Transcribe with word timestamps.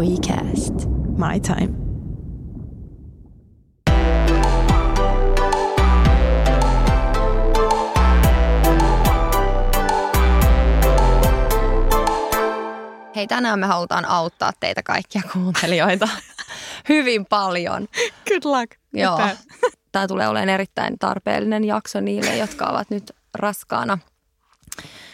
WeCast. 0.00 0.74
My 1.18 1.40
time. 1.40 1.74
Hei, 13.16 13.26
tänään 13.26 13.58
me 13.58 13.66
halutaan 13.66 14.04
auttaa 14.04 14.52
teitä 14.60 14.82
kaikkia 14.82 15.22
kuuntelijoita 15.32 16.08
hyvin 16.88 17.26
paljon. 17.26 17.88
Good 18.28 18.44
luck. 18.44 18.72
Joo. 18.92 19.20
Tämä 19.92 20.06
tulee 20.08 20.28
olemaan 20.28 20.48
erittäin 20.48 20.98
tarpeellinen 20.98 21.64
jakso 21.64 22.00
niille, 22.00 22.36
jotka 22.36 22.66
ovat 22.66 22.90
nyt 22.90 23.12
raskaana, 23.34 23.98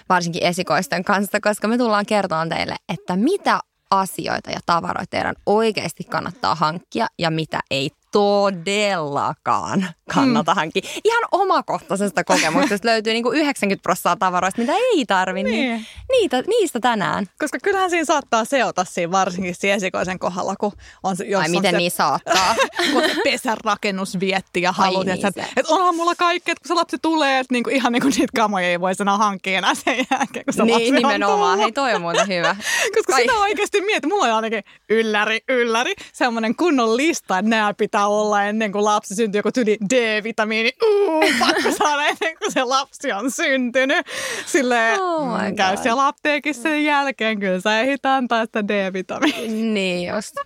varsinkin 0.09 0.43
esikoisten 0.43 1.05
kanssa, 1.05 1.41
koska 1.41 1.69
me 1.69 1.79
tullaan 1.79 2.07
kertomaan 2.07 2.49
teille, 2.49 2.77
että 2.89 3.17
mitä 3.17 3.61
asioita 3.91 4.51
ja 4.51 4.61
tavaroita 4.67 5.11
teidän 5.11 5.35
oikeasti 5.47 6.05
kannattaa 6.05 6.55
hankkia 6.55 7.07
ja 7.19 7.31
mitä 7.31 7.61
ei 7.71 7.91
todellakaan 8.17 9.89
kannata 10.15 10.53
mm. 10.53 10.57
hankkia. 10.57 10.83
Ihan 11.05 11.23
omakohtaisesta 11.33 12.25
kokemuksesta 12.25 12.89
löytyy 12.89 13.13
niinku 13.13 13.33
90 13.33 13.83
prosenttia 13.83 14.17
tavaroista, 14.17 14.61
mitä 14.61 14.73
ei 14.73 15.07
tarvi, 15.07 15.43
niin. 15.43 15.55
Niin. 15.55 15.87
niitä, 16.11 16.43
niistä 16.47 16.81
tänään. 16.81 17.27
Koska 17.39 17.59
kyllähän 17.63 17.91
siinä 17.91 18.05
saattaa 18.05 18.45
seota 18.45 18.85
siinä 18.85 19.13
varsinkin 19.13 19.55
siinä 19.55 19.75
esikoisen 19.75 20.19
kohdalla, 20.19 20.57
kun 20.57 20.73
on 21.03 21.17
se, 21.17 21.25
jos 21.25 21.41
Ai 21.41 21.47
on 21.47 21.51
miten 21.51 21.71
se, 21.71 21.79
niin 21.79 21.91
saattaa. 21.91 22.55
kun 22.93 23.03
se 23.03 23.17
pesänrakennus 23.25 24.21
vietti 24.21 24.63
ja 24.63 24.73
haluat, 24.73 25.07
niin 25.07 25.27
että, 25.27 25.45
että 25.57 25.75
onhan 25.75 25.97
mulla 25.97 26.15
kaikki, 26.15 26.51
että 26.51 26.63
kun 26.63 26.69
se 26.69 26.75
lapsi 26.75 26.97
tulee, 27.03 27.39
että 27.39 27.55
niinku, 27.55 27.71
ihan 27.71 27.93
niin 27.93 28.03
kuin 28.03 28.15
niitä 28.17 28.33
kamoja 28.37 28.69
ei 28.69 28.81
voi 28.81 28.93
enää 29.01 29.17
hankkia 29.17 29.59
enää 29.59 29.75
sen 29.75 29.97
jälkeen, 30.11 30.45
kun 30.45 30.55
se 30.55 30.63
lapsi 30.63 30.91
niin, 30.91 31.07
on 31.07 31.13
nimenomaan. 31.13 31.39
tullut. 31.39 31.59
Hei, 31.59 31.73
toi 31.73 31.95
on 31.95 32.01
muuten 32.01 32.29
hyvä. 32.29 32.57
Koska 32.95 33.13
Kai- 33.13 33.23
sitä 33.23 33.39
oikeasti 33.39 33.81
mietin, 33.81 34.11
mulla 34.11 34.25
on 34.25 34.33
ainakin 34.33 34.65
ylläri, 34.89 35.41
ylläri, 35.49 35.95
semmoinen 36.13 36.57
kunnon 36.57 36.97
lista, 36.97 37.39
että 37.39 37.51
nämä 37.51 37.75
pitää 37.75 38.06
olla 38.07 38.45
ennen 38.45 38.73
kuin 38.73 38.85
lapsi 38.85 39.15
syntyy, 39.15 39.39
joku 39.39 39.53
tyli 39.53 39.79
D-vitamiini, 39.91 40.73
uu, 40.83 41.23
pakko 41.41 41.71
saada 41.79 42.07
ennen 42.07 42.39
kuin 42.39 42.53
se 42.53 42.65
lapsi 42.65 43.13
on 43.13 43.31
syntynyt. 43.31 44.07
Silleen, 44.47 45.01
Oh 45.01 45.41
mm, 45.43 45.57
käy 45.57 45.77
siellä 45.77 46.07
apteekissa 46.07 46.63
sen 46.63 46.85
jälkeen, 46.85 47.41
kyllä 47.41 47.61
sä 47.61 47.81
ehdit 47.81 48.07
antaa 48.07 48.45
sitä 48.45 48.69
D-vitamiinia. 48.69 49.75
Niin 49.75 50.09
just. 50.15 50.37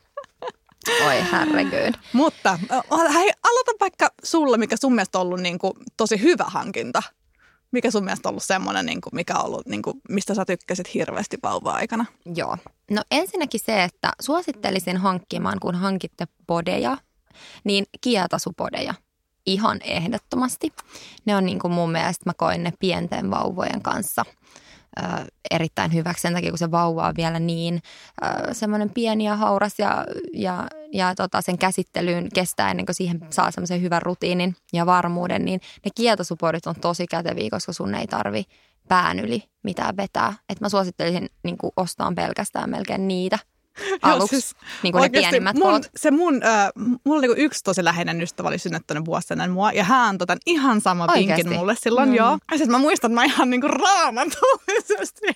Oi 1.06 1.24
herregud. 1.32 1.94
Mutta 2.12 2.58
hei, 3.14 3.30
aloita 3.44 3.72
vaikka 3.80 4.10
sulle, 4.24 4.56
mikä 4.56 4.76
sun 4.80 4.94
mielestä 4.94 5.18
on 5.18 5.22
ollut 5.22 5.40
niin 5.40 5.58
kuin, 5.58 5.72
tosi 5.96 6.22
hyvä 6.22 6.44
hankinta. 6.46 7.02
Mikä 7.72 7.90
sun 7.90 8.04
mielestä 8.04 8.28
on 8.28 8.30
ollut 8.30 8.42
semmoinen, 8.42 8.86
niin 8.86 9.00
kuin, 9.00 9.14
mikä 9.14 9.34
on 9.34 9.44
ollut, 9.44 9.66
niin 9.66 9.82
kuin, 9.82 10.00
mistä 10.08 10.34
sä 10.34 10.44
tykkäsit 10.44 10.94
hirveästi 10.94 11.38
vauva-aikana? 11.42 12.06
Joo. 12.34 12.56
No 12.90 13.02
ensinnäkin 13.10 13.60
se, 13.64 13.84
että 13.84 14.12
suosittelisin 14.20 14.96
hankkimaan, 14.96 15.60
kun 15.60 15.74
hankitte 15.74 16.26
podeja, 16.46 16.98
niin 17.64 17.84
kietasupodeja. 18.00 18.94
Ihan 19.46 19.80
ehdottomasti. 19.84 20.72
Ne 21.24 21.36
on 21.36 21.46
niin 21.46 21.58
kuin 21.58 21.72
mun 21.72 21.92
mielestä, 21.92 22.22
mä 22.26 22.32
koin 22.36 22.62
ne 22.62 22.72
pienten 22.78 23.30
vauvojen 23.30 23.82
kanssa 23.82 24.24
ö, 24.98 25.02
erittäin 25.50 25.94
hyväksi 25.94 26.22
sen 26.22 26.34
takia, 26.34 26.50
kun 26.50 26.58
se 26.58 26.70
vauva 26.70 27.06
on 27.06 27.14
vielä 27.16 27.38
niin 27.38 27.82
semmoinen 28.52 28.90
pieni 28.90 29.24
ja 29.24 29.36
hauras 29.36 29.78
ja, 29.78 30.06
ja, 30.32 30.66
ja 30.92 31.14
tota, 31.14 31.42
sen 31.42 31.58
käsittelyyn 31.58 32.28
kestää 32.34 32.70
ennen 32.70 32.86
kuin 32.86 32.96
siihen 32.96 33.20
saa 33.30 33.50
semmoisen 33.50 33.82
hyvän 33.82 34.02
rutiinin 34.02 34.56
ja 34.72 34.86
varmuuden, 34.86 35.44
niin 35.44 35.60
ne 35.84 35.90
kietosupodit 35.94 36.66
on 36.66 36.74
tosi 36.80 37.06
käteviä, 37.06 37.48
koska 37.50 37.72
sun 37.72 37.94
ei 37.94 38.06
tarvi 38.06 38.44
pään 38.88 39.18
yli 39.18 39.42
mitään 39.62 39.96
vetää. 39.96 40.34
Et 40.48 40.60
mä 40.60 40.68
suosittelisin 40.68 41.28
niin 41.44 41.58
kuin 41.58 41.72
ostaa 41.76 42.12
pelkästään 42.16 42.70
melkein 42.70 43.08
niitä 43.08 43.38
aluksi, 44.02 44.40
siis 44.40 44.54
niin 44.82 44.92
kuin 44.92 45.02
ne 45.02 45.08
pienimmät 45.08 45.56
mun, 45.56 45.62
koot. 45.70 45.90
Se 45.96 46.10
mun, 46.10 46.42
äh, 46.44 46.68
mulla 47.04 47.18
oli 47.18 47.26
niinku 47.26 47.42
yksi 47.42 47.64
tosi 47.64 47.84
läheinen 47.84 48.22
ystävä 48.22 48.48
oli 48.48 48.58
synnyttänyt 48.58 49.04
vuosi 49.04 49.26
ennen 49.30 49.50
mua 49.50 49.72
ja 49.72 49.84
hän 49.84 50.00
antoi 50.08 50.26
tämän 50.26 50.38
ihan 50.46 50.80
sama 50.80 51.04
Oikeesti? 51.10 51.26
vinkin 51.44 51.58
mulle 51.58 51.74
silloin, 51.80 52.08
Mm. 52.08 52.14
joo. 52.14 52.30
Ja 52.50 52.58
sitten 52.58 52.70
mä 52.70 52.78
muistan, 52.78 53.10
että 53.10 53.20
mä 53.20 53.24
ihan 53.24 53.50
niinku 53.50 53.68
raamatullisesti, 53.68 55.26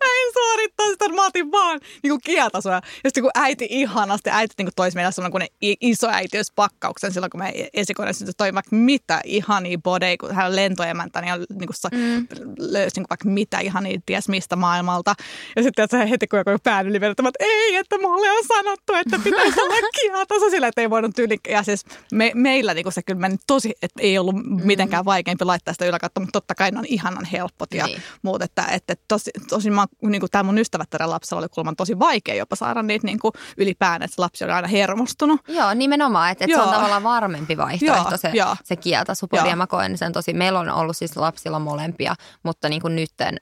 mä 0.00 0.06
en 0.22 0.32
suorittaa 0.32 0.88
sitä, 0.88 1.08
mä 1.08 1.26
otin 1.26 1.52
vaan 1.52 1.80
niinku 2.02 2.18
kietasoja. 2.24 2.74
Ja 2.74 3.10
sitten 3.10 3.22
kun 3.22 3.30
äiti 3.34 3.66
ihanasti, 3.70 4.30
äiti 4.30 4.54
niinku 4.58 4.72
toisi 4.76 4.94
meille 4.96 5.12
semmoinen 5.12 5.48
kun 5.50 5.76
iso 5.80 6.08
äitiyspakkauksen 6.08 7.12
silloin, 7.12 7.30
kun 7.30 7.40
me 7.40 7.52
esikoinen 7.74 8.14
syntyi, 8.14 8.34
toi 8.36 8.54
vaikka 8.54 8.76
mitä 8.76 9.20
ihania 9.24 9.78
bodeja, 9.78 10.16
kun 10.16 10.34
hän 10.34 10.46
on 10.46 10.56
lentoemäntä, 10.56 11.20
niin 11.20 11.30
hän 11.30 11.44
niinku 11.50 11.72
sa- 11.76 11.88
Mm. 11.92 12.26
löysi 12.58 12.96
niinku 12.96 13.06
vaikka 13.10 13.28
mitä 13.28 13.58
ihania, 13.60 13.98
ties 14.06 14.28
mistä 14.28 14.56
maailmalta. 14.56 15.14
Ja 15.56 15.62
sitten 15.62 15.84
että 15.84 15.98
se 15.98 16.10
heti 16.10 16.26
kun 16.28 16.38
joku 16.38 16.50
pään 16.64 16.86
yli 16.88 16.96
että 16.96 17.22
ei, 17.40 17.76
että 17.76 17.91
mulle 17.98 18.30
on 18.30 18.44
sanottu, 18.48 18.94
että 18.94 19.18
pitäisi 19.24 19.60
olla 19.60 19.74
kietaso 20.00 20.50
sillä, 20.50 20.66
että 20.66 20.80
ei 20.80 20.90
voinut 20.90 21.18
yli. 21.18 21.36
Ja 21.48 21.62
siis 21.62 21.84
me, 22.12 22.30
meillä 22.34 22.74
niinku 22.74 22.90
se 22.90 23.02
kyllä 23.02 23.20
meni 23.20 23.36
tosi, 23.46 23.72
että 23.82 24.02
ei 24.02 24.18
ollut 24.18 24.34
mitenkään 24.64 25.04
vaikeampi 25.04 25.44
laittaa 25.44 25.74
sitä 25.74 25.86
yläkattoa, 25.86 26.20
mutta 26.20 26.40
totta 26.40 26.54
kai 26.54 26.70
ne 26.70 26.78
on 26.78 26.84
ihanan 26.88 27.24
helpot 27.24 27.74
ja 27.74 27.86
Niin. 27.86 27.94
niin. 27.96 28.02
muut. 28.22 28.42
Että, 28.42 28.64
että 28.70 28.94
tosi, 29.08 29.30
tosi 29.48 29.70
mä, 29.70 29.86
niinku, 30.02 30.28
tämä 30.28 30.42
mun 30.42 30.58
ystävättären 30.58 31.10
lapsella 31.10 31.38
oli 31.38 31.48
kulman 31.48 31.76
tosi 31.76 31.98
vaikea 31.98 32.34
jopa 32.34 32.56
saada 32.56 32.82
niitä 32.82 33.06
niinku 33.06 33.32
ylipään, 33.56 34.02
että 34.02 34.14
se 34.14 34.20
lapsi 34.20 34.44
oli 34.44 34.52
aina 34.52 34.68
hermostunut. 34.68 35.40
Joo, 35.48 35.74
nimenomaan, 35.74 36.30
että, 36.32 36.44
että 36.44 36.56
se 36.56 36.60
on 36.62 36.68
Joo. 36.68 36.74
tavallaan 36.74 37.02
varmempi 37.02 37.56
vaihtoehto 37.56 38.10
Joo, 38.10 38.16
se, 38.16 38.30
joo. 38.34 38.56
se 38.64 38.76
kieltasupodi. 38.76 39.40
Joo. 39.40 39.48
Ja 39.50 39.56
mä 39.56 39.66
koen 39.66 39.98
sen 39.98 40.12
tosi, 40.12 40.32
meillä 40.32 40.58
on 40.60 40.68
ollut 40.70 40.96
siis 40.96 41.16
lapsilla 41.16 41.58
molempia, 41.58 42.14
mutta 42.42 42.68
niin 42.68 42.82
kuin 42.82 42.96
nytten 42.96 43.36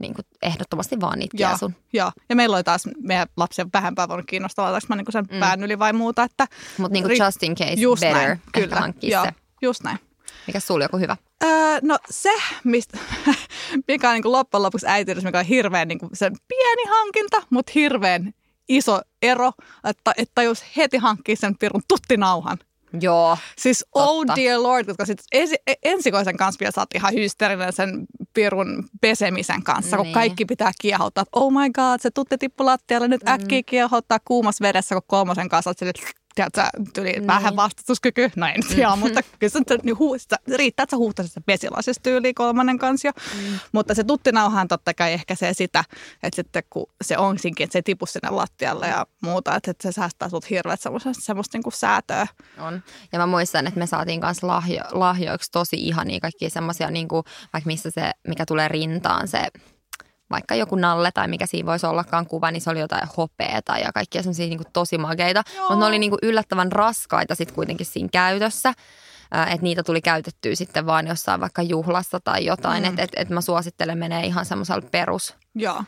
niin 0.00 0.14
kuin 0.14 0.24
ehdottomasti 0.42 1.00
vaan 1.00 1.18
niitä 1.18 1.36
Joo, 1.40 1.50
kiesun. 1.50 1.74
joo. 1.92 2.12
Ja 2.28 2.36
meillä 2.36 2.56
oli 2.56 2.64
taas 2.64 2.88
meidän 3.02 3.26
lapsia 3.36 3.66
vähempää 3.72 4.08
voinut 4.08 4.26
kiinnostaa, 4.26 4.64
laitaanko 4.64 4.86
mä 4.88 4.96
niinku 4.96 5.12
sen 5.12 5.24
mm. 5.30 5.40
pään 5.40 5.64
yli 5.64 5.78
vai 5.78 5.92
muuta. 5.92 6.22
Että 6.22 6.46
Mutta 6.78 6.92
niin 6.92 7.04
kuin 7.04 7.24
just 7.24 7.42
in 7.42 7.54
case 7.54 7.72
just 7.72 8.00
better 8.00 8.18
näin, 8.18 8.30
ehkä 8.30 8.60
kyllä. 8.60 8.80
hankkia 8.80 9.10
joo, 9.18 9.24
se. 9.24 9.30
just 9.62 9.82
näin. 9.82 9.98
Mikä 10.46 10.60
sulla 10.60 10.84
joku 10.84 10.98
hyvä? 10.98 11.16
Öö, 11.44 11.78
no 11.82 11.98
se, 12.10 12.32
mistä, 12.64 12.98
mikä 13.88 14.08
on 14.08 14.14
niin 14.14 14.22
kuin 14.22 14.32
loppujen 14.32 14.62
lopuksi 14.62 14.86
äitiydessä, 14.88 15.28
mikä 15.28 15.38
on 15.38 15.44
hirveän 15.44 15.88
niin 15.88 15.98
kuin 15.98 16.10
se 16.14 16.30
pieni 16.48 16.82
hankinta, 16.90 17.42
mutta 17.50 17.72
hirveän 17.74 18.32
iso 18.68 19.00
ero, 19.22 19.52
että, 19.84 20.12
että 20.16 20.32
tajus 20.34 20.64
heti 20.76 20.96
hankkia 20.96 21.36
sen 21.36 21.58
pirun 21.58 21.82
tuttinauhan. 21.88 22.58
Joo. 23.00 23.38
Siis 23.58 23.84
oh 23.94 24.20
Totta. 24.20 24.36
dear 24.36 24.62
lord, 24.62 24.86
koska 24.86 25.06
sit 25.06 25.18
ensi, 25.32 25.56
e- 25.66 25.72
ensikoisen 25.82 26.36
kanssa 26.36 26.60
vielä 26.60 26.72
oot 26.76 26.94
ihan 26.94 27.14
hysteerinen 27.14 27.72
sen 27.72 28.06
pirun 28.34 28.84
pesemisen 29.00 29.62
kanssa, 29.62 29.96
kun 29.96 30.04
Niin. 30.04 30.14
kaikki 30.14 30.44
pitää 30.44 30.72
kiehottaa, 30.80 31.24
oh 31.32 31.52
my 31.52 31.70
god, 31.70 32.00
se 32.00 32.10
tutti 32.10 32.38
tippu 32.38 32.64
lattialle, 32.66 33.08
nyt 33.08 33.28
äkkiä 33.28 33.62
kiehottaa 33.66 34.18
kuumassa 34.24 34.62
vedessä, 34.62 34.94
kun 34.94 35.02
kolmosen 35.06 35.48
kanssa 35.48 35.72
sille, 35.76 35.92
tiedätkö, 36.34 36.62
tyli 36.94 37.12
Niin. 37.12 37.26
vähän 37.26 37.56
vastustuskyky, 37.56 38.30
no 38.36 38.46
en 38.46 38.62
tiedä, 38.68 38.96
mutta 38.96 39.20
kyllä 39.38 39.50
se, 39.50 39.58
nyt 39.58 39.84
niin 39.84 39.98
huu, 39.98 40.18
sitä, 40.18 40.36
riittää, 40.56 40.82
että 40.82 40.90
sä 40.90 40.96
huuhtaisit 40.96 41.32
sitä 41.32 41.44
vesilasista 41.46 42.02
tyyliin 42.02 42.34
kolmannen 42.34 42.78
kanssa 42.78 43.08
jo. 43.08 43.12
Mm. 43.34 43.58
Mutta 43.72 43.94
se 43.94 44.04
tuttinauhan 44.04 44.68
totta 44.68 44.94
kai 44.94 45.12
ehkä 45.12 45.34
se 45.34 45.54
sitä, 45.54 45.84
että 46.22 46.36
sitten 46.36 46.62
kun 46.70 46.86
se 47.04 47.18
onsinkin, 47.18 47.64
että 47.64 47.72
se 47.72 47.78
ei 47.78 47.82
tipu 47.82 48.06
sinne 48.06 48.30
lattialle 48.30 48.88
ja 48.88 49.06
muuta, 49.22 49.56
että, 49.56 49.70
että 49.70 49.88
se 49.88 49.92
säästää 49.92 50.28
sut 50.28 50.50
hirveät 50.50 50.80
semmoista, 50.80 51.10
semmoista 51.12 51.58
niin 51.58 51.62
kuin 51.62 51.72
säätöä. 51.72 52.26
On. 52.58 52.82
Ja 53.12 53.18
mä 53.18 53.26
muistan, 53.26 53.66
että 53.66 53.78
me 53.78 53.86
saatiin 53.86 54.20
kanssa 54.20 54.46
lahjo, 54.46 54.82
lahjoiksi 54.92 55.50
tosi 55.50 55.76
ihania 55.76 56.20
kaikkia 56.20 56.50
semmoisia, 56.50 56.90
niin 56.90 57.08
kuin, 57.08 57.24
vaikka 57.52 57.66
missä 57.66 57.90
se, 57.90 58.10
mikä 58.28 58.46
tulee 58.46 58.68
rintaan, 58.68 59.28
se 59.28 59.46
vaikka 60.30 60.54
joku 60.54 60.76
nalle 60.76 61.10
tai 61.14 61.28
mikä 61.28 61.46
siinä 61.46 61.66
voisi 61.66 61.86
ollakaan 61.86 62.26
kuva, 62.26 62.50
niin 62.50 62.60
se 62.60 62.70
oli 62.70 62.80
jotain 62.80 63.08
hopeeta 63.16 63.78
ja 63.78 63.92
kaikkia 63.92 64.22
semmoisia 64.22 64.46
niin 64.46 64.60
tosi 64.72 64.98
makeita. 64.98 65.42
Mutta 65.58 65.76
ne 65.76 65.84
oli 65.84 65.98
niin 65.98 66.10
kuin 66.10 66.18
yllättävän 66.22 66.72
raskaita 66.72 67.34
sitten 67.34 67.54
kuitenkin 67.54 67.86
siinä 67.86 68.08
käytössä. 68.12 68.72
Että 69.46 69.62
niitä 69.62 69.82
tuli 69.82 70.00
käytettyä 70.00 70.54
sitten 70.54 70.86
vaan 70.86 71.06
jossain 71.06 71.40
vaikka 71.40 71.62
juhlassa 71.62 72.20
tai 72.20 72.44
jotain. 72.44 72.82
Mm. 72.82 72.88
Että 72.88 73.02
et, 73.02 73.10
et 73.16 73.28
mä 73.28 73.40
suosittelen 73.40 73.98
menee 73.98 74.26
ihan 74.26 74.44
semmoisella 74.44 74.88
perus, 74.90 75.34
Joo. 75.54 75.84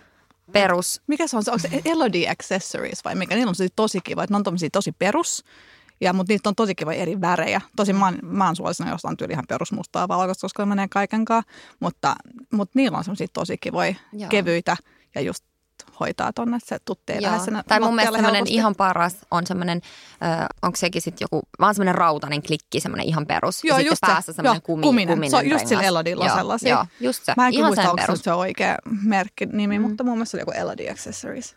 perus 0.53 1.03
Mikä 1.07 1.27
se 1.27 1.37
on? 1.37 1.45
Se- 1.45 1.51
Onko 1.51 1.69
se 1.69 1.83
Elodie 1.85 2.31
Accessories 2.31 3.05
vai 3.05 3.15
mikä? 3.15 3.35
Niillä 3.35 3.51
on 3.51 3.55
tosi, 3.57 3.69
tosi 3.77 4.01
kiva. 4.05 4.25
että 4.25 4.35
Ne 4.35 4.37
on 4.37 4.57
tosi 4.73 4.93
perus. 4.93 5.45
Ja, 6.03 6.13
mutta 6.13 6.33
niitä 6.33 6.49
on 6.49 6.55
tosi 6.55 6.75
kiva 6.75 6.93
eri 6.93 7.21
värejä. 7.21 7.61
Tosi 7.77 7.93
mä, 7.93 8.05
oon- 8.05 8.19
mä 8.23 8.47
oon 8.47 8.57
suosina 8.57 8.91
jostain 8.91 9.17
tyyli 9.17 9.33
ihan 9.33 9.45
perusmustaa 9.49 10.09
valkoista, 10.09 10.45
koska 10.45 10.63
ne 10.63 10.69
menee 10.69 10.87
kaikenkaan. 10.91 11.43
Mutta, 11.81 12.15
mutta 12.53 12.73
niillä 12.75 12.99
on 12.99 13.05
semmosia 13.05 13.27
tosi 13.33 13.59
kivoja, 13.59 13.95
Joo. 14.13 14.29
kevyitä 14.29 14.77
ja 15.15 15.21
just 15.21 15.45
hoitaa 16.01 16.33
tonne, 16.33 16.59
se 16.65 16.79
lähde 17.21 17.45
sinne 17.45 17.63
Tai 17.69 17.81
mun 17.81 17.95
mielestä 17.95 18.17
semmoinen 18.17 18.47
ihan 18.47 18.75
paras 18.75 19.17
on 19.31 19.47
semmoinen, 19.47 19.81
äh, 20.25 20.47
onko 20.63 20.77
sekin 20.77 21.03
sitten 21.03 21.25
joku, 21.25 21.49
vaan 21.61 21.75
semmoinen 21.75 21.95
rautainen 21.95 22.43
klikki, 22.43 22.81
semmoinen 22.81 23.07
ihan 23.07 23.27
perus. 23.27 23.65
Joo, 23.65 23.79
ja 23.79 23.85
just 23.85 23.91
sitten 23.97 24.09
se. 24.09 24.13
päässä 24.13 24.33
semmoinen 24.33 24.57
Joo, 24.57 24.67
kumi, 24.67 24.83
kuminen. 24.83 25.15
kuminen 25.15 25.31
Se 25.31 25.37
on 25.37 25.49
just 25.51 25.67
sillä. 25.67 25.83
Elodilla 25.83 26.27
joo, 26.27 26.37
sellaisia. 26.37 26.75
Joo, 26.75 26.87
just 27.01 27.25
se. 27.25 27.35
Mä 27.37 27.47
en 27.47 27.55
ihan 27.55 27.69
muista, 27.69 27.91
onko 27.91 28.03
se 28.03 28.07
perus. 28.07 28.21
se 28.21 28.33
oikea 28.33 28.77
merkki 29.03 29.47
nimi, 29.47 29.79
mm. 29.79 29.89
mutta 29.89 30.05
mun 30.05 30.15
mielestä 30.15 30.31
se 30.31 30.37
oli 30.37 30.43
joku 30.43 30.51
Elodie 30.51 30.91
Accessories. 30.91 31.57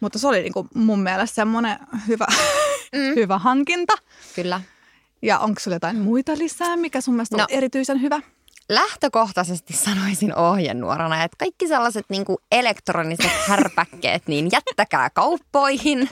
Mutta 0.00 0.18
se 0.18 0.28
oli 0.28 0.42
niinku 0.42 0.68
mun 0.74 1.02
mielestä 1.02 1.34
semmoinen 1.34 1.78
hyvä, 2.08 2.26
mm. 2.92 3.14
hyvä 3.14 3.38
hankinta. 3.38 3.92
Kyllä. 4.34 4.60
Ja 5.22 5.38
onko 5.38 5.60
sulla 5.60 5.74
jotain 5.74 5.96
muita 5.96 6.38
lisää, 6.38 6.76
mikä 6.76 7.00
sun 7.00 7.14
mielestä 7.14 7.36
on 7.36 7.40
No. 7.40 7.46
erityisen 7.50 8.02
hyvä? 8.02 8.20
lähtökohtaisesti 8.68 9.72
sanoisin 9.72 10.36
ohjenuorana, 10.36 11.24
että 11.24 11.36
kaikki 11.38 11.68
sellaiset 11.68 12.04
niin 12.08 12.24
kuin 12.24 12.38
elektroniset 12.52 13.30
härpäkkeet, 13.48 14.26
niin 14.26 14.48
jättäkää 14.52 15.10
kauppoihin. 15.10 16.08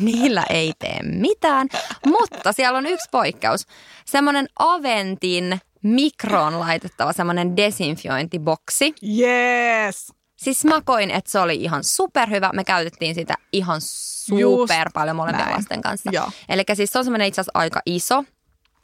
Niillä 0.00 0.44
ei 0.50 0.72
tee 0.78 0.98
mitään. 1.02 1.68
Mutta 2.06 2.52
siellä 2.52 2.78
on 2.78 2.86
yksi 2.86 3.08
poikkeus. 3.10 3.66
Semmoinen 4.04 4.46
Aventin 4.58 5.60
mikroon 5.82 6.60
laitettava 6.60 7.12
semmoinen 7.12 7.56
desinfiointiboksi. 7.56 8.94
Yes! 9.18 10.13
Siis 10.44 10.64
mä 10.64 10.80
koin, 10.84 11.10
että 11.10 11.30
se 11.30 11.38
oli 11.38 11.54
ihan 11.54 11.84
superhyvä. 11.84 12.50
Me 12.52 12.64
käytettiin 12.64 13.14
sitä 13.14 13.34
ihan 13.52 13.80
super 13.80 14.40
Just 14.40 14.72
paljon 14.94 15.16
molempien 15.16 15.44
näin. 15.44 15.56
lasten 15.56 15.82
kanssa. 15.82 16.10
Eli 16.48 16.62
siis 16.74 16.90
se 16.90 16.98
on 16.98 17.04
semmoinen 17.04 17.28
itse 17.28 17.40
asiassa 17.40 17.58
aika 17.58 17.80
iso, 17.86 18.24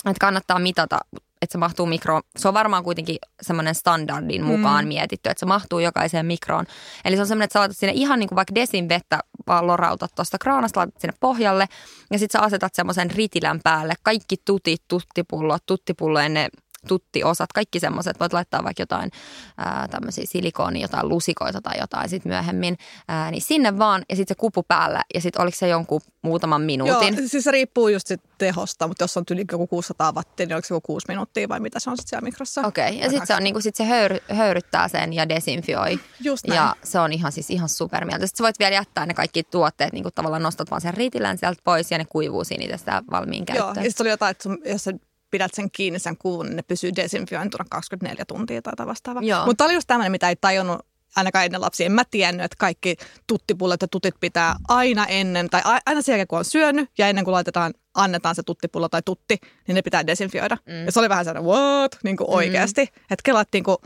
että 0.05 0.21
kannattaa 0.21 0.59
mitata, 0.59 0.99
että 1.43 1.53
se 1.53 1.59
mahtuu 1.59 1.87
mikroon. 1.87 2.23
Se 2.39 2.49
on 2.49 2.55
varmaan 2.55 2.85
kuitenkin 2.85 3.17
semmoinen 3.43 3.75
standardin 3.75 4.45
mukaan 4.45 4.85
mm. 4.85 4.89
mietitty, 4.89 5.31
että 5.31 5.41
se 5.41 5.47
mahtuu 5.47 5.79
jokaiseen 5.79 6.27
mikroon. 6.27 6.67
Eli 7.05 7.17
se 7.17 7.23
on 7.23 7.29
semmoinen, 7.29 7.45
että 7.45 7.53
sä 7.53 7.61
laitat 7.61 7.77
sinne 7.77 7.93
ihan 7.97 8.19
niin 8.19 8.29
kuin 8.29 8.37
vaikka 8.37 8.55
desin 8.55 8.89
vettä, 8.89 9.19
vaan 9.47 9.67
lorautat 9.67 10.15
tuosta 10.15 10.39
kraanasta, 10.39 10.81
laitat 10.81 11.01
sinne 11.01 11.15
pohjalle 11.21 11.69
ja 12.11 12.19
sitten 12.19 12.41
sä 12.41 12.45
asetat 12.45 12.75
semmoisen 12.75 13.11
ritilän 13.11 13.61
päälle. 13.65 13.95
Kaikki 14.03 14.37
tutit, 14.45 14.83
tuttipullot, 14.89 15.63
tuttipullojen 15.67 16.35
ne 16.35 16.49
tuttiosat, 16.89 17.53
kaikki 17.53 17.81
semmoiset. 17.81 18.21
Voit 18.21 18.33
laittaa 18.33 18.65
vaikka 18.65 18.83
jotain 18.83 19.11
ää, 19.59 19.89
tämmöisiä 19.91 20.25
silikoonia, 20.27 20.83
jotain 20.83 21.09
lusikoita 21.09 21.61
tai 21.63 21.79
jotain 21.81 22.09
sitten 22.09 22.31
myöhemmin. 22.31 22.79
Ää, 23.09 23.31
niin 23.31 23.43
sinne 23.43 23.79
vaan 23.79 24.03
ja 24.09 24.17
sitten 24.17 24.35
se 24.35 24.39
kupu 24.39 24.63
päälle 24.63 25.01
ja 25.15 25.21
sitten 25.21 25.43
oliko 25.43 25.57
se 25.57 25.69
jonkun 25.69 26.01
muutaman 26.23 26.63
minuutin. 26.63 27.17
Joo, 27.17 27.29
siis 27.29 27.45
se 27.45 27.51
riippuu 27.51 27.89
just 27.89 28.07
sit 28.07 28.21
tehosta, 28.39 28.89
mutta 28.89 29.05
jos 29.05 29.17
on 29.17 29.25
yli 29.31 29.45
joku 29.53 29.67
600 29.67 30.13
wattia, 30.13 30.47
niin 30.47 30.57
onko 30.57 30.67
se 30.67 30.75
joku 30.75 30.87
6 30.87 31.05
minuuttia 31.09 31.49
vai 31.49 31.61
mitä 31.61 31.81
se 31.81 31.91
on 31.91 31.97
sitten 31.97 32.09
siellä 32.09 32.25
mikrossa? 32.25 32.61
Okei, 32.67 32.89
okay. 32.89 32.99
ja 32.99 33.11
sitten 33.11 33.27
se, 33.27 33.35
on, 33.35 33.43
niinku, 33.43 33.61
sit 33.61 33.77
se 33.77 33.85
höyry, 33.85 34.19
höyryttää 34.31 34.89
sen 34.89 35.13
ja 35.13 35.29
desinfioi. 35.29 36.01
Just 36.21 36.47
näin. 36.47 36.57
Ja 36.57 36.77
se 36.85 36.99
on 36.99 37.13
ihan 37.13 37.33
siis 37.33 37.51
ihan 37.51 37.69
supermieltä. 37.69 38.27
Sitten 38.27 38.39
sä 38.39 38.45
voit 38.45 38.59
vielä 38.59 38.75
jättää 38.75 39.07
ne 39.07 39.15
kaikki 39.15 39.43
tuotteet, 39.43 39.93
niinku 39.93 40.11
tavallaan 40.11 40.43
nostat 40.43 40.71
vaan 40.71 40.81
sen 40.81 40.95
riitilän 40.95 41.39
sieltä 41.39 41.61
pois 41.65 41.91
ja 41.91 41.99
ne 41.99 42.05
kuivuu 42.09 42.45
siinä 42.45 42.65
itse 42.65 42.93
valmiin 43.11 43.45
Joo, 43.49 43.57
käyttöön. 43.57 43.85
ja 43.85 43.91
sitten 43.91 44.05
oli 44.05 44.11
jotain, 44.11 44.31
että 44.31 44.43
sun, 44.43 44.59
jos 44.65 44.85
sä 44.85 44.93
pidät 45.31 45.55
sen 45.55 45.71
kiinni 45.71 45.99
sen 45.99 46.17
kuvun, 46.17 46.47
niin 46.47 46.57
ne 46.57 46.63
pysyy 46.63 46.91
desinfiointuna 46.97 47.65
24 47.71 48.25
tuntia 48.25 48.63
tai 48.63 48.87
vastaavaa. 48.87 49.23
Mutta 49.47 49.65
oli 49.65 49.75
just 49.75 49.87
tämmöinen, 49.87 50.13
mitä 50.13 50.29
ei 50.29 50.37
tajunnut 50.37 50.87
ainakaan 51.17 51.45
ennen 51.45 51.61
lapsia. 51.61 51.87
En 51.87 51.93
mä 51.93 52.03
tiennyt, 52.11 52.45
että 52.45 52.57
kaikki 52.59 52.97
tuttipullot 53.27 53.83
ja 53.83 53.89
tutit 53.89 54.15
pitää 54.21 54.57
aina 54.69 55.07
ennen, 55.07 55.51
tai 55.51 55.63
aina 55.87 56.03
sen 56.03 56.13
jälkeen 56.13 56.27
kun 56.27 56.39
on 56.39 56.45
syönyt 56.45 56.91
ja 56.99 57.09
ennen 57.09 57.25
kuin 57.25 57.33
laitetaan, 57.33 57.75
annetaan 57.95 58.35
se 58.35 58.43
tuttipullo 58.43 58.89
tai 58.89 59.03
tutti, 59.05 59.39
niin 59.67 59.75
ne 59.75 59.83
pitää 59.83 60.07
desinfioida. 60.07 60.57
Mm. 60.67 60.85
Ja 60.85 60.93
se 60.93 61.01
oli 61.01 61.09
vähän 61.09 61.25
sellainen, 61.25 61.53
what? 61.53 61.99
Niin 62.03 62.17
kuin 62.17 62.31
oikeasti. 62.31 62.81
Että 62.83 63.23
kelattiin, 63.25 63.65
kun 63.65 63.79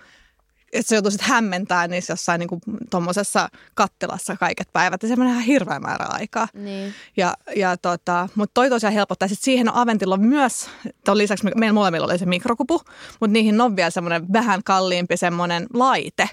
että 0.75 0.89
se 0.89 0.97
joutui 0.97 1.13
sitten 1.13 1.29
hämmentää 1.29 1.89
niissä 1.89 2.13
jossain 2.13 2.39
niin 2.39 2.79
tuommoisessa 2.91 3.49
kattilassa 3.75 4.37
kaiket 4.37 4.69
päivät. 4.73 5.03
Ja 5.03 5.09
semmoinen 5.09 5.35
ihan 5.35 5.47
hirveä 5.47 5.81
määrä 5.81 6.07
aikaa. 6.09 6.49
Niin. 6.55 6.95
Ja, 7.17 7.35
ja 7.57 7.77
tota, 7.77 8.29
mutta 8.35 8.55
toi 8.55 8.71
tosiaan 8.71 8.95
helpottaa. 8.95 9.29
Sitten 9.29 9.45
siihen 9.45 9.69
on 9.69 9.77
Aventilla 9.77 10.17
myös, 10.17 10.71
ton 11.05 11.19
lisäksi 11.19 11.45
meillä 11.57 11.75
molemmilla 11.75 12.07
oli 12.07 12.19
se 12.19 12.27
mikrokupu, 12.27 12.81
mutta 13.21 13.33
niihin 13.33 13.61
on 13.61 13.77
vielä 13.77 13.91
semmoinen 13.91 14.33
vähän 14.33 14.61
kalliimpi 14.65 15.17
semmoinen 15.17 15.67
laite, 15.75 16.29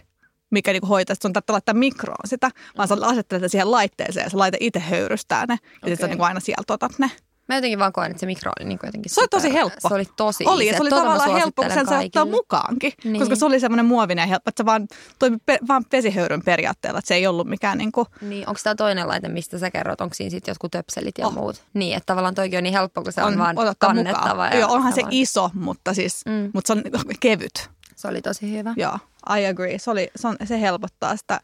mikä 0.50 0.72
niinku 0.72 0.88
hoitaa, 0.88 1.14
että 1.14 1.24
sun 1.24 1.34
tarvitsee 1.34 1.54
laittaa 1.54 1.76
mikroon 1.76 2.28
sitä, 2.28 2.50
vaan 2.78 2.88
sä 2.88 2.98
asettelet 3.02 3.52
siihen 3.52 3.72
laitteeseen 3.72 4.24
ja 4.24 4.30
se 4.30 4.38
laite 4.38 4.58
itse 4.60 4.80
höyrystää 4.80 5.46
ne. 5.46 5.54
Ja 5.54 5.68
okay. 5.78 5.90
sitten 5.90 5.98
sä 5.98 6.08
niinku 6.08 6.24
aina 6.24 6.40
sieltä 6.40 6.74
otat 6.74 7.00
ne. 7.00 7.12
Mä 7.52 7.56
jotenkin 7.58 7.80
vaan 7.80 7.94
koen, 7.94 8.12
että 8.12 8.20
se 8.20 8.26
mikro 8.26 8.52
oli 8.60 8.68
niinku 8.68 8.86
jotenkin 8.86 9.10
Se 9.14 9.22
oli 9.22 9.28
tosi 9.28 9.54
helppo. 9.54 9.90
Se 9.90 9.94
oli 9.96 10.06
tosi 10.16 10.44
Oli, 10.48 10.70
se 10.70 10.78
oli 10.82 10.90
Tota 10.90 11.02
tavallaan 11.02 11.34
helppo, 11.40 11.62
kun 11.64 11.72
sen 11.72 11.88
saa 11.88 12.00
ottaa 12.02 12.26
mukaankin. 12.26 12.94
Niin. 13.04 13.20
Koska 13.20 13.36
se 13.36 13.46
oli 13.46 13.60
semmoinen 13.60 13.86
muovinen 13.86 14.30
helppo, 14.30 14.50
että 14.50 14.64
se 14.64 14.66
vaan 14.66 14.88
toimi 15.20 15.38
pe- 15.46 15.60
vaan 15.68 15.86
vesihöyryn 15.92 16.42
periaatteella, 16.44 17.00
että 17.00 17.08
se 17.08 17.16
ei 17.16 17.28
ollut 17.28 17.48
mikään 17.48 17.78
niinku, 17.78 18.08
Niin, 18.22 18.48
onko 18.50 18.60
tämä 18.64 18.76
toinen 18.76 19.08
laite, 19.08 19.30
mistä 19.30 19.58
sä 19.58 19.72
kerrot? 19.72 20.02
Onko 20.02 20.14
siinä 20.14 20.30
sitten 20.30 20.52
jotkut 20.52 20.72
töpselit 20.72 21.18
ja 21.18 21.28
Oh. 21.28 21.34
muut? 21.34 21.64
Niin, 21.74 21.98
että 21.98 22.06
tavallaan 22.06 22.36
toikin 22.36 22.58
on 22.58 22.64
niin 22.64 22.74
helppo, 22.74 23.04
kun 23.04 23.14
se 23.14 23.24
on, 23.24 23.34
on 23.34 23.40
vaan 23.40 23.56
kannettava. 23.78 24.28
mukaan. 24.30 24.52
Ja 24.52 24.60
Joo, 24.60 24.72
onhan 24.72 24.94
se 24.94 25.02
iso, 25.10 25.50
mutta, 25.54 25.94
siis, 25.94 26.22
Mm. 26.26 26.52
mutta 26.54 26.68
se 26.68 26.74
on 26.74 26.84
kevyt. 27.20 27.70
Se 27.96 28.08
oli 28.08 28.22
tosi 28.22 28.58
hyvä. 28.58 28.74
Joo, 28.78 28.98
I 29.40 29.46
agree. 29.48 29.80
Se, 29.80 29.92
oli, 29.92 30.12
se, 30.16 30.28
on, 30.28 30.36
se 30.46 30.62
helpottaa 30.62 31.18
sitä 31.18 31.40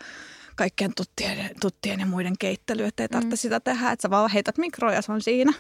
kaikkien 0.56 0.92
tuttien, 0.96 1.50
tuttien 1.62 2.00
ja 2.00 2.06
muiden 2.06 2.34
keittelyä, 2.40 2.88
että 2.88 3.04
ei 3.04 3.10
tarvitse 3.10 3.36
mm. 3.36 3.38
sitä 3.40 3.60
tehdä. 3.60 3.92
Että 3.92 4.02
sä 4.02 4.10
vaan 4.10 4.30
heität 4.32 4.58
mikroon 4.58 4.94
ja 4.94 5.02
se 5.02 5.12
on 5.12 5.22
siinä. 5.22 5.54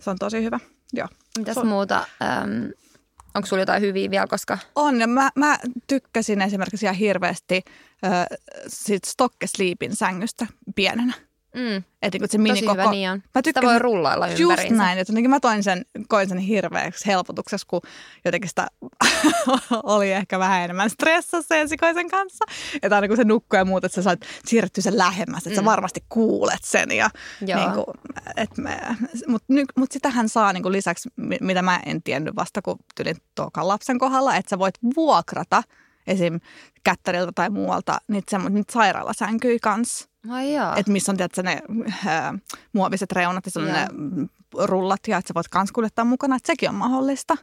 Se 0.00 0.10
on 0.10 0.16
tosi 0.18 0.42
hyvä. 0.42 0.60
Joo. 0.92 1.08
Mitäs 1.38 1.54
Se 1.54 1.60
on- 1.60 1.66
muuta? 1.66 2.06
Ähm, 2.22 2.66
onko 3.34 3.46
sulla 3.46 3.62
jotain 3.62 3.82
hyviä 3.82 4.10
vielä, 4.10 4.26
koska 4.26 4.58
On, 4.74 5.00
ja 5.00 5.06
mä, 5.06 5.30
mä 5.36 5.58
tykkäsin 5.86 6.42
esimerkiksi 6.42 6.86
ihan 6.86 6.96
hirveästi 6.96 7.62
äh, 8.04 8.26
sit 8.68 9.04
Stokke 9.04 9.46
Sleepin 9.46 9.96
sängystä 9.96 10.46
pienenä. 10.74 11.14
Mm, 11.54 11.76
Että 11.76 11.84
niinku 12.12 12.26
se 12.26 12.26
tosi 12.26 12.38
minikoko. 12.38 12.72
hyvä 12.72 12.90
niin 12.90 13.10
on. 13.10 13.22
Mä 13.34 13.40
Sitä 13.44 13.62
voi 13.62 13.78
rullailla 13.78 14.28
Just 14.28 14.40
ympäriinsä. 14.40 14.76
näin, 14.76 14.98
että 14.98 15.10
jotenkin 15.12 15.30
mä 15.30 15.40
toin 15.40 15.62
sen, 15.62 15.84
koin 16.08 16.28
sen 16.28 16.38
hirveäksi 16.38 17.06
helpotukseksi, 17.06 17.66
kun 17.66 17.80
jotenkin 18.24 18.48
sitä 18.48 18.66
oli 19.82 20.12
ehkä 20.12 20.38
vähän 20.38 20.62
enemmän 20.64 20.90
stressassa 20.90 21.56
ensikoisen 21.56 22.10
kanssa. 22.10 22.44
Että 22.82 22.94
aina 22.96 23.08
kun 23.08 23.16
se 23.16 23.24
nukkuu 23.24 23.56
ja 23.56 23.64
muuta, 23.64 23.86
että 23.86 23.94
sä 23.94 24.02
saat 24.02 24.20
siirrettyä 24.46 24.82
sen 24.82 24.98
lähemmäs, 24.98 25.46
että 25.46 25.50
mm. 25.50 25.56
sä 25.56 25.64
varmasti 25.64 26.04
kuulet 26.08 26.64
sen. 26.64 26.90
Ja, 26.90 27.10
Joo. 27.46 27.60
niin 27.60 27.72
kuin, 27.72 27.96
et 28.36 28.56
me, 28.58 28.78
mutta 29.28 29.52
mut 29.76 29.92
sitähän 29.92 30.28
saa 30.28 30.52
niin 30.52 30.62
kuin 30.62 30.72
lisäksi, 30.72 31.08
mi- 31.16 31.38
mitä 31.40 31.62
mä 31.62 31.80
en 31.86 32.02
tiennyt 32.02 32.36
vasta 32.36 32.62
kun 32.62 32.78
tylin 32.94 33.16
tokan 33.34 33.68
lapsen 33.68 33.98
kohdalla, 33.98 34.36
että 34.36 34.50
sä 34.50 34.58
voit 34.58 34.74
vuokrata 34.96 35.62
esim. 36.06 36.40
kättäriltä 36.84 37.32
tai 37.34 37.50
muualta 37.50 37.98
niitä, 38.08 38.36
semmo- 38.36 38.48
niitä 38.48 38.72
sairaalasänkyjä 38.72 39.58
kanssa. 39.62 40.08
Joo. 40.54 40.74
Että 40.76 40.92
missä 40.92 41.12
on 41.12 41.16
tietysti, 41.16 41.42
ne 41.42 41.62
ää, 42.06 42.34
muoviset 42.72 43.12
reunat 43.12 43.44
ja 43.46 43.62
ne 43.62 43.88
rullat 44.58 45.00
ja 45.08 45.18
että 45.18 45.28
sä 45.28 45.34
voit 45.34 45.48
kans 45.48 45.72
kuljettaa 45.72 46.04
mukana, 46.04 46.36
että 46.36 46.46
sekin 46.46 46.68
on 46.68 46.74
mahdollista. 46.74 47.36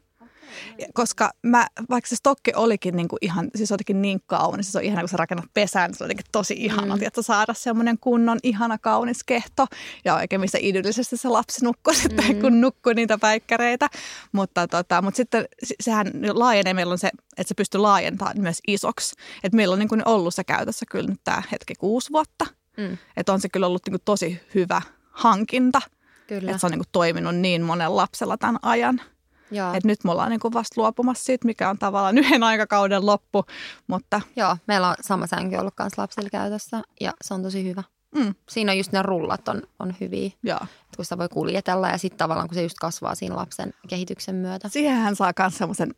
Koska 0.94 1.32
mä, 1.44 1.68
vaikka 1.90 2.10
se 2.10 2.16
stokki 2.16 2.52
olikin 2.56 2.96
niinku 2.96 3.18
ihan, 3.22 3.50
siis 3.56 3.72
jotenkin 3.72 4.02
niin 4.02 4.20
kaunis, 4.26 4.72
se 4.72 4.78
on 4.78 4.84
ihana, 4.84 5.02
kun 5.02 5.10
sä 5.10 5.18
rakennat 5.18 5.46
pesään, 5.54 5.90
niin 5.90 5.98
se 5.98 6.04
on 6.04 6.06
jotenkin 6.06 6.26
tosi 6.32 6.54
ihana, 6.58 6.96
mm. 6.96 7.04
että 7.04 7.22
saada 7.22 7.54
semmoinen 7.54 7.98
kunnon 8.02 8.40
ihana 8.44 8.78
kaunis 8.78 9.24
kehto. 9.24 9.68
Ja 10.06 10.16
oikein 10.16 10.42
missä 10.42 10.58
idyllisesti 10.62 11.18
se 11.18 11.30
lapsi 11.30 11.66
nukkuu 11.66 11.94
sitten, 11.94 12.36
mm. 12.36 12.42
kun 12.42 12.62
nukkuu 12.62 12.94
niitä 12.94 13.18
päikkäreitä. 13.18 13.90
Mutta, 14.32 14.68
tota, 14.68 15.02
mutta 15.02 15.18
sitten 15.18 15.46
se- 15.64 15.76
sehän 15.80 16.08
laajenee, 16.34 16.74
meillä 16.74 16.92
on 16.92 16.98
se, 17.00 17.08
että 17.38 17.48
se 17.48 17.54
pystyy 17.56 17.82
laajentamaan 17.82 18.42
myös 18.42 18.60
isoksi. 18.68 19.16
Että 19.44 19.56
meillä 19.56 19.74
on 19.74 19.80
niin 19.80 19.90
kuin 19.90 20.08
ollut 20.08 20.36
se 20.36 20.44
käytössä 20.44 20.86
kyllä 20.92 21.10
nyt 21.10 21.22
tämä 21.24 21.44
hetki 21.52 21.76
kuusi 21.76 22.12
vuotta. 22.12 22.46
Mm, 22.78 22.98
Että 23.18 23.34
on 23.34 23.42
se 23.42 23.50
kyllä 23.50 23.68
ollut 23.68 23.82
niin 23.86 23.92
kuin 23.92 24.02
tosi 24.06 24.40
hyvä 24.56 24.82
hankinta. 25.12 25.82
kyllä. 26.28 26.52
Että 26.52 26.58
se 26.58 26.66
on 26.66 26.72
niin 26.72 26.80
kuin 26.80 26.90
toiminut 26.92 27.36
niin 27.36 27.62
monen 27.62 27.96
lapsella 27.96 28.38
tämän 28.38 28.58
ajan. 28.62 29.02
Joo. 29.52 29.74
Et 29.74 29.84
nyt 29.84 30.04
me 30.04 30.12
ollaan 30.12 30.30
niin 30.30 30.40
kuin 30.40 30.54
vasta 30.54 30.82
luopumassa 30.82 31.24
siitä, 31.24 31.46
mikä 31.46 31.70
on 31.70 31.78
tavallaan 31.78 32.18
yhden 32.18 32.44
aikakauden 32.44 33.06
loppu. 33.06 33.46
Mutta 33.88 34.22
Joo, 34.36 34.58
meillä 34.68 34.90
on 34.90 34.96
sama 35.02 35.28
sänky 35.28 35.56
ollut 35.56 35.74
kanssa 35.76 36.02
lapsilla 36.02 36.30
käytössä 36.30 36.82
ja 37.02 37.14
se 37.22 37.34
on 37.34 37.44
tosi 37.44 37.64
hyvä. 37.70 37.84
mm, 38.16 38.36
Siinä 38.50 38.72
on 38.72 38.78
just 38.78 38.92
ne 38.92 39.02
rullat 39.02 39.48
on, 39.48 39.62
on 39.80 39.96
hyviä, 40.02 40.32
joo. 40.44 40.60
että 40.64 40.96
kun 40.96 41.06
sitä 41.06 41.18
voi 41.18 41.30
kuljetella 41.30 41.90
ja 41.90 41.98
sitten 41.98 42.18
tavallaan 42.18 42.48
kun 42.48 42.56
se 42.56 42.64
just 42.64 42.78
kasvaa 42.80 43.16
siinä 43.16 43.36
lapsen 43.36 43.74
kehityksen 43.90 44.36
myötä. 44.36 44.70
Siihenhän 44.70 45.16
saa 45.16 45.34
myös 45.40 45.58
semmoisen 45.58 45.94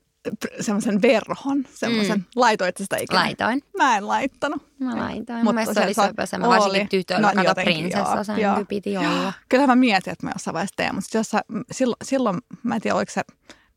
semmoisen 0.62 1.02
verhon, 1.02 1.66
semmoisen, 1.74 2.18
mm. 2.18 2.24
laitoit 2.36 2.78
sitä 2.78 2.98
ikinä? 2.98 3.20
Laitoin. 3.20 3.64
Mä 3.78 3.98
en 3.98 4.08
laittanut. 4.08 4.62
Mä 4.80 4.98
laitoin. 4.98 5.18
Mutta 5.18 5.44
Mun 5.44 5.56
mielestä 5.56 5.74
se 5.74 5.86
oli 5.86 5.94
saa- 5.94 6.08
söpö 6.08 6.26
se. 6.26 6.38
Mä 6.38 6.48
varsinkin 6.48 6.90
tytöllä, 6.90 7.32
No, 7.36 7.44
kato 7.44 7.62
prinsessa 7.62 8.16
joo, 8.16 8.24
sänky 8.24 8.42
joo. 8.42 8.66
piti 8.66 8.98
olla. 8.98 9.34
Kyllähän 9.50 9.70
mä 9.70 9.76
mietin, 9.76 10.14
että 10.14 10.26
mä 10.26 10.32
jossain 10.36 10.54
vaiheessa 10.54 10.76
teen, 10.76 10.96
mutta 10.96 11.18
jossain, 11.18 11.44
silloin, 11.72 11.98
silloin, 12.04 12.38
mä 12.64 12.76
en 12.76 12.82
tiedä, 12.82 12.96
oliko 12.96 13.12
se 13.12 13.22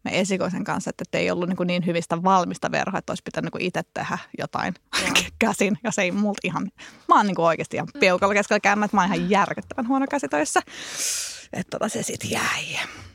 me 0.05 0.21
esikoisen 0.21 0.65
kanssa, 0.65 0.91
että 0.91 1.19
ei 1.19 1.31
ollut 1.31 1.49
niin, 1.49 1.57
kuin 1.57 1.67
niin 1.67 1.87
hyvistä 1.87 2.23
valmista 2.23 2.71
verhoa, 2.71 2.99
että 2.99 3.11
olisi 3.11 3.23
pitänyt 3.23 3.55
niin 3.55 3.67
itse 3.67 3.83
tehdä 3.95 4.19
jotain 4.39 4.75
käsin. 5.39 5.79
Ja 5.85 5.91
se 5.93 6.03
ei 6.03 6.13
multa 6.13 6.41
ihan, 6.45 6.71
mä 7.09 7.17
oon 7.17 7.27
niin 7.27 7.35
kuin 7.35 7.47
oikeasti 7.47 7.77
ihan 7.77 7.89
peukalla 8.01 8.35
keskellä 8.35 8.61
käymään, 8.61 8.85
että 8.85 8.97
mä 8.97 9.03
oon 9.03 9.15
ihan 9.15 9.31
järkyttävän 9.31 9.89
huono 9.89 10.07
käsitöissä. 10.11 10.61
Että 11.53 11.71
tota 11.79 11.89
se 11.89 12.03
sitten 12.03 12.31
jäi. 12.31 12.65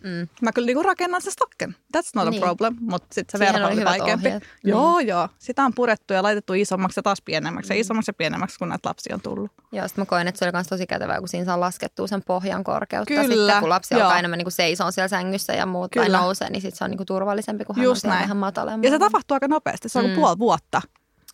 Mm. 0.04 0.28
Mä 0.42 0.52
kyllä 0.52 0.66
niinku 0.66 0.84
rakennan 0.84 1.22
sen 1.22 1.32
stocken. 1.34 1.76
That's 1.98 2.10
not 2.16 2.30
Niin. 2.30 2.44
a 2.44 2.46
problem, 2.46 2.78
mutta 2.80 3.08
sitten 3.12 3.32
se 3.40 3.46
Siihen 3.46 3.62
verho 3.62 3.74
oli 3.74 3.86
vaikeampi. 3.86 4.28
ohjeet. 4.28 4.44
Joo, 4.64 5.00
joo. 5.00 5.30
Sitä 5.40 5.64
on 5.66 5.74
purettu 5.74 6.14
ja 6.14 6.24
laitettu 6.24 6.54
isommaksi 6.54 7.00
ja 7.00 7.04
taas 7.04 7.22
pienemmäksi 7.22 7.70
Mm. 7.74 7.76
ja 7.76 7.82
isommaksi 7.82 8.10
ja 8.10 8.14
pienemmäksi, 8.14 8.60
kun 8.60 8.70
näitä 8.70 8.90
lapsia 8.90 9.16
on 9.16 9.22
tullut. 9.22 9.52
Joo, 9.72 9.88
sitten 9.88 10.02
mä 10.02 10.06
koen, 10.06 10.28
että 10.28 10.40
se 10.40 10.46
oli 10.46 10.52
myös 10.52 10.68
tosi 10.68 10.88
kätevää, 10.88 11.20
kun 11.20 11.28
siinä 11.28 11.46
saa 11.46 11.60
laskettua 11.60 12.08
sen 12.08 12.24
pohjan 12.24 12.64
korkeutta. 12.64 13.08
Kyllä, 13.14 13.36
Sitten 13.36 13.60
kun 13.60 13.70
lapsi 13.70 13.94
joo. 13.94 14.04
alkaa 14.04 14.20
enemmän 14.20 14.38
niin 14.38 14.52
seisoo 14.52 14.92
siellä 14.92 15.08
sängyssä 15.08 15.54
ja 15.54 15.66
muut 15.66 15.92
tai 15.92 16.06
Kyllä. 16.06 16.18
nousee, 16.18 16.50
niin 16.50 16.62
sitten 16.62 16.78
se 16.78 16.84
on 16.84 16.90
niin 16.90 16.98
kuin 16.98 17.08
turvallisempi, 17.08 17.66
kun 17.66 17.76
hän 17.76 17.84
Just 17.86 18.06
on 18.06 18.12
vähän 18.12 18.38
matalemmalla. 18.38 18.86
Ja 18.88 18.92
se 18.92 19.00
tapahtuu 19.00 19.36
aika 19.36 19.48
nopeasti. 19.48 19.90
Se 19.90 20.00
on 20.00 20.06
Mm. 20.06 20.12
mm. 20.12 20.16
puoli 20.16 20.40
vuotta, 20.40 20.82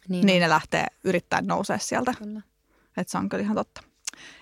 Niin, 0.10 0.26
niin 0.26 0.42
ne 0.42 0.50
lähtee 0.50 0.86
yrittää 1.04 1.42
nousea 1.42 1.78
sieltä. 1.78 2.14
Kyllä. 2.18 2.42
Että 2.98 3.12
se 3.12 3.18
on 3.18 3.30
kyllä 3.30 3.42
ihan 3.44 3.56
totta. 3.56 3.82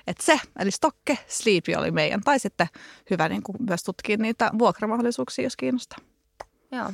Et 0.07 0.21
se, 0.21 0.39
eli 0.59 0.71
Stokke, 0.71 1.17
Sleepy 1.27 1.73
oli 1.73 1.91
meidän. 1.91 2.21
Tai 2.21 2.39
sitten 2.39 2.67
hyvä 3.09 3.29
niin 3.29 3.43
kuin 3.43 3.57
myös 3.59 3.83
tutkia 3.83 4.17
niitä 4.17 4.51
vuokramahdollisuuksia, 4.59 5.43
jos 5.43 5.55
kiinnostaa. 5.55 5.99
Joo. 6.71 6.93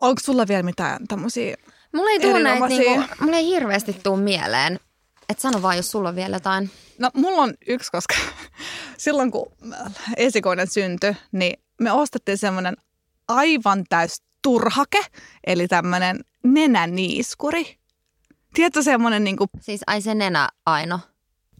Onko 0.00 0.20
sulla 0.24 0.48
vielä 0.48 0.62
mitään 0.62 1.06
tämmöisiä? 1.08 1.56
Mulla 1.94 2.10
ei, 2.10 2.20
tuu 2.20 2.32
näitä, 2.32 2.48
Erinomaisia. 2.48 2.78
niinku, 2.78 3.14
mulla 3.20 3.36
ei 3.36 3.46
hirveästi 3.46 3.92
tuu 3.92 4.16
mieleen. 4.16 4.80
Et 5.28 5.38
sano 5.38 5.62
vaan, 5.62 5.76
jos 5.76 5.90
sulla 5.90 6.08
on 6.08 6.16
vielä 6.16 6.36
jotain. 6.36 6.70
No 6.98 7.10
mulla 7.14 7.42
on 7.42 7.54
yksi, 7.66 7.90
koska 7.92 8.14
silloin 8.96 9.30
kun 9.30 9.46
esikoinen 10.16 10.66
syntyi, 10.66 11.16
niin 11.32 11.62
me 11.80 11.92
ostettiin 11.92 12.38
semmoinen 12.38 12.76
aivan 13.28 13.84
täys 13.88 14.22
turhake, 14.42 15.00
eli 15.46 15.68
tämmöinen 15.68 16.20
nenäniiskuri. 16.44 17.78
Tiedätkö 18.54 18.82
semmoinen, 18.82 19.24
niin 19.24 19.36
kuin, 19.36 19.50
Siis 19.60 19.80
ai 19.86 20.02
se 20.02 20.14
nenä 20.14 20.48
Aino. 20.66 21.00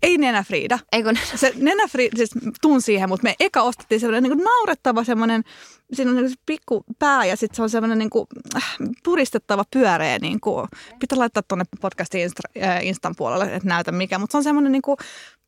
Ei 0.05 0.19
nenäfriida. 0.19 0.79
Ei 0.93 1.03
kun 1.03 1.19
Se 1.35 1.53
nenäfriida, 1.57 2.17
siis 2.17 2.31
tuun 2.63 2.83
siihen, 2.83 3.09
mutta 3.09 3.25
me 3.25 3.35
eka 3.41 3.63
ostettiin 3.63 4.01
semmoinen 4.01 4.23
niin 4.23 4.37
kuin 4.37 4.45
naurettava 4.45 5.05
semmoinen, 5.05 5.43
siinä 5.93 6.11
on 6.11 6.17
niin 6.17 6.27
kuin 6.27 6.39
pikku 6.47 6.85
pää 6.99 7.25
ja 7.25 7.37
sitten 7.37 7.57
se 7.57 7.63
on 7.63 7.71
semmoinen 7.71 7.99
niin 7.99 8.11
kuin, 8.11 8.27
äh, 8.57 8.77
puristettava 9.05 9.65
pyöreä. 9.73 10.19
Niin 10.19 10.41
kuin, 10.41 10.69
pitää 11.01 11.19
laittaa 11.19 11.43
tuonne 11.49 11.65
podcastin 11.81 12.21
Insta, 12.21 12.43
äh, 12.63 12.87
Instan 12.87 13.15
puolelle, 13.17 13.45
että 13.45 13.69
näytä 13.69 13.93
mikä, 13.93 14.19
mutta 14.19 14.33
se 14.33 14.37
on 14.37 14.45
semmoinen 14.45 14.73
niin 14.73 14.83
kuin, 14.83 14.97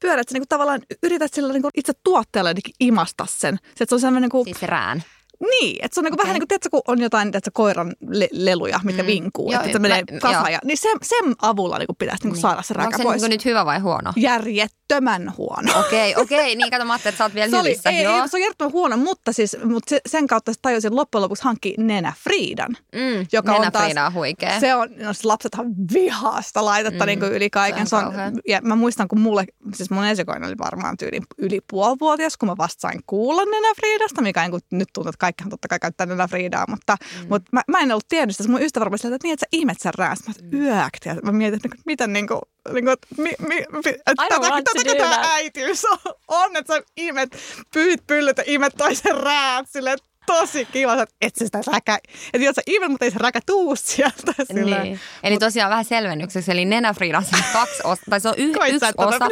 pyöreä, 0.01 0.21
että 0.21 0.31
sä 0.31 0.35
niin 0.35 0.43
kuin, 0.43 0.49
tavallaan 0.49 0.81
yrität 1.03 1.35
sillä 1.35 1.53
niin 1.53 1.63
kuin, 1.63 1.73
itse 1.77 1.93
tuotteella 2.05 2.51
imasta 2.81 3.27
sen. 3.29 3.59
Se, 3.63 3.85
että 3.85 3.87
se 3.89 3.95
on 3.95 4.01
semmoinen 4.01 4.23
niin 4.23 4.31
kuin, 4.31 4.45
siis 4.45 4.63
rään. 4.63 5.03
Niin, 5.40 5.85
että 5.85 5.95
se 5.95 6.00
on 6.00 6.05
niinku 6.05 6.14
Okei. 6.14 6.23
vähän 6.25 6.35
niin 6.35 6.40
kuin, 6.40 6.49
tiedätkö, 6.49 6.69
kun 6.71 6.83
on 6.88 7.00
jotain 7.00 7.28
tiedätkö, 7.28 7.50
koiran 7.55 7.95
le- 8.09 8.28
leluja, 8.33 8.81
mitkä 8.85 9.02
Mm. 9.02 9.07
vinkuu, 9.07 9.52
Joo, 9.52 9.61
että 9.61 9.73
se 9.73 9.78
menee 9.78 10.02
kasaan. 10.23 10.52
Ja, 10.52 10.59
niin 10.64 10.78
sen, 10.78 10.97
sen 11.02 11.35
avulla 11.43 11.78
niin 11.78 11.87
kuin 11.87 11.97
pitäisi 11.97 12.23
niin 12.25 12.33
kuin 12.33 12.40
saada 12.40 12.62
se 12.62 12.73
Onko 12.75 12.85
räkä 12.85 12.97
se 12.97 13.02
pois. 13.02 13.23
niinku 13.23 13.35
nyt 13.35 13.45
hyvä 13.45 13.64
vai 13.66 13.78
huono? 13.78 14.12
Järjettömän 14.16 15.33
huono. 15.37 15.81
Okei, 15.81 16.14
okei. 16.23 16.57
Niin 16.57 16.71
kato, 16.71 16.85
mä 16.85 16.93
ajattelin, 16.93 17.12
että 17.12 17.19
sä 17.19 17.25
oot 17.25 17.35
vielä 17.35 17.50
Se, 17.50 17.57
oli, 17.57 17.69
hyvissä. 17.69 17.90
ei, 17.90 18.02
Joo. 18.02 18.23
ei, 18.23 18.28
se 18.28 18.37
on 18.37 18.40
järjettömän 18.40 18.73
huono, 18.73 18.97
mutta, 18.97 19.33
siis, 19.33 19.57
mutta 19.64 19.90
se, 19.90 20.00
sen 20.09 20.26
kautta 20.26 20.52
se 20.52 20.59
tajusin 20.62 20.97
loppujen 20.97 21.23
lopuksi 21.23 21.45
hankkia 21.45 21.75
nenäfriidan. 21.78 22.76
Mm, 22.95 23.26
joka 23.33 23.52
on 23.52 23.61
taas- 23.73 23.73
Nenäfriida 23.73 24.07
on 24.07 24.12
huikea. 24.14 24.61
Se 24.61 24.75
on, 24.75 24.88
no, 24.99 25.12
siis 25.12 25.25
lapsethan 25.25 25.66
vihaa 25.93 26.43
sitä 26.43 26.64
laitetta 26.64 27.05
Mm, 27.05 27.07
niin 27.07 27.21
kuin 27.21 27.33
yli 27.33 27.50
kaiken. 27.50 27.87
se 27.87 27.97
on 27.97 28.02
Se 28.14 28.23
on, 28.23 28.40
ja 28.49 28.61
mä 28.62 28.76
muistan, 28.76 29.09
kun 29.09 29.21
mulle, 29.21 29.45
siis 29.75 29.90
mun 29.90 30.05
esikoinen 30.05 30.47
oli 30.49 30.59
varmaan 30.59 30.97
tyyli 30.97 31.21
yli 31.38 31.61
puolivuotias, 31.71 32.37
kun 32.37 32.49
mä 32.49 32.57
vasta 32.59 32.81
sain 32.81 33.00
kuulla 33.07 33.45
nenäfriidasta, 33.45 34.23
mikä 34.23 34.40
niin 34.43 34.50
kuin, 34.50 34.62
nyt 34.71 34.88
tuntuu, 34.93 35.09
että 35.11 35.25
kaikkihan 35.26 35.50
totta 35.50 35.68
kai 35.68 35.78
käyttää 35.78 36.06
nenäfriidaa, 36.06 36.64
mutta, 36.68 36.97
mm. 37.00 37.28
mutta 37.28 37.49
mä, 37.52 37.62
mä, 37.68 37.78
en 37.78 37.92
ollut 37.92 38.09
tiennyt 38.09 38.37
sitä. 38.37 38.49
Mun 38.49 38.62
ystävä 38.62 38.97
sieltä, 38.97 39.16
että 39.16 39.26
niin, 39.26 39.33
että 39.33 39.47
sä 39.47 39.49
ihmet 39.52 39.80
sen 39.80 39.95
räästä. 39.99 40.30
Mä 40.30 40.35
mm. 40.42 40.62
yök, 40.62 40.95
ja 41.04 41.14
mä 41.23 41.33
mietin, 41.33 41.61
että 41.64 41.83
miten 41.87 42.12
niin 42.12 42.28
kuin, 42.28 42.40
niin 42.73 42.85
kuin, 42.85 42.92
että 42.92 43.06
mi, 43.16 43.33
mi, 43.38 43.56
mi, 43.73 43.83
tätä, 44.04 44.99
tämä 44.99 45.21
äitiys 45.23 45.85
on, 45.85 45.99
on, 46.28 46.56
että 46.56 46.75
sä 46.75 46.83
imet, 46.97 47.37
pyyt 47.73 48.06
pyllyt 48.06 48.38
ja 48.38 48.45
imet 48.47 48.75
toisen 48.78 49.16
räät 49.16 49.66
silleen, 49.68 49.99
tosi 50.26 50.64
kiva, 50.64 51.02
että 51.02 51.14
et 51.21 51.37
sä 51.37 51.45
sitä 51.45 51.61
räkä, 51.73 51.99
että 52.33 52.45
jos 52.45 52.56
sä 52.56 52.62
imet, 52.66 52.90
mutta 52.90 53.04
ei 53.04 53.11
se 53.11 53.18
räkä 53.18 53.40
tuu 53.47 53.76
sieltä. 53.76 54.33
Niin. 54.52 55.00
Eli 55.23 55.38
tosiaan 55.38 55.71
vähän 55.71 55.85
selvennykseksi, 55.85 56.52
eli 56.52 56.64
nenäfriida 56.64 57.18
on 57.18 57.25
siis 57.25 57.47
kaksi 57.52 57.83
osa, 57.85 58.02
tai 58.11 58.21
se 58.21 58.28
on 58.28 58.35
yh, 58.37 58.54
Koit 58.59 58.75
yksi 58.75 58.92
osa. 58.97 59.28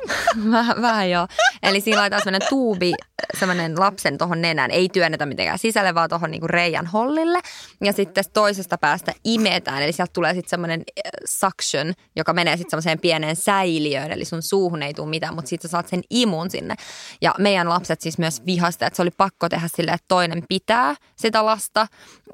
Vähän, 0.50 0.82
vähän 0.82 1.10
joo. 1.10 1.28
Eli 1.62 1.80
siinä 1.80 2.00
laitetaan 2.00 2.22
sellainen 2.22 2.48
tuubi, 2.48 2.92
sellainen 3.38 3.80
lapsen 3.80 4.18
tuohon 4.18 4.42
nenään. 4.42 4.70
Ei 4.70 4.88
työnnetä 4.88 5.26
mitenkään 5.26 5.58
sisälle, 5.58 5.94
vaan 5.94 6.08
tuohon 6.08 6.30
niinku 6.30 6.46
reijän 6.46 6.86
hollille. 6.86 7.38
Ja 7.84 7.92
sitten 7.92 8.24
toisesta 8.32 8.78
päästä 8.78 9.12
imetään. 9.24 9.82
Eli 9.82 9.92
sieltä 9.92 10.12
tulee 10.12 10.34
sitten 10.34 10.50
semmoinen 10.50 10.80
äh, 10.80 11.10
suction, 11.24 11.94
joka 12.16 12.32
menee 12.32 12.56
sitten 12.56 12.70
semmoiseen 12.70 13.00
pieneen 13.00 13.36
säiliöön. 13.36 14.12
Eli 14.12 14.24
sun 14.24 14.42
suuhun 14.42 14.82
ei 14.82 14.94
tule 14.94 15.08
mitään, 15.08 15.34
mutta 15.34 15.48
sitten 15.48 15.68
sä 15.68 15.72
saat 15.72 15.88
sen 15.88 16.02
imun 16.10 16.50
sinne. 16.50 16.74
Ja 17.20 17.34
meidän 17.38 17.68
lapset 17.68 18.00
siis 18.00 18.18
myös 18.18 18.46
vihasta, 18.46 18.86
että 18.86 18.96
se 18.96 19.02
oli 19.02 19.10
pakko 19.10 19.48
tehdä 19.48 19.68
silleen, 19.76 19.94
että 19.94 20.08
toinen 20.08 20.37
pitää 20.48 20.94
sitä 21.16 21.46
lasta 21.46 21.86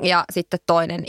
ja 0.02 0.24
sitten 0.32 0.60
toinen 0.66 1.04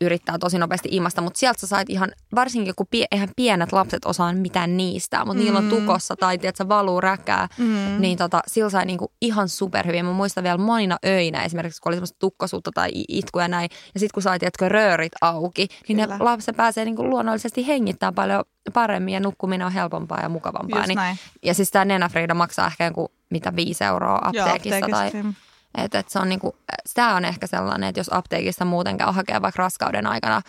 yrittää 0.00 0.38
tosi 0.38 0.58
nopeasti 0.58 0.88
imasta. 0.92 1.22
Mutta 1.22 1.38
sieltä 1.38 1.60
sä 1.60 1.66
sait 1.66 1.90
ihan, 1.90 2.12
varsinkin 2.34 2.74
kun 2.76 2.86
pie, 2.90 3.06
eihän 3.10 3.28
pienet 3.36 3.72
lapset 3.72 4.04
osaa 4.04 4.32
mitään 4.32 4.76
niistä, 4.76 5.18
mutta 5.18 5.34
mm. 5.34 5.44
niillä 5.44 5.58
on 5.58 5.68
tukossa 5.68 6.16
tai 6.16 6.38
tiedät, 6.38 6.68
valuu 6.68 7.00
räkää, 7.00 7.48
mm. 7.58 8.00
niin 8.00 8.18
tota, 8.18 8.40
sillä 8.46 8.70
sai 8.70 8.86
niinku 8.86 9.12
ihan 9.20 9.48
superhyviä. 9.48 10.02
Mä 10.02 10.12
muistan 10.12 10.44
vielä 10.44 10.58
monina 10.58 10.96
öinä 11.06 11.44
esimerkiksi, 11.44 11.80
kun 11.80 11.90
oli 11.90 11.96
semmoista 11.96 12.18
tukkosuutta 12.18 12.70
tai 12.74 12.90
itkuja 13.08 13.44
ja 13.44 13.48
näin. 13.48 13.68
Ja 13.94 14.00
sitten 14.00 14.14
kun 14.14 14.22
sai, 14.22 14.38
tiedätkö, 14.38 14.68
röörit 14.68 15.12
auki, 15.20 15.66
niin 15.88 15.98
Kyllä. 15.98 16.18
ne 16.18 16.24
lapset 16.24 16.56
pääsee 16.56 16.84
niinku 16.84 17.10
luonnollisesti 17.10 17.66
hengittämään 17.66 18.14
paljon 18.14 18.44
paremmin 18.72 19.14
ja 19.14 19.20
nukkuminen 19.20 19.66
on 19.66 19.72
helpompaa 19.72 20.20
ja 20.20 20.28
mukavampaa. 20.28 20.78
Just 20.78 20.88
Niin, 20.88 20.96
näin. 20.96 21.18
ja 21.42 21.54
siis 21.54 21.70
tämä 21.70 21.84
Nenafriida 21.84 22.34
maksaa 22.34 22.66
ehkä 22.66 22.84
joku, 22.84 23.12
mitä, 23.30 23.56
viisi 23.56 23.84
euroa 23.84 24.30
Joo, 24.32 24.46
apteekissa. 24.46 24.86
tai, 24.90 25.10
apteekista. 25.74 25.98
et, 25.98 26.08
se 26.08 26.18
on 26.18 26.28
niinku, 26.28 26.56
tämä 26.94 27.14
on 27.16 27.24
ehkä 27.24 27.46
sellainen, 27.46 27.88
että 27.88 28.00
jos 28.00 28.12
apteekista 28.12 28.64
muuten 28.64 28.96
käy 28.98 29.12
hakea 29.12 29.42
vaikka 29.42 29.62
raskauden 29.62 30.06
aikana 30.06 30.42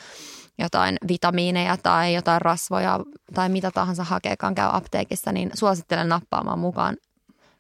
jotain 0.59 0.97
vitamiineja 1.07 1.77
tai 1.77 2.13
jotain 2.13 2.41
rasvoja 2.41 2.99
tai 3.33 3.49
mitä 3.49 3.71
tahansa 3.71 4.03
hakeekaan 4.03 4.55
käy 4.55 4.69
apteekissa, 4.71 5.31
niin 5.31 5.51
suosittelen 5.53 6.09
nappaamaan 6.09 6.59
mukaan. 6.59 6.97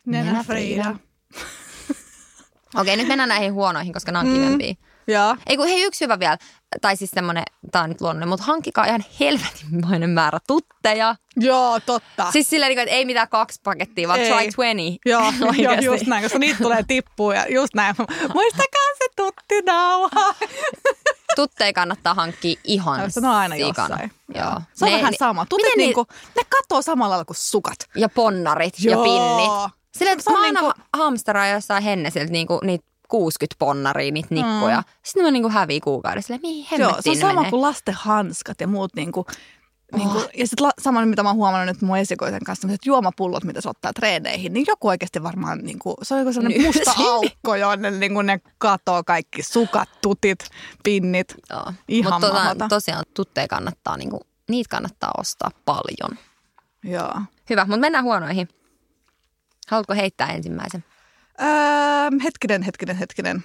Nenäfriida. 0.05 0.95
Okei, 2.81 2.97
nyt 2.97 3.07
mennään 3.07 3.29
näihin 3.29 3.53
huonoihin, 3.53 3.93
koska 3.93 4.11
nämä 4.11 4.21
on 4.21 4.27
Mm. 4.27 4.33
kivempiä. 4.33 4.75
Joo. 5.07 5.35
Ei 5.47 5.57
kun 5.57 5.67
hei 5.67 5.83
yksi 5.83 6.03
hyvä 6.05 6.19
vielä, 6.19 6.37
tai 6.81 6.95
siis 6.97 7.11
semmoinen, 7.11 7.43
tämä 7.71 7.83
on 7.83 7.89
nyt 7.89 8.01
luonnollinen, 8.01 8.29
mutta 8.29 8.45
hankkikaa 8.45 8.85
ihan 8.85 9.03
helvetinmoinen 9.19 10.09
määrä 10.09 10.39
tutteja. 10.47 11.15
Joo, 11.37 11.79
totta. 11.79 12.31
Siis 12.31 12.49
silleen, 12.49 12.69
niin 12.69 12.75
kuin, 12.77 12.83
että 12.83 12.95
ei 12.95 13.05
mitään 13.05 13.29
kaksi 13.29 13.59
pakettia, 13.63 14.07
vaan 14.07 14.19
Ei. 14.19 14.25
try 14.25 14.35
20. 14.35 14.99
Joo, 15.05 15.21
joo, 15.63 15.73
just 15.81 16.07
näin, 16.07 16.23
koska 16.23 16.39
niitä 16.39 16.63
tulee 16.63 16.83
tippua 16.87 17.35
ja 17.35 17.45
just 17.49 17.73
näin. 17.73 17.95
Muistakaa 18.33 18.81
se 18.97 19.07
tuttinauha. 19.15 20.35
Tutteja 21.35 21.73
kannattaa 21.73 22.13
hankkia 22.13 22.59
ihan 22.63 23.11
Se 23.11 23.19
on 23.19 23.25
aina 23.25 23.55
sikana. 23.55 23.87
jossain. 23.89 24.11
Joo. 24.35 24.61
Se 24.73 24.85
on 24.85 24.91
Ne- 24.91 24.97
vähän 24.97 25.13
sama. 25.19 25.45
Tutit 25.49 25.65
miten 25.65 25.77
niinku, 25.77 26.05
ne 26.35 26.41
katoo 26.49 26.81
samalla 26.81 27.09
lailla 27.09 27.25
kuin 27.25 27.37
sukat. 27.37 27.77
Ja 27.95 28.09
ponnarit 28.09 28.73
ja 28.79 28.91
Joo. 28.91 29.03
pinnit. 29.03 29.73
Silleen, 29.97 30.17
että 30.19 30.31
on 30.31 30.37
mä 30.39 30.45
aina 30.45 30.61
niinku- 30.61 30.73
niinku... 30.77 30.97
hamsteraan 30.97 31.49
jossain 31.49 31.83
hennesiltä 31.83 32.31
niinku, 32.31 32.59
niitä 32.63 32.85
60 33.07 33.55
ponnaria, 33.59 34.11
niitä 34.11 34.35
nippuja. 34.35 34.77
Mm. 34.77 34.83
Sitten 35.03 35.23
ne 35.23 35.27
on 35.27 35.33
niinku 35.33 35.49
häviä 35.49 35.79
kuukaudessa. 35.83 36.27
Silleen, 36.27 36.41
mihin 36.41 36.81
Joo, 36.81 36.97
se 37.01 37.09
on 37.09 37.15
sama 37.17 37.33
menee? 37.33 37.49
kuin 37.49 37.61
lasten 37.61 37.93
hanskat 37.93 38.61
ja 38.61 38.67
muut 38.67 38.95
niinku, 38.95 39.25
Niinku, 39.95 40.17
Oh. 40.17 40.29
ja 40.37 40.47
sitten 40.47 40.71
sama, 40.81 41.05
mitä 41.05 41.23
mä 41.23 41.29
oon 41.29 41.35
huomannut 41.35 41.67
nyt 41.75 41.81
mun 41.81 41.97
esikoisen 41.97 42.43
kanssa, 42.43 42.61
sellaiset 42.61 42.85
juomapullot, 42.85 43.43
mitä 43.43 43.61
se 43.61 43.69
ottaa 43.69 43.93
treeneihin, 43.93 44.53
niin 44.53 44.65
joku 44.67 44.87
oikeasti 44.87 45.23
varmaan, 45.23 45.59
niinku, 45.59 45.95
se 46.03 46.13
on 46.13 46.19
joku 46.19 46.33
sellainen 46.33 46.61
Niin, 46.61 46.75
musta 46.75 46.91
aukko, 47.11 47.55
jonne 47.55 47.91
niinku, 47.91 48.21
ne 48.21 48.39
katoo 48.57 49.03
kaikki 49.03 49.43
sukat, 49.43 49.89
tutit, 50.01 50.39
pinnit. 50.83 51.35
Joo. 51.49 51.73
Ihan 51.87 52.13
Mutta 52.21 52.43
tota, 52.49 52.67
tosiaan 52.69 53.03
tutteja 53.13 53.47
kannattaa, 53.47 53.97
niinku, 53.97 54.21
niitä 54.49 54.69
kannattaa 54.69 55.11
ostaa 55.17 55.51
paljon. 55.65 56.17
Joo. 56.83 57.21
Hyvä, 57.49 57.65
mutta 57.65 57.77
mennään 57.77 58.03
huonoihin. 58.03 58.47
Haluatko 59.67 59.93
heittää 59.93 60.27
ensimmäisen? 60.27 60.83
Öö, 61.41 62.19
hetkinen, 62.23 62.61
hetkinen, 62.61 62.95
hetkinen. 62.95 63.43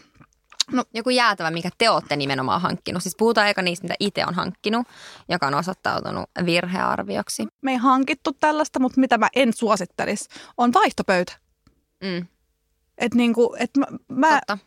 Joku 0.95 1.11
jäätävä, 1.11 1.51
mikä 1.51 1.71
te 1.79 1.91
olette 1.91 2.17
nimenomaan 2.17 2.61
hankkinut. 2.61 3.03
Siis 3.03 3.17
puhutaan 3.19 3.49
eka 3.49 3.63
niistä, 3.63 3.85
mitä 3.85 3.95
itse 4.01 4.27
on 4.27 4.35
hankkinut, 4.35 4.87
joka 5.29 5.47
on 5.47 5.55
osoittautunut 5.55 6.31
virhearvioksi. 6.47 7.47
Me 7.63 7.71
ei 7.71 7.77
hankittu 7.77 8.33
tällaista, 8.33 8.81
mutta 8.81 9.01
mitä 9.01 9.19
mä 9.19 9.29
en 9.37 9.53
suosittelisi, 9.53 10.29
on 10.57 10.73
vaihtopöytä. 10.73 11.33
Mm, 12.05 12.27
Et 12.99 13.15
niinku, 13.15 13.57
et 13.59 13.71
mä, 13.77 13.87
mä, 14.09 14.41
totta. 14.47 14.59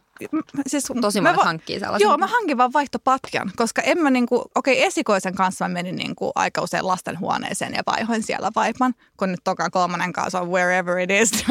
Siis, 0.68 0.84
Tosi 1.02 1.22
mä 1.22 1.30
monet 1.32 1.46
hankkii 1.46 1.80
sellaisen. 1.80 2.06
Joo, 2.06 2.18
mä 2.18 2.28
hankin 2.28 2.58
vaan 2.58 2.74
vaihtopatjan, 2.74 3.52
koska 3.56 3.82
en 3.82 3.98
mä 3.98 4.10
niinku, 4.10 4.44
okei 4.56 4.84
esikoisen 4.86 5.36
kanssa 5.36 5.66
mä 5.68 5.74
menin 5.74 5.96
niinku 5.96 6.32
aika 6.36 6.62
usein 6.62 6.88
lastenhuoneeseen 6.88 7.74
ja 7.74 7.84
vaihoin 7.86 8.24
siellä 8.24 8.52
vaipan, 8.56 8.94
kun 9.18 9.32
nyt 9.32 9.40
toka 9.44 9.70
kolmannen 9.70 10.14
kanssa 10.14 10.42
on 10.42 10.50
wherever 10.52 10.98
it 11.00 11.10
is. 11.12 11.32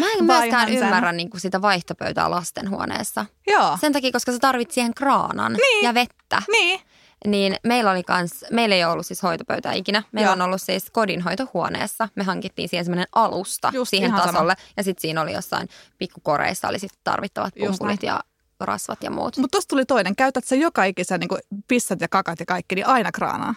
Mä 0.00 0.06
en 0.18 0.24
myöskään 0.24 0.68
sen. 0.68 0.76
ymmärrä 0.78 1.12
niin 1.12 1.30
kuin 1.30 1.40
sitä 1.40 1.62
vaihtopöytää 1.62 2.30
lastenhuoneessa. 2.30 3.26
Joo, 3.46 3.78
Sen 3.80 3.92
takia, 3.92 4.12
koska 4.12 4.32
sä 4.32 4.38
tarvit 4.38 4.70
siihen 4.70 4.94
kraanan 4.94 5.52
Niin. 5.52 5.84
ja 5.84 5.94
vettä. 5.94 6.42
niin. 6.52 6.80
Niin 7.26 7.56
meillä 7.64 7.90
oli 7.90 8.02
kans, 8.02 8.44
meillä 8.50 8.74
ei 8.74 8.84
ollut 8.84 9.06
siis 9.06 9.22
hoitopöytää 9.22 9.72
ikinä. 9.72 10.02
Meillä 10.12 10.28
Joo. 10.28 10.32
on 10.32 10.42
ollut 10.42 10.62
siis 10.62 10.90
kodinhoitohuoneessa. 10.90 12.08
Me 12.14 12.24
hankittiin 12.24 12.68
siihen 12.68 12.84
semmoinen 12.84 13.06
alusta 13.14 13.70
Just 13.74 13.90
siihen 13.90 14.08
ihan 14.08 14.20
sama. 14.20 14.32
tasolle. 14.32 14.54
Ja 14.76 14.82
sitten 14.82 15.00
siinä 15.00 15.20
oli 15.20 15.32
jossain 15.32 15.68
pikkukoreissa 15.98 16.68
oli 16.68 16.78
sitten 16.78 17.00
tarvittavat 17.04 17.54
pumpulit 17.58 18.02
ja 18.02 18.20
rasvat 18.60 19.02
ja 19.02 19.10
muut. 19.10 19.36
Mutta 19.36 19.56
tosta 19.56 19.68
tuli 19.68 19.84
toinen. 19.84 20.16
Käytät 20.16 20.44
sä 20.44 20.56
joka 20.56 20.84
ikisen 20.84 21.20
niinku 21.20 21.38
pissat 21.68 22.00
ja 22.00 22.08
kakat 22.08 22.40
ja 22.40 22.46
kaikki, 22.46 22.74
niin 22.74 22.86
aina 22.86 23.12
kraanaa. 23.12 23.54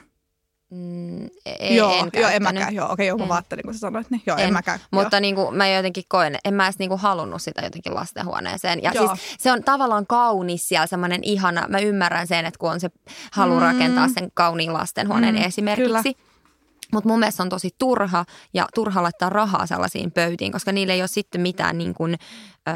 Mm, 0.71 1.23
ei, 1.59 1.75
joo, 1.75 1.91
en 1.91 2.09
joo, 2.21 2.29
en 2.29 2.43
mäkään. 2.43 2.73
Joo, 2.75 2.91
okei, 2.91 3.07
joo, 3.07 3.17
mä 3.17 3.27
vaan 3.27 3.37
ajattelin, 3.37 3.63
kun 3.63 3.73
sä 3.73 3.79
sanoit, 3.79 4.09
niin 4.09 4.21
joo, 4.25 4.37
en, 4.37 4.43
En, 4.47 4.53
mäkään. 4.53 4.79
Mutta 4.91 5.19
niin 5.19 5.35
kuin, 5.35 5.55
mä 5.57 5.67
jotenkin 5.67 6.03
koen, 6.07 6.35
en 6.45 6.53
mä 6.53 6.65
edes 6.65 6.79
niin 6.79 6.89
kuin 6.89 7.01
halunnut 7.01 7.41
sitä 7.41 7.61
jotenkin 7.61 7.95
lastenhuoneeseen. 7.95 8.83
Ja 8.83 8.91
Joo. 8.95 9.07
siis 9.15 9.35
se 9.39 9.51
on 9.51 9.63
tavallaan 9.63 10.07
kaunis 10.07 10.71
ja 10.71 10.87
semmoinen 10.87 11.19
ihana, 11.23 11.65
mä 11.69 11.79
ymmärrän 11.79 12.27
sen, 12.27 12.45
että 12.45 12.57
kun 12.57 12.71
on 12.71 12.79
se 12.79 12.89
halu 13.31 13.53
Mm. 13.53 13.59
rakentaa 13.61 14.07
sen 14.07 14.31
kauniin 14.33 14.73
lastenhuoneen 14.73 15.35
Mm, 15.35 15.41
esimerkiksi. 15.43 16.17
Mutta 16.93 17.09
mun 17.09 17.19
mielestä 17.19 17.43
on 17.43 17.49
tosi 17.49 17.69
turha 17.77 18.25
ja 18.53 18.67
turha 18.75 19.03
laittaa 19.03 19.29
rahaa 19.29 19.65
sellaisiin 19.65 20.11
pöytiin, 20.11 20.51
koska 20.51 20.71
niillä 20.71 20.93
ei 20.93 21.01
ole 21.01 21.07
sitten 21.07 21.41
mitään 21.41 21.77
niin 21.77 21.93
kuin, 21.93 22.15
ö, 22.69 22.71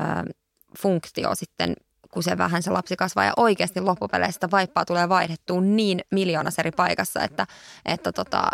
funktio 0.80 1.36
sitten 1.36 1.74
pikkusen 2.14 2.38
vähän 2.38 2.64
se 2.64 2.72
lapsi 2.72 2.96
kasvaa 2.96 3.26
ja 3.26 3.34
oikeasti 3.38 3.82
loppupeleissä 3.82 4.48
vaippaa 4.52 4.86
tulee 4.86 5.10
vaihdettua 5.10 5.62
niin 5.62 6.02
miljoonassa 6.12 6.62
eri 6.62 6.72
paikassa, 6.72 7.24
että, 7.24 7.48
että 7.86 8.12
tota, 8.12 8.52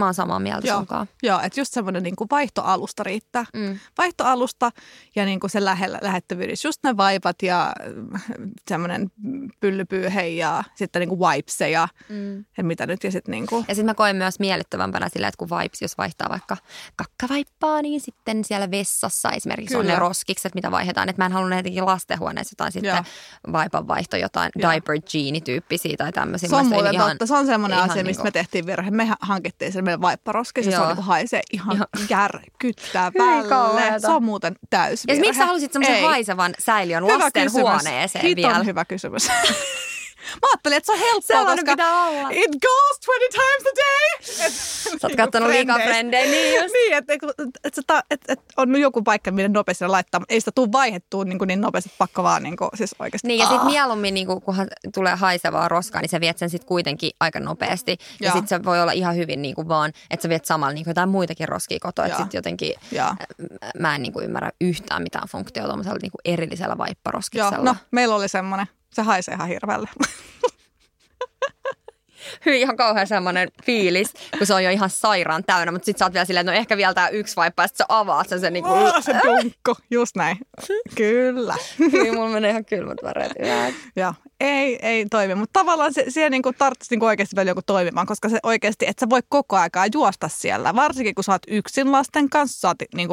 mä 0.00 0.04
oon 0.04 0.14
samaa 0.14 0.40
mieltä 0.40 0.66
Joo, 0.68 0.76
sunkaan. 0.76 1.06
joo 1.22 1.40
että 1.40 1.60
just 1.60 1.72
semmoinen 1.72 2.02
niin 2.02 2.16
kuin 2.16 2.28
vaihtoalusta 2.30 3.02
riittää. 3.02 3.44
Mm. 3.54 3.78
Vaihtoalusta 3.98 4.70
ja 5.16 5.24
niin 5.24 5.40
kuin 5.40 5.50
se 5.50 5.64
lähellä, 5.64 5.98
lähettävyydys. 6.02 6.64
Just 6.64 6.80
ne 6.84 6.96
vaipat 6.96 7.42
ja 7.42 7.72
äh, 8.14 8.24
semmoinen 8.68 9.10
pyllypyyhe 9.60 10.26
ja 10.26 10.64
sitten 10.74 11.00
niin 11.00 11.08
kuin 11.08 11.20
wipes 11.20 11.60
ja, 11.60 11.88
Mm. 12.08 12.44
ja 12.56 12.64
mitä 12.64 12.86
nyt. 12.86 13.04
Ja 13.04 13.10
sitten 13.12 13.32
niin 13.32 13.46
kuin, 13.46 13.64
Ja 13.68 13.74
sitten 13.74 13.86
mä 13.86 13.94
koen 13.94 14.16
myös 14.16 14.38
miellyttävämpänä 14.40 15.08
sillä, 15.08 15.28
että 15.28 15.38
kun 15.38 15.48
Vibes, 15.50 15.82
jos 15.82 15.98
vaihtaa 15.98 16.28
vaikka 16.30 16.56
kakkavaippaa, 16.96 17.82
niin 17.82 18.00
sitten 18.00 18.44
siellä 18.44 18.70
vessassa 18.70 19.30
esimerkiksi 19.30 19.76
on 19.76 19.80
Kyllä. 19.82 19.92
ne 19.94 19.98
roskikset, 19.98 20.54
mitä 20.54 20.70
vaihdetaan. 20.70 21.08
Että 21.08 21.22
mä 21.22 21.26
en 21.26 21.32
halunnut 21.32 21.58
jotenkin 21.58 21.86
lastenhuoneessa 21.86 22.52
jotain 22.52 22.72
sitten 22.72 22.88
Joo. 22.94 23.52
vaipan 23.52 23.88
vaihto, 23.88 24.16
jotain 24.16 24.50
Joo. 24.56 24.70
diaper 24.72 24.96
jeani 25.14 25.40
tyyppisiä 25.40 25.94
tai 25.98 26.12
tämmöisiä. 26.12 26.48
se 26.48 26.56
on 26.56 26.66
muuten 26.66 26.94
ihan- 26.94 27.08
totta. 27.10 27.26
Se 27.26 27.34
on 27.34 27.46
semmoinen 27.46 27.78
asia, 27.78 27.88
mistä 28.04 28.04
niinku- 28.04 28.22
me 28.22 28.30
tehtiin 28.30 28.66
virhe. 28.66 28.90
Me 28.90 29.04
ha- 29.06 29.16
hankittiin 29.20 29.72
se 29.72 29.82
meidän 29.84 30.00
vaipparoski. 30.02 30.62
Se, 30.64 30.70
se 30.70 30.74
Joo. 30.76 30.82
on 30.82 30.88
niin 30.88 30.96
kuin 30.96 31.04
haisee 31.06 31.42
ihan, 31.52 31.74
Ihan- 31.76 31.88
järkyttävälle. 32.10 34.00
Se 34.00 34.08
on 34.10 34.24
muuten 34.24 34.56
täys 34.70 35.04
Ja 35.08 35.14
miksi 35.14 35.38
sä 35.38 35.46
halusit 35.46 35.72
semmoisen 35.72 36.02
haisevan 36.04 36.54
säiliön 36.58 37.06
lasten 37.08 37.42
kysymys. 37.44 37.52
huoneeseen 37.62 38.24
Hiton 38.24 38.50
vielä? 38.50 38.64
hyvä 38.64 38.84
kysymys. 38.84 39.28
Mä 40.42 40.48
ajattelin, 40.52 40.76
että 40.76 40.86
se 40.86 40.92
on 40.92 40.98
helppoa, 40.98 41.36
Sellainen 41.36 41.64
koska 41.66 42.06
olla. 42.06 42.28
it 42.30 42.50
goes 42.62 42.98
20 43.06 43.32
times 43.32 43.64
a 43.66 43.74
day. 43.76 44.46
Et, 44.46 44.52
Sä 45.00 45.06
oot 45.06 45.16
kattonut 45.16 45.48
liikaa 45.48 45.78
frendejä, 45.78 46.30
niin 46.30 46.62
just. 46.62 46.72
Niin, 46.74 46.94
että 46.94 47.12
et, 47.12 47.20
et, 47.64 47.74
et, 48.10 48.20
et, 48.28 48.40
on 48.56 48.76
joku 48.80 49.02
paikka, 49.02 49.30
millä 49.30 49.48
nopeasti 49.48 49.86
laittaa, 49.86 50.20
mutta 50.20 50.34
ei 50.34 50.40
sitä 50.40 50.50
tule 50.54 50.72
vaihettua 50.72 51.24
niin, 51.24 51.38
kuin 51.38 51.48
niin 51.48 51.60
nopeasti, 51.60 51.90
pakko 51.98 52.22
vaan 52.22 52.42
niin 52.42 52.56
kuin, 52.56 52.70
siis 52.74 52.94
oikeasti. 52.98 53.28
Niin 53.28 53.38
ja 53.40 53.46
sitten 53.46 53.66
mieluummin, 53.66 54.14
niin 54.14 54.26
kunhan 54.44 54.68
tulee 54.94 55.14
haisevaa 55.14 55.68
roskaa, 55.68 56.00
niin 56.00 56.08
sä 56.08 56.20
viet 56.20 56.38
sen 56.38 56.50
sitten 56.50 56.68
kuitenkin 56.68 57.10
aika 57.20 57.40
nopeasti. 57.40 57.96
Ja 58.20 58.26
Joo. 58.26 58.32
sitten 58.32 58.48
se 58.58 58.64
voi 58.64 58.82
olla 58.82 58.92
ihan 58.92 59.16
hyvin 59.16 59.42
niin 59.42 59.54
kuin 59.54 59.68
vaan, 59.68 59.92
että 60.10 60.22
sä 60.22 60.28
viet 60.28 60.44
samalla 60.44 60.72
niin 60.74 60.84
kuin 60.84 60.90
jotain 60.90 61.08
muitakin 61.08 61.48
roskia 61.48 61.78
kotoa. 61.80 62.04
Että 62.04 62.16
Joo. 62.16 62.22
sitten 62.24 62.38
jotenkin 62.38 62.74
Joo. 62.92 63.14
mä 63.78 63.94
en 63.94 64.02
niin 64.02 64.12
kuin 64.12 64.24
ymmärrä 64.24 64.50
yhtään 64.60 65.02
mitään 65.02 65.28
funktiota 65.28 65.68
tuollaisella 65.68 65.98
niin 66.02 66.10
kuin 66.12 66.34
erillisellä 66.34 66.72
Joo, 66.72 66.78
vaipparoskiksella. 66.78 67.58
no 67.64 67.76
meillä 67.90 68.14
oli 68.14 68.28
semmoinen. 68.28 68.66
Se 68.94 69.02
haisee 69.02 69.34
ihan 69.34 69.48
hirveälle. 69.48 69.88
Hyvin 72.46 72.60
ihan 72.60 72.76
kauhean 72.76 73.06
semmoinen 73.06 73.48
fiilis, 73.64 74.12
kun 74.38 74.46
se 74.46 74.54
on 74.54 74.64
jo 74.64 74.70
ihan 74.70 74.90
sairaan 74.90 75.44
täynnä, 75.44 75.72
mutta 75.72 75.86
sitten 75.86 75.98
sä 75.98 76.04
oot 76.04 76.12
vielä 76.12 76.24
silleen, 76.24 76.40
että 76.40 76.52
no 76.52 76.58
ehkä 76.58 76.76
vielä 76.76 76.94
tää 76.94 77.08
yksi 77.08 77.36
vaippa, 77.36 77.62
ja 77.62 77.66
sitten 77.66 77.86
sä 77.86 77.96
avaat 77.96 78.28
sen, 78.28 78.40
se 78.40 78.50
niin 78.50 78.64
kuin, 78.64 78.74
Oh, 78.74 79.02
se 79.02 79.14
dunkko, 79.24 79.74
just 79.90 80.16
näin. 80.16 80.38
Kyllä. 80.94 81.54
Hyi, 81.78 82.10
mulla 82.12 82.28
menee 82.28 82.50
ihan 82.50 82.64
kylmät 82.64 82.98
väreet. 83.02 83.32
Joo, 83.96 84.14
ei, 84.40 84.78
ei 84.82 85.06
toimi, 85.10 85.34
mutta 85.34 85.60
tavallaan 85.60 85.94
se, 85.94 86.04
siihen 86.08 86.30
niin 86.32 86.42
kuin 86.42 86.54
tarvitsisi 86.58 86.92
niin 86.92 87.00
kuin 87.00 87.08
oikeasti 87.08 87.36
vielä 87.36 87.50
joku 87.50 87.62
toimimaan, 87.66 88.06
koska 88.06 88.28
se 88.28 88.38
oikeasti, 88.42 88.86
että 88.88 89.00
sä 89.00 89.10
voi 89.10 89.20
koko 89.28 89.56
aikaa 89.56 89.86
juosta 89.94 90.28
siellä, 90.28 90.74
varsinkin 90.74 91.14
kun 91.14 91.24
sä 91.24 91.32
oot 91.32 91.42
yksin 91.48 91.92
lasten 91.92 92.30
kanssa, 92.30 92.60
sä 92.60 92.68
oot 92.68 92.78
niin 92.94 93.08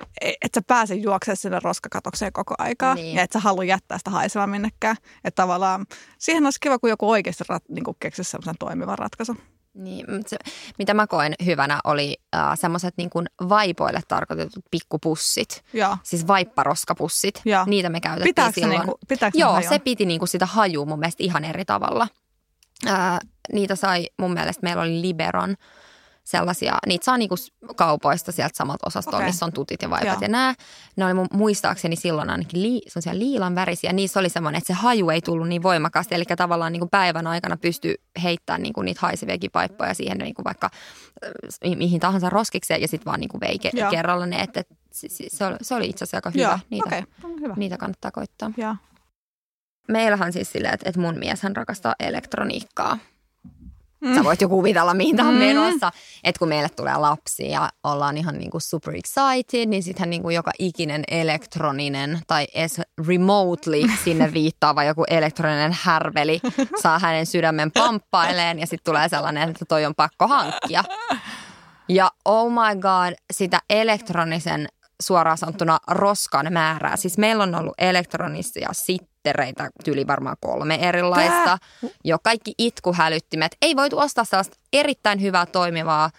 kuin, 0.00 0.34
että 0.42 0.60
sä 0.60 0.62
pääse 0.66 0.94
juoksemaan 0.94 1.36
sinne 1.36 1.58
roskakatokseen 1.64 2.32
koko 2.32 2.54
aikaa 2.58 2.94
Niin. 2.94 3.16
ja 3.16 3.22
et 3.22 3.32
sä 3.32 3.38
halua 3.38 3.64
jättää 3.64 3.98
sitä 3.98 4.10
haisemaan 4.10 4.50
minnekään. 4.50 4.96
Että 5.24 5.42
tavallaan 5.42 5.86
siihen 6.18 6.44
olisi 6.44 6.60
kiva, 6.60 6.78
kun 6.78 6.90
joku 6.90 7.10
oikeasti 7.10 7.44
rat, 7.48 7.62
niin 7.68 7.84
kuin 7.84 7.96
keksisi 8.00 8.30
semmoisen 8.30 8.54
toimivan 8.58 8.98
ratkaisun. 8.98 9.38
Niin, 9.74 10.06
se, 10.26 10.36
mitä 10.78 10.94
mä 10.94 11.06
koen 11.06 11.34
hyvänä 11.44 11.80
oli 11.84 12.16
äh, 12.36 12.42
semmoiset 12.54 12.94
niin 12.96 13.10
kuin 13.10 13.26
vaipoille 13.48 14.00
tarkoitetut 14.08 14.64
pikkupussit. 14.70 15.64
Joo. 15.72 15.96
Siis 16.02 16.26
vaipparoskapussit. 16.26 17.42
Joo. 17.44 17.64
Niitä 17.66 17.88
me 17.88 18.00
käytettiin 18.00 18.30
Pitääkö 18.34 18.52
silloin. 18.54 18.80
niinku, 18.80 18.98
pitääkö 19.08 19.38
se 19.38 19.40
Joo, 19.40 19.62
se 19.68 19.78
piti 19.78 20.06
niinku 20.06 20.26
sitä 20.26 20.46
hajua 20.46 20.84
mun 20.84 20.98
mielestä 20.98 21.22
ihan 21.22 21.44
eri 21.44 21.64
tavalla. 21.64 22.08
Ää, 22.86 23.18
niitä 23.52 23.76
sai 23.76 24.06
mun 24.18 24.32
mielestä, 24.32 24.62
meillä 24.62 24.82
oli 24.82 25.00
Liberon 25.02 25.56
sellaisia, 26.24 26.78
niitä 26.86 27.04
saa 27.04 27.18
niinku 27.18 27.34
kaupoista 27.76 28.32
sieltä 28.32 28.56
samalta 28.56 28.86
osastolta, 28.86 29.16
Okei. 29.16 29.28
missä 29.28 29.46
on 29.46 29.52
tutit 29.52 29.82
ja 29.82 29.90
vaipat 29.90 30.06
Joo. 30.08 30.18
ja 30.20 30.28
nää. 30.28 30.54
Ne 30.96 31.04
oli 31.04 31.14
mun, 31.14 31.26
muistaakseni 31.32 31.96
silloin 31.96 32.30
ainakin 32.30 32.62
li, 32.62 32.80
sellaisia 32.88 33.18
liilan 33.18 33.54
värisiä. 33.54 33.92
Niissä 33.92 34.20
oli 34.20 34.28
semmoinen, 34.28 34.58
että 34.58 34.74
se 34.74 34.80
haju 34.80 35.10
ei 35.10 35.20
tullut 35.20 35.48
niin 35.48 35.62
voimakkaasti. 35.62 36.14
Eli 36.14 36.24
tavallaan 36.36 36.72
niinku 36.72 36.88
päivän 36.88 37.26
aikana 37.26 37.56
pystyi 37.56 37.94
heittämään 38.22 38.62
niinku 38.62 38.82
niitä 38.82 39.00
haiseviakin 39.02 39.50
paippoja 39.50 39.94
siihen 39.94 40.18
niinku 40.18 40.44
vaikka 40.44 40.70
mi- 41.64 41.76
mihin 41.76 42.00
tahansa 42.00 42.30
roskikseen 42.30 42.80
ja 42.80 42.88
sitten 42.88 43.06
vaan 43.06 43.20
niinku 43.20 43.40
vei 43.40 43.56
ke- 43.66 43.78
Joo. 43.78 43.90
kerralla 43.90 44.26
ne. 44.26 44.40
Että, 44.40 44.60
et, 44.60 44.66
se, 44.92 45.08
se, 45.28 45.44
oli, 45.44 45.56
se 45.62 45.74
oli 45.74 45.88
itse 45.88 46.04
asiassa 46.04 46.16
aika 46.16 46.30
Joo, 46.34 46.48
hyvä. 46.50 46.58
Niitä, 46.70 46.86
okei, 46.86 46.98
okay. 46.98 47.40
hyvä. 47.40 47.54
niitä 47.56 47.76
kannattaa 47.78 48.10
koittaa 48.10 48.50
Joo. 48.56 48.76
meillähän 49.88 50.32
siis 50.32 50.52
silleen, 50.52 50.74
että, 50.74 50.88
että 50.88 51.00
mun 51.00 51.18
mies 51.18 51.42
hän 51.42 51.56
rakastaa 51.56 51.94
elektroniikkaa. 52.00 52.98
Mm. 54.00 54.14
Sä 54.14 54.24
voit 54.24 54.40
jo 54.40 54.48
kuvitella, 54.48 54.94
mihin 54.94 55.16
tää 55.16 55.26
on 55.26 55.34
Mm. 55.34 55.38
menossa. 55.40 55.90
Että 56.24 56.38
kun 56.38 56.48
meille 56.48 56.68
tulee 56.68 56.96
lapsi 56.96 57.50
ja 57.50 57.68
ollaan 57.84 58.16
ihan 58.16 58.38
niinku 58.38 58.60
super 58.60 58.94
excited, 58.96 59.66
niin 59.66 59.82
sittenhän 59.82 60.10
niinku 60.10 60.30
joka 60.30 60.50
ikinen 60.58 61.04
elektroninen 61.10 62.20
tai 62.26 62.46
edes 62.54 62.80
remotely 63.08 63.82
sinne 64.04 64.32
viittaava 64.32 64.84
joku 64.84 65.04
elektroninen 65.10 65.76
härveli 65.82 66.40
saa 66.82 66.98
hänen 66.98 67.26
sydämen 67.26 67.72
pamppaileen 67.72 68.58
ja 68.58 68.66
sitten 68.66 68.92
tulee 68.92 69.08
sellainen, 69.08 69.48
että 69.50 69.64
toi 69.64 69.84
on 69.86 69.94
pakko 69.94 70.28
hankkia. 70.28 70.84
Ja 71.88 72.10
oh 72.24 72.50
my 72.52 72.80
god, 72.80 73.14
sitä 73.32 73.58
elektronisen 73.70 74.68
suoraan 75.02 75.38
sanottuna 75.38 75.78
roskan 75.90 76.52
määrää. 76.52 76.96
Siis 76.96 77.18
meillä 77.18 77.42
on 77.42 77.54
ollut 77.54 77.74
elektronisia 77.78 78.68
sittereitä, 79.20 79.70
tyyli 79.84 80.06
varmaan 80.06 80.36
kolme 80.40 80.74
erilaista. 80.74 81.58
Jo 82.04 82.18
kaikki 82.22 82.54
itkuhälyttimet. 82.58 83.56
Ei 83.62 83.76
voitu 83.76 83.98
ostaa 83.98 84.24
sellaista 84.24 84.56
erittäin 84.72 85.22
hyvää 85.22 85.46
toimivaa 85.46 86.10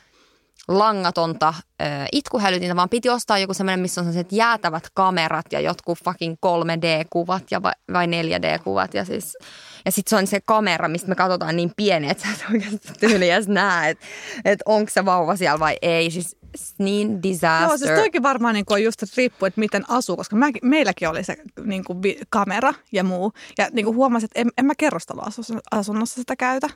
langatonta 0.68 1.54
ö, 1.82 1.86
itkuhälytintä, 2.12 2.76
vaan 2.76 2.90
piti 2.90 3.10
ostaa 3.10 3.38
joku 3.38 3.54
semmoinen, 3.54 3.80
missä 3.80 4.02
on 4.02 4.06
sellaiset 4.06 4.32
jäätävät 4.32 4.84
kamerat 4.94 5.46
ja 5.52 5.60
jotkut 5.60 5.98
fucking 6.04 6.36
3D-kuvat 6.46 7.44
ja 7.52 7.64
vai, 7.64 7.74
vai 7.94 8.06
4D-kuvat. 8.08 8.94
Ja, 8.94 9.06
siis, 9.06 9.38
ja 9.86 9.91
sitten 9.91 10.10
se 10.10 10.15
on 10.15 10.28
se 10.28 10.39
kamera, 10.46 10.88
mistä 10.88 11.10
me 11.10 11.15
katsotaan 11.15 11.56
niin 11.56 11.72
pieni, 11.76 12.10
että 12.10 12.24
sä 12.24 12.34
et 12.34 12.46
oikeasti 12.54 12.89
tyyli 13.00 13.28
näe, 13.48 13.89
että 13.89 14.06
et 14.46 14.60
onko 14.65 14.91
se 14.94 15.06
vauva 15.06 15.36
siellä 15.36 15.60
vai 15.60 15.78
ei. 15.82 16.12
Siis 16.12 16.38
niin 16.78 17.24
disaster. 17.24 17.67
Joo, 17.67 17.78
siis 17.78 17.91
toikin 17.91 18.24
varmaan 18.24 18.54
niin 18.54 18.65
on 18.70 18.84
just 18.84 19.04
riippuu, 19.17 19.46
että 19.46 19.60
miten 19.60 19.84
asuu, 19.88 20.17
koska 20.17 20.36
mä, 20.36 20.48
meilläkin 20.62 21.10
oli 21.10 21.24
se 21.24 21.38
niin 21.63 21.84
kuin, 21.84 22.00
kamera 22.30 22.74
ja 22.91 23.04
muu. 23.04 23.34
Ja 23.58 23.70
niin 23.72 23.86
kuin 23.86 23.96
huomasin, 23.96 24.26
että 24.26 24.41
en, 24.41 24.50
en 24.58 24.65
mä 24.65 24.74
kerrostaloasunnossa 24.78 26.15
sitä 26.15 26.36
käytä. 26.36 26.70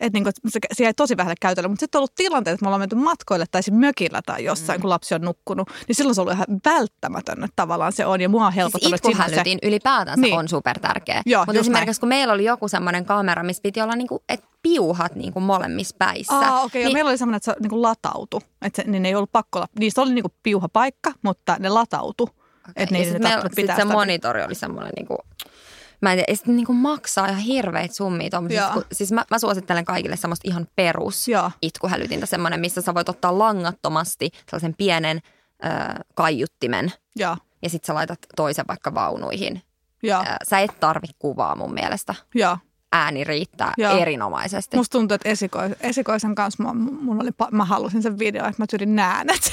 Että 0.00 0.16
niin 0.16 0.24
kuin, 0.24 0.32
se, 0.48 0.58
se 0.72 0.84
jäi 0.84 0.94
tosi 0.94 1.16
vähälle 1.16 1.34
käytölle, 1.40 1.68
mutta 1.68 1.80
sitten 1.80 1.98
on 1.98 2.00
ollut 2.00 2.14
tilanteet, 2.14 2.54
että 2.54 2.64
me 2.64 2.68
ollaan 2.68 2.80
menty 2.80 2.96
matkoille 2.96 3.44
tai 3.50 3.60
mökillä 3.70 4.20
tai 4.26 4.44
jossain, 4.44 4.78
mm. 4.78 4.80
kun 4.80 4.90
lapsi 4.90 5.14
on 5.14 5.20
nukkunut, 5.20 5.70
niin 5.88 5.96
silloin 5.96 6.14
se 6.14 6.20
on 6.20 6.22
ollut 6.28 6.34
ihan 6.34 6.60
välttämätön, 6.64 7.44
että 7.44 7.56
tavallaan 7.56 7.92
se 7.92 8.06
on. 8.06 8.20
Ja 8.20 8.28
mua 8.28 8.46
on 8.46 8.52
Siis 8.52 8.56
helpottanut. 8.56 8.94
että 8.94 9.08
sinne 9.08 9.22
itkuhälytin 9.24 9.58
ylipäätänsä 9.62 10.20
Niin. 10.20 10.38
on 10.38 10.48
super 10.48 10.78
tärkeä. 10.78 11.22
Joo, 11.26 11.44
Mutta 11.46 11.60
esimerkiksi 11.60 12.00
kun 12.00 12.08
meillä 12.08 12.34
oli 12.34 12.44
joku 12.44 12.68
semmoinen 12.68 13.04
kamera, 13.04 13.42
missä 13.42 13.60
piti 13.62 13.80
olla 13.80 13.96
niinku, 13.96 14.22
et 14.28 14.44
piuhat 14.62 15.14
niinku 15.14 15.40
molemmissa 15.40 15.96
päissä. 15.98 16.34
Aa, 16.34 16.60
okei. 16.60 16.64
Okay, 16.64 16.82
niin, 16.82 16.92
Meillä 16.92 17.08
oli 17.08 17.18
semmoinen, 17.18 17.36
että 17.36 17.52
se 17.52 17.56
niin 17.60 17.70
kuin 17.70 17.82
latautui. 17.82 18.40
Että 18.62 18.82
se, 18.82 18.90
niin 18.90 19.06
ei 19.06 19.14
ollut 19.14 19.32
pakko, 19.32 19.60
la- 19.60 19.68
niistä 19.78 20.02
oli 20.02 20.14
niin 20.14 20.22
kuin 20.22 20.32
piuha 20.42 20.68
paikka, 20.68 21.12
mutta 21.22 21.56
ne 21.58 21.68
latautu. 21.68 22.22
Okay. 22.22 22.72
Että 22.76 22.94
ja 22.94 22.98
niin, 22.98 23.04
sit 23.04 23.12
ne 23.12 23.18
meillä- 23.18 23.30
tarvinnut 23.36 23.52
sit 23.56 23.62
pitää 23.62 23.76
se 23.76 23.84
monitori 23.84 24.44
oli 24.44 24.54
semmoinen 24.54 24.92
niinku, 24.96 25.16
Mä 26.02 26.12
en 26.12 26.16
tiedä, 26.18 26.26
ja 26.28 26.36
sitten 26.36 26.56
niinku 26.56 26.72
maksaa 26.72 27.26
ihan 27.26 27.40
hirveitä 27.40 27.94
summia 27.94 28.30
tommosista, 28.30 28.70
kun, 28.74 28.84
siis 28.92 29.12
mä, 29.12 29.24
mä, 29.30 29.38
suosittelen 29.38 29.84
kaikille 29.84 30.16
semmoista 30.16 30.48
ihan 30.48 30.66
perus 30.76 31.28
Joo. 31.28 31.50
itkuhälytintä, 31.62 32.26
semmoinen, 32.26 32.60
missä 32.60 32.80
sä 32.80 32.94
voit 32.94 33.08
ottaa 33.08 33.38
langattomasti 33.38 34.30
sellaisen 34.46 34.74
pienen 34.78 35.20
ö, 35.64 35.68
kaiuttimen 36.14 36.92
Joo, 37.16 37.36
ja 37.62 37.70
sitten 37.70 37.86
sä 37.86 37.94
laitat 37.94 38.18
toisen 38.36 38.64
vaikka 38.68 38.94
vaunuihin. 38.94 39.62
joo, 40.02 40.24
sä 40.48 40.60
et 40.60 40.80
tarvi 40.80 41.06
kuvaa 41.18 41.56
mun 41.56 41.74
mielestä. 41.74 42.14
joo. 42.34 42.58
Ääni 42.92 43.24
riittää 43.24 43.72
Joo. 43.76 43.98
erinomaisesti. 43.98 44.76
Musta 44.76 44.98
tuntuu, 44.98 45.14
että 45.14 45.28
esikois, 45.28 45.72
esikoisen 45.80 46.34
kanssa 46.34 46.62
mä, 46.62 46.74
mun 46.74 47.22
oli, 47.22 47.30
mä 47.50 47.64
halusin 47.64 48.02
sen 48.02 48.18
video, 48.18 48.46
että 48.46 48.62
mä 48.62 48.66
tyrin 48.66 48.96
näänet. 48.96 49.52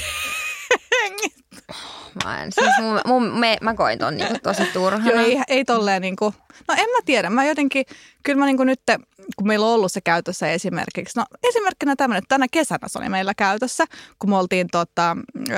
Mä 2.24 2.42
en, 2.42 2.52
siis 2.52 2.70
mun, 2.80 3.00
mun, 3.06 3.38
me, 3.38 3.56
mä 3.60 3.74
koin 3.74 3.98
ton 3.98 4.16
niinku 4.16 4.38
tosi 4.42 4.64
turhana. 4.72 5.10
Joo, 5.10 5.20
ei, 5.20 5.40
ei 5.48 5.64
tolleen 5.64 6.02
niinku, 6.02 6.34
no 6.68 6.74
en 6.78 6.90
mä 6.90 6.98
tiedä, 7.04 7.30
mä 7.30 7.44
jotenkin, 7.44 7.84
kyllä 8.22 8.38
mä 8.38 8.46
niinku 8.46 8.64
nyt, 8.64 8.80
kun 9.36 9.46
meillä 9.46 9.66
on 9.66 9.72
ollut 9.72 9.92
se 9.92 10.00
käytössä 10.00 10.52
esimerkiksi, 10.52 11.18
no 11.18 11.24
esimerkkinä 11.48 11.96
tämmöinen, 11.96 12.22
tänä 12.28 12.46
kesänä 12.50 12.88
se 12.88 12.98
oli 12.98 13.08
meillä 13.08 13.34
käytössä, 13.34 13.84
kun 14.18 14.30
me 14.30 14.36
oltiin 14.36 14.68
tota, 14.72 15.16
ö, 15.36 15.54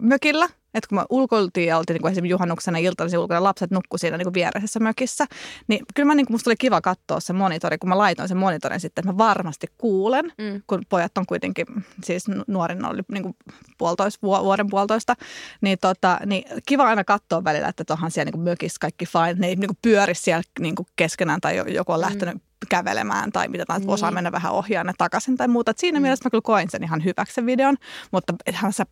mökillä 0.00 0.48
Että 0.74 0.88
kun 0.88 0.98
me 0.98 1.04
ulkoiltiin 1.10 1.66
ja 1.66 1.78
oltiin 1.78 1.94
niin 1.94 2.02
kuin 2.02 2.12
esimerkiksi 2.12 2.32
juhannuksena 2.32 2.78
iltaisin 2.78 3.18
ulkona, 3.18 3.42
lapset 3.42 3.70
nukku 3.70 3.98
siinä 3.98 4.16
niin 4.16 4.26
kuin 4.26 4.34
viereisessä 4.34 4.80
mökissä, 4.80 5.26
niin 5.68 5.84
kyllä 5.94 6.06
mä, 6.06 6.14
niin 6.14 6.26
kuin, 6.26 6.34
musta 6.34 6.50
oli 6.50 6.56
kiva 6.56 6.80
katsoa 6.80 7.20
se 7.20 7.32
monitori, 7.32 7.78
kun 7.78 7.88
mä 7.88 7.98
laitoin 7.98 8.28
sen 8.28 8.36
monitorin 8.36 8.80
sitten, 8.80 9.02
että 9.02 9.12
mä 9.12 9.18
varmasti 9.18 9.66
kuulen, 9.78 10.24
mm. 10.38 10.62
kun 10.66 10.82
pojat 10.88 11.18
on 11.18 11.26
kuitenkin, 11.26 11.66
siis 12.04 12.24
nuorin 12.46 12.84
oli 12.84 13.02
niin 13.12 13.22
kuin 13.22 13.36
puolitoista, 13.78 14.22
vuoden 14.22 14.70
puolitoista, 14.70 15.16
niin, 15.60 15.78
tota, 15.80 16.18
niin 16.26 16.44
kiva 16.66 16.84
aina 16.84 17.04
katsoa 17.04 17.44
välillä, 17.44 17.68
että 17.68 17.84
onhan 17.90 18.10
siellä 18.10 18.24
niin 18.24 18.32
kuin 18.32 18.44
mökissä 18.44 18.78
kaikki 18.80 19.06
fine, 19.06 19.34
ne 19.34 19.46
ei 19.46 19.56
niin 19.56 19.68
kuin 19.68 19.78
pyöri 19.82 20.14
siellä 20.14 20.42
niin 20.60 20.74
kuin 20.74 20.86
keskenään 20.96 21.40
tai 21.40 21.74
joku 21.74 21.92
on 21.92 22.00
lähtenyt 22.00 22.34
mm 22.34 22.49
kävelemään 22.68 23.32
tai 23.32 23.48
mitä 23.48 23.66
tahansa, 23.66 23.86
niin. 23.86 23.94
osaa 23.94 24.10
mennä 24.10 24.32
vähän 24.32 24.52
ohjaan 24.52 24.86
ne 24.86 24.92
takaisin 24.98 25.36
tai 25.36 25.48
muuta. 25.48 25.70
Et 25.70 25.78
siinä 25.78 25.98
mm. 25.98 26.02
mielessä 26.02 26.26
mä 26.26 26.30
kyllä 26.30 26.42
koin 26.42 26.70
sen 26.70 26.84
ihan 26.84 27.04
hyväksi 27.04 27.34
sen 27.34 27.46
videon, 27.46 27.76
mutta 28.10 28.34
se, 28.70 28.84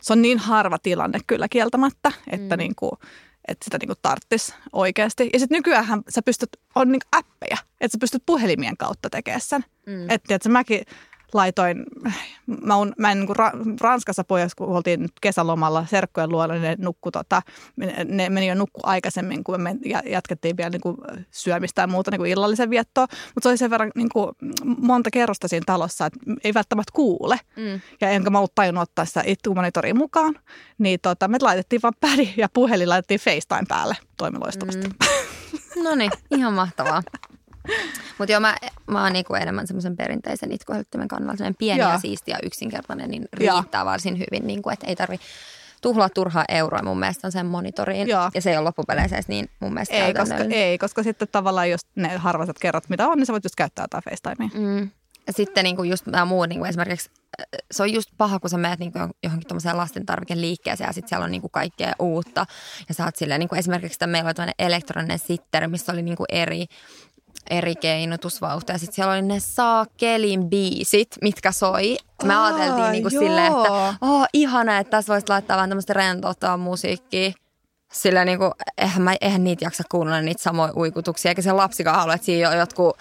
se 0.00 0.12
on 0.12 0.22
niin 0.22 0.38
harva 0.38 0.78
tilanne 0.78 1.18
kyllä 1.26 1.48
kieltämättä, 1.48 2.12
että 2.30 2.56
mm. 2.56 2.58
niin 2.58 2.74
kuin, 2.76 2.92
että 3.48 3.64
sitä 3.64 3.78
niinku 3.80 3.94
tarttisi 4.02 4.54
oikeasti. 4.72 5.30
Ja 5.32 5.38
sitten 5.38 5.56
nykyään 5.56 6.02
sä 6.08 6.22
pystyt, 6.22 6.50
on 6.74 6.92
niinku 6.92 7.08
appeja, 7.12 7.56
että 7.80 7.92
sä 7.92 7.98
pystyt 8.00 8.22
puhelimien 8.26 8.76
kautta 8.76 9.10
tekemään 9.10 9.40
sen. 9.40 9.64
Mm. 9.86 10.10
Että 10.10 10.48
mäkin 10.48 10.80
laitoin, 11.34 11.84
mä, 12.64 12.76
on, 12.76 12.92
mä 12.98 13.12
en 13.12 13.20
niin 13.20 13.36
ra, 13.36 13.50
Ranskassa 13.80 14.24
pojassa, 14.24 14.56
kun 14.56 14.68
oltiin 14.68 15.08
kesälomalla 15.20 15.86
serkkojen 15.90 16.30
luona, 16.30 16.54
niin 16.54 16.62
ne, 16.62 16.76
nukku, 16.78 17.10
tota, 17.10 17.42
ne 18.04 18.28
meni 18.28 18.46
jo 18.46 18.54
nukku 18.54 18.80
aikaisemmin, 18.82 19.44
kun 19.44 19.60
me 19.60 19.76
jatkettiin 20.04 20.56
vielä 20.56 20.70
niin 20.70 20.80
kuin 20.80 20.96
syömistä 21.30 21.82
ja 21.82 21.86
muuta 21.86 22.10
niin 22.10 22.18
kuin 22.18 22.30
illallisen 22.30 22.70
viettoa. 22.70 23.06
Mutta 23.34 23.42
se 23.42 23.48
oli 23.48 23.56
sen 23.56 23.70
verran 23.70 23.92
niin 23.94 24.08
kuin 24.08 24.30
monta 24.78 25.10
kerrosta 25.10 25.48
siinä 25.48 25.64
talossa, 25.66 26.06
että 26.06 26.20
ei 26.44 26.54
välttämättä 26.54 26.92
kuule. 26.94 27.38
Mm. 27.56 27.80
Ja 28.00 28.10
enkä 28.10 28.30
mä 28.30 28.38
ollut 28.38 28.54
tajunnut 28.54 28.82
ottaa 28.82 29.04
sitä 29.04 29.24
monitoria 29.54 29.94
mukaan. 29.94 30.34
Niin 30.78 31.00
tota, 31.02 31.28
me 31.28 31.38
laitettiin 31.40 31.82
vaan 31.82 31.94
pädi 32.00 32.34
ja 32.36 32.48
puhelin 32.54 32.88
laitettiin 32.88 33.20
FaceTime 33.20 33.66
päälle. 33.68 33.96
Toimi 34.16 34.38
loistavasti. 34.38 34.88
Mm. 34.88 35.84
No 35.84 35.94
niin, 35.94 36.10
ihan 36.30 36.52
mahtavaa. 36.52 37.02
Mutta 38.18 38.32
joo, 38.32 38.40
mä, 38.40 38.56
mä 38.86 39.02
oon 39.02 39.12
niinku 39.12 39.34
enemmän 39.34 39.66
semmoisen 39.66 39.96
perinteisen 39.96 40.52
itkuhälyttimen 40.52 41.08
kannalta. 41.08 41.36
Semmoinen 41.36 41.58
pieni 41.58 41.80
joo. 41.80 41.90
ja 41.90 41.98
siisti 41.98 42.30
ja 42.30 42.38
yksinkertainen, 42.42 43.10
niin 43.10 43.28
riittää 43.32 43.80
joo. 43.80 43.84
varsin 43.84 44.18
hyvin. 44.18 44.46
Niinku, 44.46 44.70
että 44.70 44.86
ei 44.86 44.96
tarvi 44.96 45.18
tuhlaa 45.84 46.08
turhaa 46.08 46.44
euroa 46.48 46.82
mun 46.82 46.98
mielestä 46.98 47.26
on 47.26 47.32
sen 47.32 47.46
monitoriin. 47.46 48.08
Joo. 48.08 48.30
Ja 48.34 48.42
se 48.42 48.50
ei 48.50 48.56
ole 48.56 48.64
loppupeleissä 48.64 49.20
niin 49.28 49.50
mun 49.60 49.74
mielestä 49.74 49.94
ei 49.94 50.14
koska, 50.14 50.36
ei, 50.50 50.78
koska 50.78 51.02
sitten 51.02 51.28
tavallaan 51.32 51.70
jos 51.70 51.80
ne 51.94 52.16
harvaset 52.16 52.58
kerrat 52.58 52.88
mitä 52.88 53.08
on, 53.08 53.18
niin 53.18 53.26
sä 53.26 53.32
voit 53.32 53.44
just 53.44 53.54
käyttää 53.54 53.82
jotain 53.82 54.02
FaceTimea. 54.04 54.48
Mm. 54.54 54.90
Ja 55.26 55.32
sitten 55.32 55.64
niin 55.64 55.76
kuin 55.76 55.90
just 55.90 56.04
tämä 56.10 56.24
muu, 56.24 56.46
niin 56.46 56.58
kuin 56.58 56.68
esimerkiksi 56.68 57.10
se 57.70 57.82
on 57.82 57.92
just 57.92 58.10
paha, 58.16 58.40
kun 58.40 58.50
sä 58.50 58.58
menet 58.58 58.78
niin 58.78 58.92
kuin 58.92 59.10
johonkin 59.22 59.48
tuommoiseen 59.48 59.76
lasten 59.76 60.06
tarvikeliikkeeseen 60.06 60.88
ja 60.88 60.92
sitten 60.92 61.08
siellä 61.08 61.24
on 61.24 61.30
niin 61.30 61.40
kuin 61.40 61.50
kaikkea 61.50 61.92
uutta. 61.98 62.46
Ja 62.88 62.94
sä 62.94 63.04
oot 63.04 63.16
silleen, 63.16 63.38
niin 63.38 63.48
kuin 63.48 63.58
esimerkiksi 63.58 64.06
meillä 64.06 64.32
oli 64.38 64.52
elektroninen 64.58 65.18
sitteri, 65.18 65.66
missä 65.66 65.92
oli 65.92 66.02
niin 66.02 66.16
kuin 66.16 66.26
eri 66.28 66.66
eri 67.50 67.74
keinutusvauhtia. 67.76 68.78
Sitten 68.78 68.94
siellä 68.94 69.12
oli 69.12 69.22
ne 69.22 69.40
saakelin 69.40 70.50
biisit, 70.50 71.08
mitkä 71.22 71.52
soi. 71.52 71.96
Me 72.24 72.34
Aa, 72.34 72.46
ajateltiin 72.46 72.92
niinku 72.92 73.10
silleen, 73.10 73.46
että 73.46 73.94
oh, 74.00 74.26
ihana, 74.32 74.78
että 74.78 74.90
tässä 74.90 75.12
voisi 75.12 75.28
laittaa 75.28 75.56
vähän 75.56 75.70
tämmöistä 75.70 75.92
rentouttavaa 75.92 76.56
musiikkia. 76.56 77.32
Sillä 77.92 78.24
niinku, 78.24 78.50
eihän, 78.78 79.02
mä, 79.02 79.14
eihän 79.20 79.44
niitä 79.44 79.64
jaksa 79.64 79.82
kuunnella 79.90 80.20
niitä 80.20 80.42
samoja 80.42 80.72
uikutuksia, 80.76 81.28
eikä 81.28 81.42
se 81.42 81.52
lapsikaan 81.52 81.96
halua, 81.96 82.14
että 82.14 82.24
siinä 82.24 82.50
on 82.50 82.56
jotkut 82.56 82.96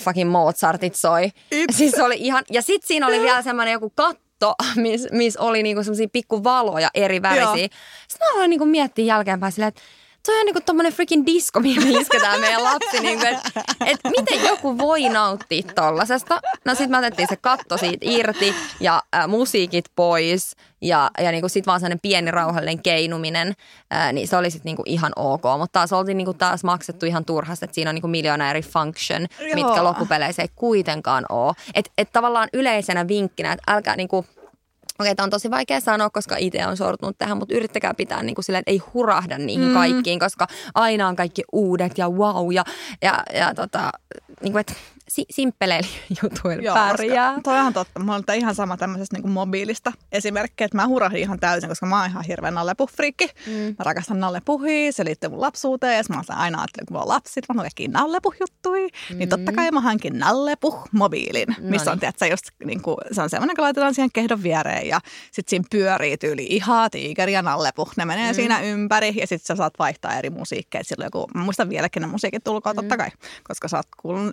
fucking 0.00 0.30
Mozartit 0.30 0.94
soi. 0.94 1.30
Siis 1.76 1.94
oli 1.98 2.16
ihan, 2.18 2.44
ja 2.50 2.62
sitten 2.62 2.88
siinä 2.88 3.06
oli 3.06 3.20
vielä 3.20 3.42
semmoinen 3.42 3.72
joku 3.72 3.90
katto, 3.90 4.54
missä 4.76 5.08
mis 5.12 5.36
oli 5.36 5.62
niinku 5.62 5.82
semmoisia 5.82 6.08
pikkuvaloja 6.12 6.90
eri 6.94 7.22
värisiä. 7.22 7.68
Sitten 8.08 8.28
mä 8.28 8.34
aloin 8.34 8.50
niinku 8.50 8.66
miettiä 8.66 9.04
jälkeenpäin 9.04 9.52
silleen, 9.52 9.68
että 9.68 9.82
toi 10.26 10.40
on 10.40 10.46
niinku 10.46 10.60
tommonen 10.66 10.92
freaking 10.92 11.26
disco, 11.26 11.60
mihin 11.60 11.82
me 11.82 12.00
isketään 12.00 12.40
meidän 12.40 12.64
lapsi. 12.72 13.00
Niinku, 13.00 13.26
että 13.26 13.64
et 13.86 14.00
miten 14.16 14.48
joku 14.48 14.78
voi 14.78 15.08
nauttia 15.08 15.62
tollasesta. 15.74 16.40
No 16.64 16.74
sit 16.74 16.90
me 16.90 16.98
otettiin 16.98 17.28
se 17.28 17.36
katto 17.36 17.78
siitä 17.78 18.06
irti 18.08 18.54
ja 18.80 19.02
äh, 19.14 19.28
musiikit 19.28 19.84
pois. 19.96 20.56
Ja, 20.82 21.10
ja 21.18 21.32
niinku 21.32 21.48
sit 21.48 21.66
vaan 21.66 21.80
sellainen 21.80 22.00
pieni 22.00 22.30
rauhallinen 22.30 22.82
keinuminen, 22.82 23.54
äh, 23.94 24.12
niin 24.12 24.28
se 24.28 24.36
oli 24.36 24.50
sit 24.50 24.64
niinku 24.64 24.82
ihan 24.86 25.12
ok. 25.16 25.42
Mutta 25.58 25.72
taas 25.72 25.92
oltiin 25.92 26.16
niinku 26.16 26.34
taas 26.34 26.64
maksettu 26.64 27.06
ihan 27.06 27.24
turhasta, 27.24 27.64
että 27.64 27.74
siinä 27.74 27.90
on 27.90 27.94
niinku 27.94 28.08
miljoona 28.08 28.50
eri 28.50 28.62
function, 28.62 29.26
Joo. 29.40 29.54
mitkä 29.54 29.84
loppupeleissä 29.84 30.42
ei 30.42 30.48
kuitenkaan 30.54 31.26
ole. 31.28 31.54
Että 31.74 31.90
et 31.98 32.12
tavallaan 32.12 32.48
yleisenä 32.52 33.08
vinkkinä, 33.08 33.52
että 33.52 33.72
älkää 33.72 33.96
niinku– 33.96 34.26
Okei, 35.02 35.14
tämä 35.14 35.24
on 35.24 35.30
tosi 35.30 35.50
vaikea 35.50 35.80
sanoa, 35.80 36.10
koska 36.10 36.36
itse 36.36 36.66
on 36.66 36.76
sortunut 36.76 37.18
tähän, 37.18 37.38
mutta 37.38 37.54
yrittäkää 37.54 37.94
pitää 37.94 38.22
niin 38.22 38.34
kuin 38.34 38.44
silleen, 38.44 38.60
että 38.60 38.70
ei 38.70 38.82
hurahda 38.94 39.38
niihin 39.38 39.68
mm. 39.68 39.74
kaikkiin, 39.74 40.18
koska 40.18 40.46
aina 40.74 41.08
on 41.08 41.16
kaikki 41.16 41.42
uudet 41.52 41.98
ja 41.98 42.08
wow 42.08 42.52
ja, 42.52 42.64
ja, 43.02 43.22
ja 43.34 43.54
tota, 43.54 43.90
niin 44.42 44.52
kuin, 44.52 44.60
että 44.60 44.72
si- 45.08 45.26
simppeleillä 45.30 45.88
jutuilla 46.22 46.62
Joo, 46.62 46.74
pärjää. 46.74 47.40
Toi 47.42 47.58
on 47.58 47.72
totta. 47.72 48.00
Mulla 48.00 48.14
on 48.14 48.34
ihan 48.34 48.54
sama 48.54 48.76
tämmöisestä 48.76 49.18
niin 49.18 49.30
mobiilista 49.30 49.92
esimerkkiä, 50.12 50.64
että 50.64 50.76
mä 50.76 50.86
hurahdin 50.86 51.20
ihan 51.20 51.40
täysin, 51.40 51.68
koska 51.68 51.86
mä 51.86 52.00
oon 52.00 52.10
ihan 52.10 52.24
hirveän 52.24 52.54
nallepuffriikki. 52.54 53.28
Mm. 53.46 53.52
Mä 53.52 53.84
rakastan 53.84 54.20
nallepuhia, 54.20 54.92
se 54.92 55.04
liittyy 55.04 55.30
mun 55.30 55.40
lapsuuteen 55.40 55.96
ja 55.96 56.02
mä 56.08 56.22
aina 56.28 56.58
ajattelin, 56.58 56.86
kun 56.86 56.94
mulla 56.94 57.04
on 57.04 57.08
lapsit, 57.08 57.44
mä 57.48 57.52
oon 57.52 57.64
kaikki 57.64 57.88
nallepuhjuttui, 57.88 58.88
mm. 59.10 59.18
niin 59.18 59.28
totta 59.28 59.52
kai 59.52 59.70
mä 59.70 59.80
hankin 59.80 60.18
nallepuh-mobiilin, 60.18 61.48
no 61.48 61.70
missä 61.70 61.90
on, 61.90 61.94
niin. 61.94 62.00
tiedätkö, 62.00 62.26
just 62.26 62.44
niin 62.64 62.82
kuin, 62.82 62.96
se 63.12 63.22
on 63.22 63.30
semmoinen, 63.30 63.56
kun 63.56 63.62
laitetaan 63.62 63.94
siihen 63.94 64.12
kehdon 64.12 64.42
viereen 64.42 64.88
ja 64.88 65.00
sitten 65.30 65.50
siinä 65.50 65.64
pyörii 65.70 66.18
tyyli 66.18 66.46
ihaa, 66.50 66.90
tiikeri 66.90 67.32
ja 67.32 67.42
nallepuh. 67.42 67.92
Ne 67.96 68.04
menee 68.04 68.32
mm. 68.32 68.34
siinä 68.34 68.60
ympäri 68.60 69.14
ja 69.16 69.26
sitten 69.26 69.46
sä 69.46 69.56
saat 69.56 69.74
vaihtaa 69.78 70.18
eri 70.18 70.30
musiikkeja. 70.30 70.84
Silloin 70.84 71.06
joku, 71.06 71.26
mä 71.34 71.44
muistan 71.44 71.68
vieläkin 71.68 72.00
ne 72.00 72.06
musiikit 72.06 72.44
tulkoon 72.44 72.76
mm. 72.76 72.80
totta 72.80 72.96
kai, 72.96 73.10
koska 73.42 73.68
sä 73.68 73.76
oot 73.76 73.86
kuullut, 74.02 74.32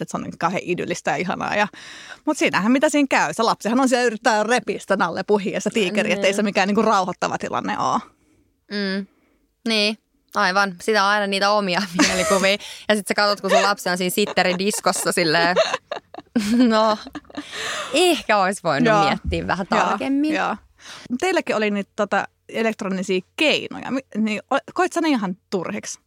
että 0.00 0.12
se 0.12 0.16
on 0.16 0.22
niin 0.22 0.38
kauhean 0.38 0.62
idyllistä 0.64 1.10
ja 1.10 1.16
ihanaa. 1.16 1.54
Ja, 1.54 1.68
mutta 2.24 2.38
siinähän 2.38 2.72
mitä 2.72 2.88
siinä 2.88 3.06
käy. 3.10 3.34
Se 3.34 3.42
lapsihan 3.42 3.80
on 3.80 3.88
siellä 3.88 4.06
yrittää 4.06 4.42
repistä 4.42 4.96
nalle 4.96 5.22
puhiessa 5.22 5.70
tiikeri, 5.70 6.10
mm. 6.10 6.14
ettei 6.14 6.34
se 6.34 6.42
mikään 6.42 6.68
niin 6.68 6.74
kuin 6.74 6.86
rauhoittava 6.86 7.38
tilanne 7.38 7.78
ole. 7.78 8.00
Mm. 8.70 9.06
Niin, 9.68 9.98
Aivan. 10.34 10.74
Sitä 10.82 11.04
on 11.04 11.10
aina 11.10 11.26
niitä 11.26 11.50
omia 11.50 11.82
mielikuvia. 12.06 12.50
Ja 12.88 12.94
sitten 12.96 13.04
sä 13.08 13.14
katsot, 13.14 13.40
kun 13.40 13.50
sun 13.50 13.62
lapsi 13.62 13.88
on 13.88 13.98
siinä 13.98 14.10
sitterin 14.10 14.58
diskossa 14.58 15.12
silleen, 15.12 15.56
no, 16.68 16.98
ehkä 17.92 18.38
olisi 18.38 18.60
voinut 18.64 18.86
joo. 18.86 19.04
miettiä 19.04 19.46
vähän 19.46 19.66
tarkemmin. 19.66 20.34
Joo, 20.34 20.46
joo. 20.46 20.56
Teilläkin 21.20 21.56
oli 21.56 21.70
niitä 21.70 21.90
tota, 21.96 22.28
elektronisia 22.48 23.20
keinoja. 23.36 23.90
Niin, 24.16 24.40
koit 24.74 24.92
sä 24.92 25.00
ne 25.00 25.08
ihan 25.08 25.36
turhiksi? 25.50 26.00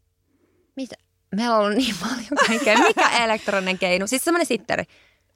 Mitä? 0.76 0.96
Meillä 1.36 1.56
on 1.56 1.66
ollut 1.66 1.78
niin 1.78 1.96
paljon 2.00 2.48
kaikkea. 2.48 2.78
Mikä 2.78 3.10
elektroninen 3.10 3.80
keino? 3.80 4.08
Siis 4.08 4.24
semmoinen 4.24 4.46
sitteri. 4.46 4.84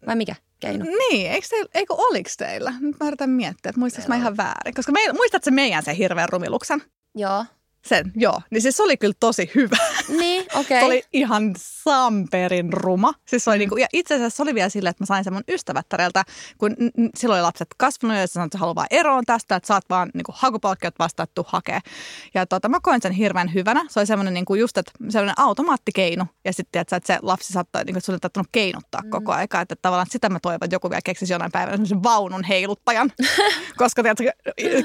Vai 0.07 0.15
mikä 0.15 0.35
keino? 0.59 0.85
Niin, 0.85 1.31
eikö, 1.31 1.47
teillä, 1.49 1.69
eikö 1.73 1.93
oliks 1.93 2.38
teillä? 2.38 2.73
Nyt 2.79 2.95
mä 2.99 3.07
yritän 3.07 3.29
miettiä, 3.29 3.69
että 3.69 3.79
muistatko 3.79 4.09
mä 4.09 4.15
ihan 4.15 4.38
väärin. 4.38 4.73
Koska 4.73 4.91
me, 4.91 4.99
muistatko 5.13 5.51
meidän 5.51 5.83
sen 5.83 5.95
hirveän 5.95 6.29
rumiluksen? 6.29 6.83
Joo. 7.15 7.45
Sen, 7.85 8.12
joo. 8.15 8.41
Niin 8.49 8.62
siis 8.62 8.77
se 8.77 8.83
oli 8.83 8.97
kyllä 8.97 9.13
tosi 9.19 9.51
hyvä. 9.55 9.77
Niin, 10.17 10.41
okei. 10.41 10.61
Okay. 10.61 10.79
se 10.79 10.85
oli 10.85 11.03
ihan 11.13 11.55
samperin 11.57 12.73
ruma. 12.73 13.13
Siis 13.25 13.43
se 13.43 13.49
oli 13.49 13.57
mm. 13.57 13.59
niinku, 13.59 13.77
ja 13.77 13.87
itse 13.93 14.15
asiassa 14.15 14.37
se 14.37 14.43
oli 14.43 14.55
vielä 14.55 14.69
silleen, 14.69 14.91
että 14.91 15.01
mä 15.01 15.05
sain 15.05 15.23
sen 15.23 15.33
mun 15.33 15.43
ystävättäreltä, 15.47 16.23
kun 16.57 16.71
n- 16.71 17.09
silloin 17.15 17.39
oli 17.39 17.45
lapset 17.45 17.67
kasvanut 17.77 18.17
ja 18.17 18.27
se 18.27 18.31
sanoi, 18.31 18.45
että 18.45 18.57
se 18.57 18.59
haluaa 18.59 18.85
eroon 18.91 19.25
tästä, 19.25 19.55
että 19.55 19.67
saat 19.67 19.83
vaan 19.89 20.09
niinku, 20.13 20.33
hakupalkkiot 20.35 20.99
vastattu 20.99 21.45
hakee. 21.47 21.79
Ja 22.33 22.45
tota, 22.45 22.69
mä 22.69 22.79
koin 22.81 23.01
sen 23.01 23.11
hirveän 23.11 23.53
hyvänä. 23.53 23.85
Se 23.89 23.99
oli 23.99 24.07
semmoinen 24.07 24.33
niinku, 24.33 24.55
just, 24.55 24.77
että 24.77 24.91
semmoinen 25.09 25.39
automaattikeino. 25.39 26.25
Ja 26.45 26.53
sitten, 26.53 26.81
että, 26.81 26.99
se 27.03 27.17
lapsi 27.21 27.53
saattaa, 27.53 27.83
niinku, 27.83 27.97
että 27.97 28.05
se 28.05 28.11
oli 28.11 28.19
täyttänyt 28.19 28.49
keinuttaa 28.51 29.01
mm. 29.01 29.09
koko 29.09 29.31
aika. 29.31 29.61
Että 29.61 29.75
tavallaan 29.81 30.07
sitä 30.09 30.29
mä 30.29 30.39
toivon, 30.41 30.65
että 30.65 30.75
joku 30.75 30.89
vielä 30.89 31.01
keksisi 31.05 31.33
jonain 31.33 31.51
päivänä 31.51 31.71
semmoisen 31.71 32.03
vaunun 32.03 32.43
heiluttajan. 32.43 33.11
Koska 33.77 34.03
tiedätkö, 34.03 34.31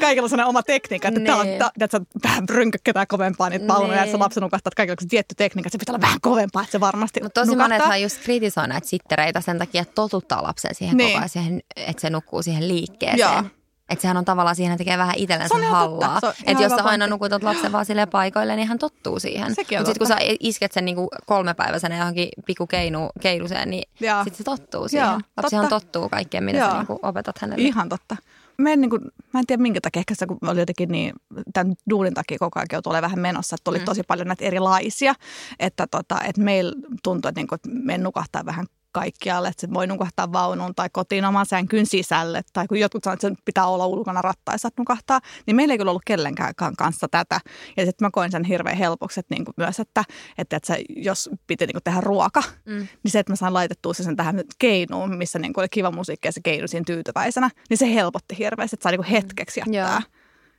kaikilla 0.01 0.29
on 0.33 0.49
oma 0.49 0.63
tekniikka, 0.63 1.09
että 1.09 1.21
tää 1.21 1.37
on, 1.37 1.47
niin. 1.47 1.63
tiedätkö, 1.79 2.01
vähän 2.25 2.47
ketään 2.85 3.07
kovempaa 3.07 3.51
niitä 3.51 3.67
paunoja, 3.67 4.03
että 4.03 4.13
sä 4.13 4.19
lapsen 4.19 4.43
nukahtaa, 4.43 4.69
että 4.69 4.77
kaikilla 4.77 4.97
on 5.03 5.09
tietty 5.15 5.35
tekniikka, 5.35 5.69
että 5.69 5.75
se 5.75 5.79
pitää 5.79 5.93
olla 5.93 6.03
vähän 6.03 6.21
kovempaa, 6.21 6.63
että 6.63 6.73
se 6.73 6.81
varmasti 6.81 7.21
Mutta 7.23 7.41
tosi 7.41 7.53
nukahtaa. 7.53 7.79
monethan 7.79 8.03
just 8.03 8.23
kritisoi 8.23 8.69
näitä 8.69 8.89
sittereitä 8.89 9.41
sen 9.41 9.59
takia, 9.59 9.83
että 9.83 9.95
totuttaa 9.95 10.43
lapsen 10.43 10.75
siihen 10.75 10.97
niin. 10.97 11.09
koko 11.09 11.19
ajan, 11.19 11.29
siihen, 11.29 11.61
että 11.77 12.01
se 12.01 12.11
nukkuu 12.11 12.43
siihen 12.43 12.69
liikkeeseen. 12.69 13.19
Joo. 13.19 13.43
Että 13.89 14.03
sehän 14.03 14.17
on 14.17 14.25
tavallaan 14.25 14.57
siihen, 14.57 14.79
tekee 14.79 14.99
vähän 14.99 15.15
itsellensä 15.17 15.55
hallaa. 15.71 16.21
Että 16.47 16.63
jos 16.63 16.73
sä 16.73 16.83
aina 16.85 17.07
nukutat 17.07 17.43
lapsen 17.43 17.73
vaan 17.73 17.87
sille 17.87 18.07
paikoille, 18.07 18.57
niin 18.57 18.69
hän 18.69 18.79
tottuu 18.79 19.21
siihen. 19.21 19.47
Mutta 19.49 19.63
sitten 19.69 19.99
kun 19.99 20.07
sä 20.07 20.17
isket 20.41 20.73
sen 20.73 20.85
niinku 20.85 21.09
kolmepäiväisenä 21.27 21.99
johonkin 21.99 22.29
pikku 22.47 22.67
keinu, 22.67 23.09
keiluseen, 23.21 23.71
niin 23.71 23.89
sitten 23.99 24.35
se 24.35 24.45
tottuu 24.45 24.89
siihen. 24.89 25.21
Lapsihan 25.37 25.69
tottuu 25.69 26.09
kaikkeen, 26.09 26.45
mitä 26.45 26.59
Joo. 26.59 26.71
sä 26.71 26.77
niinku 26.77 26.99
opetat 27.03 27.39
hänelle. 27.39 27.65
Ihan 27.65 27.89
totta 27.89 28.17
mä 28.59 28.71
en, 28.71 28.81
niin 28.81 28.91
kuin, 28.91 29.03
mä 29.33 29.41
en 29.41 29.47
tiedä 29.47 29.63
minkä 29.63 29.81
takia, 29.81 30.01
ehkä 30.01 30.15
se 30.15 30.27
kun 30.27 30.39
oli 30.43 30.61
jotenkin 30.61 30.89
niin, 30.89 31.13
tämän 31.53 31.75
duunin 31.91 32.15
takia 32.15 32.39
koko 32.39 32.61
ajan 32.61 32.83
tulee 32.83 33.03
vähän 33.03 33.19
menossa, 33.19 33.55
että 33.55 33.71
oli 33.71 33.79
mm. 33.79 33.85
tosi 33.85 34.03
paljon 34.03 34.29
näitä 34.29 34.45
erilaisia, 34.45 35.15
että, 35.59 35.87
tota, 35.87 36.21
että 36.21 36.43
meillä 36.43 36.73
tuntui, 37.03 37.29
että, 37.29 37.41
niin 37.41 37.49
kuin, 37.49 37.57
että 37.57 37.69
me 37.73 37.99
nukahtaa 37.99 38.47
vähän 38.47 38.67
kaikkialle, 38.95 39.49
että 39.49 39.61
se 39.61 39.75
voi 39.75 39.87
nukahtaa 39.87 40.33
vaunuun 40.33 40.75
tai 40.75 40.89
kotiin 40.93 41.25
oman 41.25 41.47
sänkyn 41.47 41.87
sisälle. 41.87 42.43
Tai 42.53 42.67
kun 42.67 42.79
jotkut 42.81 43.05
sanoo, 43.05 43.15
että 43.15 43.29
sen 43.29 43.37
pitää 43.45 43.67
olla 43.67 43.87
ulkona 43.87 44.23
rattaissa, 44.23 44.69
että 44.69 44.81
nukahtaa, 44.81 45.21
niin 45.47 45.57
meillä 45.57 45.75
ei 45.75 45.79
kyllä 45.79 45.91
ollut 45.91 46.03
kellenkään 46.07 46.55
kanssa 46.79 47.09
tätä. 47.11 47.41
Ja 47.77 47.87
sitten 47.87 48.07
mä 48.07 48.11
koin 48.13 48.31
sen 48.31 48.45
hirveän 48.45 48.77
helpoksi, 48.77 49.21
että 49.21 49.35
niin 49.35 49.45
kuin 49.45 49.55
myös, 49.57 49.81
että, 49.81 50.05
että, 50.39 50.57
että 50.57 50.67
se, 50.67 50.85
jos 50.89 51.31
piti 51.47 51.67
niin 51.67 51.75
kuin 51.75 51.83
tehdä 51.83 52.01
ruoka, 52.01 52.43
mm. 52.65 52.87
niin 53.03 53.11
se, 53.11 53.19
että 53.19 53.33
mä 53.33 53.37
saan 53.37 53.55
laitettua 53.55 53.95
sen 53.95 54.17
tähän 54.17 54.43
keinuun, 54.59 55.17
missä 55.17 55.39
niin 55.39 55.53
kuin 55.53 55.63
oli 55.63 55.69
kiva 55.69 55.91
musiikki 55.91 56.29
ja 56.29 56.33
se 56.33 56.41
keinu 56.45 56.69
siinä 56.69 56.85
tyytyväisenä, 56.87 57.51
niin 57.71 57.79
se 57.79 57.95
helpotti 57.95 58.39
hirveästi, 58.39 58.77
että 58.77 58.83
saa 58.83 58.93
niin 58.93 58.99
kuin 58.99 59.11
hetkeksi 59.11 59.61
jättää. 59.61 59.99
Mm. 59.99 60.05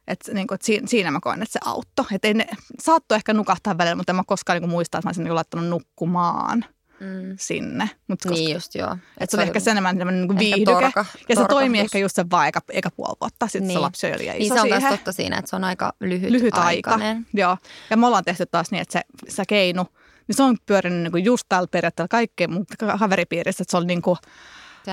Et, 0.07 0.29
niin 0.33 0.47
kuin, 0.47 0.55
että 0.55 0.89
siinä 0.89 1.11
mä 1.11 1.19
koen, 1.19 1.41
että 1.41 1.53
se 1.53 1.59
auttoi. 1.65 2.05
Että 2.11 2.27
ei 2.27 2.33
ne, 2.33 2.47
saattoi 2.79 3.15
ehkä 3.15 3.33
nukahtaa 3.33 3.77
välillä, 3.77 3.95
mutta 3.95 4.11
en 4.11 4.15
mä 4.15 4.23
koskaan 4.27 4.61
niin 4.61 4.69
muista, 4.69 4.97
että 4.97 5.07
mä 5.07 5.09
olisin 5.09 5.23
niin 5.23 5.35
laittanut 5.35 5.69
nukkumaan 5.69 6.65
mm. 7.05 7.35
sinne. 7.39 7.89
Mut 8.07 8.19
koska, 8.21 8.35
niin 8.35 8.53
just 8.53 8.75
joo. 8.75 8.97
Et 9.17 9.29
se 9.29 9.37
on 9.37 9.43
ehkä 9.43 9.59
se 9.59 9.71
enemmän 9.71 9.97
niin 9.97 10.39
viihdyke. 10.39 10.71
Torka, 10.71 11.05
ja 11.29 11.35
se 11.35 11.45
toimii 11.49 11.81
ehkä 11.81 11.97
just 11.97 12.15
sen 12.15 12.31
vaan 12.31 12.47
eka, 12.47 12.61
eka 12.71 12.91
puoli 12.91 13.17
vuotta. 13.21 13.47
Sitten 13.47 13.67
niin. 13.67 13.75
se 13.75 13.79
lapsi 13.79 14.07
on 14.07 14.13
jo 14.13 14.19
liian 14.19 14.37
niin 14.37 14.45
iso 14.45 14.55
se 14.55 14.61
on 14.61 14.67
siihen. 14.67 14.91
totta 14.91 15.11
siinä, 15.11 15.37
että 15.37 15.49
se 15.49 15.55
on 15.55 15.63
aika 15.63 15.93
lyhyt, 15.99 16.29
lyhyt 16.29 16.57
aika. 16.57 16.99
Joo. 17.33 17.57
Ja 17.89 17.97
me 17.97 18.07
ollaan 18.07 18.23
tehty 18.23 18.45
taas 18.45 18.71
niin, 18.71 18.81
että 18.81 18.93
se, 18.93 19.31
se 19.35 19.43
keinu, 19.47 19.83
niin 20.27 20.35
se 20.35 20.43
on 20.43 20.57
pyörinyt 20.65 21.03
niin 21.03 21.11
kuin 21.11 21.25
just 21.25 21.45
tällä 21.49 21.67
periaatteella 21.67 22.07
kaikkien 22.07 22.53
mun 22.53 22.65
kaveripiirissä. 22.99 23.61
Että 23.61 23.71
se 23.71 23.77
on 23.77 23.87
niin 23.87 24.01
kuin, 24.01 24.17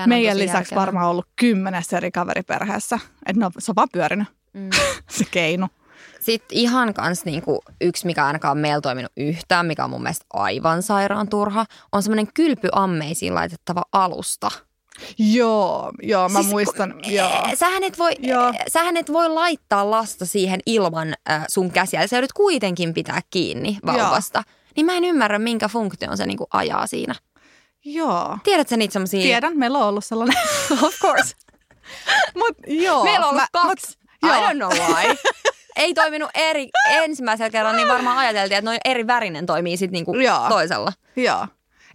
meidän 0.07 0.37
lisäksi 0.37 0.57
järkevää. 0.57 0.81
varmaan 0.81 1.09
ollut 1.09 1.27
kymmenessä 1.35 1.97
eri 1.97 2.11
kaveriperheessä. 2.11 2.99
Että 3.25 3.39
no, 3.39 3.51
se 3.59 3.71
on 3.71 3.75
vaan 3.75 3.89
pyörinyt 3.91 4.27
mm. 4.53 4.69
se 5.17 5.25
keino. 5.31 5.69
Sitten 6.23 6.57
ihan 6.57 6.93
kans 6.93 7.25
niinku 7.25 7.63
yksi, 7.81 8.05
mikä 8.05 8.25
ainakaan 8.25 8.57
meillä 8.57 8.81
toiminut 8.81 9.11
yhtään, 9.17 9.65
mikä 9.65 9.83
on 9.83 9.89
mun 9.89 10.03
mielestä 10.03 10.25
aivan 10.33 10.83
sairaan 10.83 11.29
turha, 11.29 11.65
on 11.91 12.03
semmoinen 12.03 12.27
kylpyammeisiin 12.33 13.35
laitettava 13.35 13.81
alusta. 13.91 14.51
Joo, 15.17 15.91
joo, 16.01 16.29
mä 16.29 16.39
siis, 16.39 16.51
muistan. 16.51 16.93
Ku, 16.93 17.09
joo. 17.09 17.43
Sähän, 17.55 17.83
et 17.83 17.99
voi, 17.99 18.11
joo. 18.19 18.53
sähän 18.67 18.97
et 18.97 19.13
voi 19.13 19.29
laittaa 19.29 19.91
lasta 19.91 20.25
siihen 20.25 20.59
ilman 20.65 21.13
äh, 21.29 21.45
sun 21.47 21.71
käsiä. 21.71 22.07
Sä 22.07 22.15
joudut 22.15 22.33
kuitenkin 22.33 22.93
pitää 22.93 23.21
kiinni 23.29 23.77
vauvasta. 23.85 24.43
Joo. 24.47 24.55
Niin 24.75 24.85
mä 24.85 24.97
en 24.97 25.03
ymmärrä, 25.03 25.39
minkä 25.39 25.67
funktion 25.67 26.17
se 26.17 26.25
niinku 26.25 26.47
ajaa 26.53 26.87
siinä. 26.87 27.15
Joo. 27.85 28.37
Tiedätkö 28.43 28.77
niitä 28.77 28.93
semmosia? 28.93 29.21
Tiedän, 29.21 29.57
meillä 29.57 29.77
on 29.77 29.87
ollut 29.87 30.05
sellainen. 30.05 30.37
of 30.85 30.99
course. 30.99 31.35
Mut 32.35 32.57
joo. 32.67 33.03
Meillä 33.03 33.25
on 33.25 33.29
ollut 33.29 33.41
mä, 33.53 33.61
kaksi. 33.61 33.97
Mut, 34.23 34.31
I 34.31 34.35
don't 34.35 34.55
know 34.55 34.71
why. 34.71 35.15
Ei 35.75 35.93
toiminut 35.93 36.29
eri 36.33 36.69
ensimmäisellä 37.03 37.49
kerralla, 37.49 37.77
niin 37.77 37.87
varmaan 37.87 38.17
ajateltiin, 38.17 38.57
että 38.57 38.69
noin 38.69 38.79
eri 38.85 39.07
värinen 39.07 39.45
toimii 39.45 39.77
sitten 39.77 39.93
niinku 39.93 40.15
joo. 40.15 40.49
toisella. 40.49 40.93
Joo. 41.15 41.47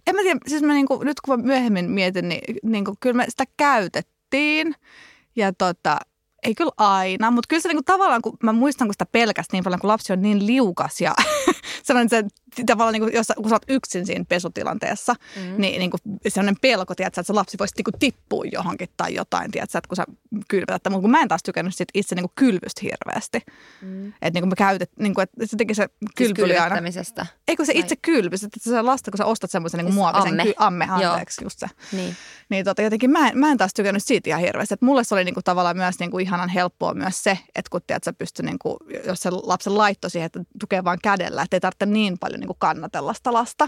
En 0.07 0.15
mä 0.15 0.21
tiedä, 0.21 0.39
siis 0.47 0.63
mä 0.63 0.73
niinku, 0.73 1.03
nyt 1.03 1.21
kun 1.21 1.39
mä 1.39 1.45
myöhemmin 1.45 1.91
mietin, 1.91 2.29
niin 2.29 2.57
niinku, 2.63 2.95
kyllä 2.99 3.15
me 3.15 3.25
sitä 3.29 3.43
käytettiin. 3.57 4.75
Ja 5.35 5.53
tota, 5.53 5.97
ei 6.43 6.55
kyllä 6.55 6.71
aina, 6.77 7.31
mutta 7.31 7.47
kyllä 7.47 7.61
se 7.61 7.69
niinku 7.69 7.83
tavallaan, 7.85 8.21
kun 8.21 8.37
mä 8.43 8.53
muistan, 8.53 8.87
kun 8.87 8.93
sitä 8.93 9.05
pelkästään 9.11 9.57
niin 9.57 9.63
paljon, 9.63 9.79
kun 9.79 9.87
lapsi 9.87 10.13
on 10.13 10.21
niin 10.21 10.47
liukas 10.47 11.01
ja 11.01 11.15
sellainen 11.83 12.09
se 12.09 12.23
tavallaan, 12.65 12.93
niin 12.93 13.01
kuin, 13.01 13.13
jos, 13.13 13.27
kun 13.35 13.49
sä 13.49 13.55
oot 13.55 13.65
yksin 13.67 14.05
siinä 14.05 14.25
pesutilanteessa, 14.29 15.15
mm. 15.35 15.53
niin, 15.57 15.79
niin 15.79 15.91
kuin 15.91 16.01
sellainen 16.27 16.55
pelko, 16.61 16.95
tiedätkö, 16.95 17.21
että 17.21 17.27
se 17.27 17.33
lapsi 17.33 17.57
voisi 17.59 17.73
niin 17.77 17.83
kuin, 17.83 17.99
tippua 17.99 18.43
johonkin 18.51 18.89
tai 18.97 19.15
jotain, 19.15 19.51
tiedätkö, 19.51 19.77
että 19.77 19.87
kun 19.87 19.95
sä 19.95 20.05
kylvetät. 20.47 20.81
Mutta 20.89 21.01
kun 21.01 21.11
mä 21.11 21.21
en 21.21 21.27
taas 21.27 21.43
tykännyt 21.43 21.75
sit 21.75 21.89
itse 21.93 22.15
niin 22.15 22.23
kuin 22.23 22.31
kylvystä 22.35 22.81
hirveästi. 22.83 23.39
Mm. 23.81 24.07
Että 24.07 24.31
niin 24.33 24.41
kuin 24.41 24.49
me 24.49 24.55
käytet, 24.55 24.91
niin 24.99 25.13
kuin, 25.13 25.23
että 25.23 25.45
se 25.45 25.57
teki 25.57 25.73
se 25.73 25.89
kylpy 26.15 26.41
siis 26.41 26.59
aina. 26.59 26.75
Ei 27.47 27.55
kun 27.55 27.65
se 27.65 27.73
itse 27.75 27.95
kylvys, 27.95 28.43
että 28.43 28.59
se 28.59 28.81
lasta, 28.81 29.11
kun 29.11 29.17
sä 29.17 29.25
ostat 29.25 29.51
semmoisen 29.51 29.77
niin 29.77 29.85
siis 29.87 29.95
muovisen 29.95 30.31
amme. 30.31 30.43
Ky, 30.43 30.53
amme, 30.57 30.87
anteeksi, 30.89 31.41
Joo. 31.41 31.45
just 31.45 31.59
se. 31.59 31.67
Niin. 31.91 32.15
Niin 32.49 32.65
tota, 32.65 32.81
jotenkin 32.81 33.09
mä 33.09 33.29
en, 33.29 33.37
mä 33.37 33.51
en 33.51 33.57
taas 33.57 33.73
tykännyt 33.73 34.03
siitä 34.03 34.29
ihan 34.29 34.41
hirveästi. 34.41 34.73
Että 34.73 34.85
mulle 34.85 35.03
se 35.03 35.15
oli 35.15 35.23
niin 35.23 35.33
kuin, 35.33 35.43
tavallaan 35.43 35.77
myös 35.77 35.99
niin 35.99 36.11
kuin, 36.11 36.23
ihanan 36.29 36.49
helppoa 36.49 36.93
myös 36.93 37.23
se, 37.23 37.39
että 37.55 37.69
kun 37.69 37.81
tiedät, 37.87 38.03
sä 38.03 38.13
pysty, 38.13 38.43
niin 38.43 38.59
kuin, 38.59 38.77
jos 39.05 39.19
se 39.19 39.29
lapsen 39.31 39.77
laitto 39.77 40.09
siihen, 40.09 40.25
että 40.25 40.39
tukee 40.59 40.83
vaan 40.83 40.97
kädellä, 41.03 41.41
että 41.41 41.55
ei 41.55 41.61
tarvitse 41.61 41.85
niin 41.85 42.17
paljon 42.17 42.39
niin 42.39 42.47
kuin 42.47 42.59
kannatella 42.59 43.13
sitä 43.13 43.33
lasta. 43.33 43.67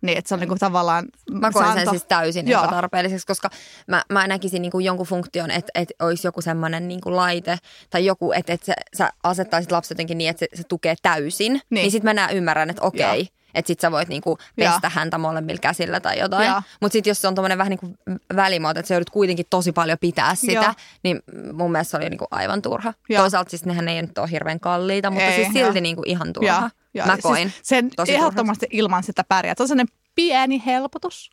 Niin, 0.00 0.18
että 0.18 0.28
se 0.28 0.34
on 0.34 0.40
niin 0.40 0.48
kuin 0.48 0.58
tavallaan... 0.58 1.04
Mä 1.30 1.50
koen 1.50 1.72
sen 1.72 1.90
siis 1.90 2.04
täysin 2.04 2.46
tarpeelliseksi, 2.70 3.26
koska 3.26 3.50
mä, 3.86 4.04
mä 4.12 4.26
näkisin 4.26 4.62
niin 4.62 4.72
kuin 4.72 4.84
jonkun 4.84 5.06
funktion, 5.06 5.50
että, 5.50 5.70
että 5.74 6.04
olisi 6.04 6.26
joku 6.26 6.40
semmoinen 6.40 6.88
niin 6.88 7.00
kuin 7.00 7.16
laite 7.16 7.58
tai 7.90 8.04
joku, 8.04 8.32
että, 8.32 8.52
että 8.52 8.66
sä, 8.66 8.74
sä 8.96 9.10
asettaisit 9.22 9.72
lapset 9.72 9.90
jotenkin 9.90 10.18
niin, 10.18 10.30
että 10.30 10.40
se, 10.40 10.48
se 10.56 10.62
tukee 10.68 10.94
täysin. 11.02 11.52
Niin, 11.52 11.62
niin 11.70 11.90
sitten 11.90 12.08
mä 12.08 12.14
näen, 12.14 12.36
ymmärrän, 12.36 12.70
että 12.70 12.82
okei, 12.82 13.20
okay, 13.20 13.37
että 13.58 13.66
sit 13.66 13.80
sä 13.80 13.90
voit 13.90 14.08
niinku 14.08 14.38
pestä 14.56 14.80
ja. 14.82 14.90
häntä 14.90 15.18
molemmilla 15.18 15.58
käsillä 15.60 16.00
tai 16.00 16.18
jotain. 16.18 16.52
Mutta 16.80 16.92
sitten 16.92 17.10
jos 17.10 17.20
se 17.20 17.28
on 17.28 17.34
tommonen 17.34 17.58
vähän 17.58 17.70
niinku 17.70 17.96
välimuoto, 18.36 18.80
että 18.80 18.88
sä 18.88 18.94
joudut 18.94 19.10
kuitenkin 19.10 19.46
tosi 19.50 19.72
paljon 19.72 19.98
pitää 20.00 20.34
sitä, 20.34 20.52
ja. 20.52 20.74
niin 21.02 21.22
mun 21.52 21.72
mielestä 21.72 21.90
se 21.90 21.96
oli 21.96 22.08
niinku 22.08 22.26
aivan 22.30 22.62
turha. 22.62 22.94
Ja. 23.08 23.20
Toisaalta 23.20 23.50
siis 23.50 23.64
nehän 23.64 23.88
ei 23.88 24.02
nyt 24.02 24.18
ole 24.18 24.30
hirveän 24.30 24.60
kalliita, 24.60 25.10
mutta 25.10 25.26
ei, 25.26 25.34
siis 25.34 25.52
silti 25.52 25.80
niinku 25.80 26.02
ihan 26.06 26.32
turha. 26.32 26.48
Ja. 26.48 26.70
Ja. 26.94 27.06
Mä 27.06 27.12
siis 27.12 27.22
koin 27.22 27.50
siis 27.50 27.60
sen 27.62 27.90
tosi 27.96 28.14
ehdottomasti 28.14 28.66
turha. 28.66 28.78
ilman 28.78 29.02
sitä 29.02 29.24
pärjää. 29.24 29.54
Se 29.56 29.62
on 29.62 29.68
sellainen 29.68 29.94
pieni 30.14 30.62
helpotus. 30.66 31.30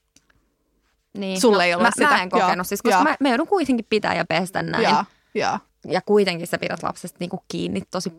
Niin. 1.18 1.42
Sulle 1.42 1.58
no, 1.58 1.68
ei 1.68 1.74
ole 1.74 1.84
mä, 1.84 1.92
sitä. 1.96 2.10
Mä 2.10 2.22
en 2.22 2.30
kokenut, 2.30 2.58
ja. 2.58 2.64
siis, 2.64 2.82
koska 2.82 2.98
ja. 2.98 3.04
mä, 3.04 3.16
mä 3.20 3.30
joudun 3.30 3.48
kuitenkin 3.48 3.86
pitää 3.90 4.16
ja 4.16 4.26
pestä 4.26 4.64
näin. 4.64 4.84
Ja. 4.84 5.06
Ja. 5.36 5.60
Ja 5.88 6.02
kuitenkin 6.02 6.48
sä 6.48 6.58
pidät 6.58 6.84
lapsesta 6.84 7.18
niinku 7.20 7.44
kiinni 7.48 7.82
tosi 7.92 8.12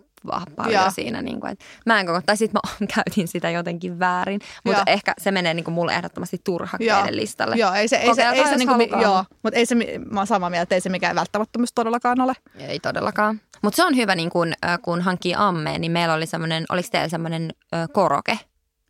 paljon 0.57 0.73
ja. 0.73 0.91
siinä. 0.91 1.23
Niin 1.23 1.41
kuin, 1.41 1.53
että 1.53 1.65
mä 1.87 2.01
en 2.01 2.07
koko, 2.07 2.21
tai 2.27 2.37
sitten 2.37 2.61
mä 2.65 2.87
käytin 2.95 3.29
sitä 3.29 3.51
jotenkin 3.51 3.99
väärin, 3.99 4.41
mutta 4.65 4.83
ja. 4.87 4.93
ehkä 4.93 5.15
se 5.19 5.31
menee 5.31 5.55
niin 5.55 5.65
kuin 5.65 5.75
mulle 5.75 5.95
ehdottomasti 5.95 6.41
turhakkeiden 6.45 7.17
listalle. 7.17 7.57
Joo, 7.57 7.73
ei 7.73 7.89
se, 7.89 7.97
ei 7.97 8.15
se, 8.15 8.23
ei 8.23 8.49
se, 8.49 8.57
niin 8.57 8.69
kuin, 8.69 9.01
joo, 9.03 9.25
mutta 9.43 9.59
ei 9.59 9.67
se, 9.67 9.75
mä 10.11 10.21
oon 10.21 10.27
samaa 10.27 10.51
mieltä, 10.51 10.63
että 10.63 10.75
ei 10.75 10.81
se 10.81 10.89
mikään 10.89 11.17
välttämättömyys 11.17 11.73
todellakaan 11.75 12.21
ole. 12.21 12.33
Ei 12.59 12.81
todellakaan. 12.81 13.41
Mutta 13.63 13.77
se 13.77 13.85
on 13.85 13.97
hyvä, 13.97 14.15
niin 14.15 14.31
kun, 14.31 14.53
kun 14.83 15.01
hankkii 15.01 15.35
ammeen, 15.37 15.81
niin 15.81 15.93
meillä 15.93 16.15
oli 16.15 16.27
semmoinen, 16.27 16.65
oliko 16.69 16.89
teillä 16.93 17.09
semmoinen 17.09 17.51
koroke? 17.93 18.39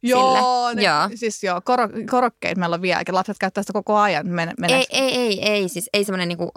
Joo, 0.09 0.73
ne, 0.75 0.83
joo. 0.83 1.09
siis 1.14 1.42
joo, 1.42 1.61
koro, 1.64 1.88
korokkeet 2.11 2.59
meillä 2.59 2.75
on 2.75 2.83
vieläkin. 2.83 3.14
Lapset 3.14 3.38
käyttää 3.38 3.62
sitä 3.62 3.73
koko 3.73 3.97
ajan. 3.97 4.29
Men, 4.29 4.55
ei, 4.69 4.87
ei, 4.90 5.14
ei, 5.14 5.49
ei, 5.51 5.69
siis 5.69 5.90
ei 5.92 6.05
semmoinen 6.05 6.29
niinku 6.29 6.51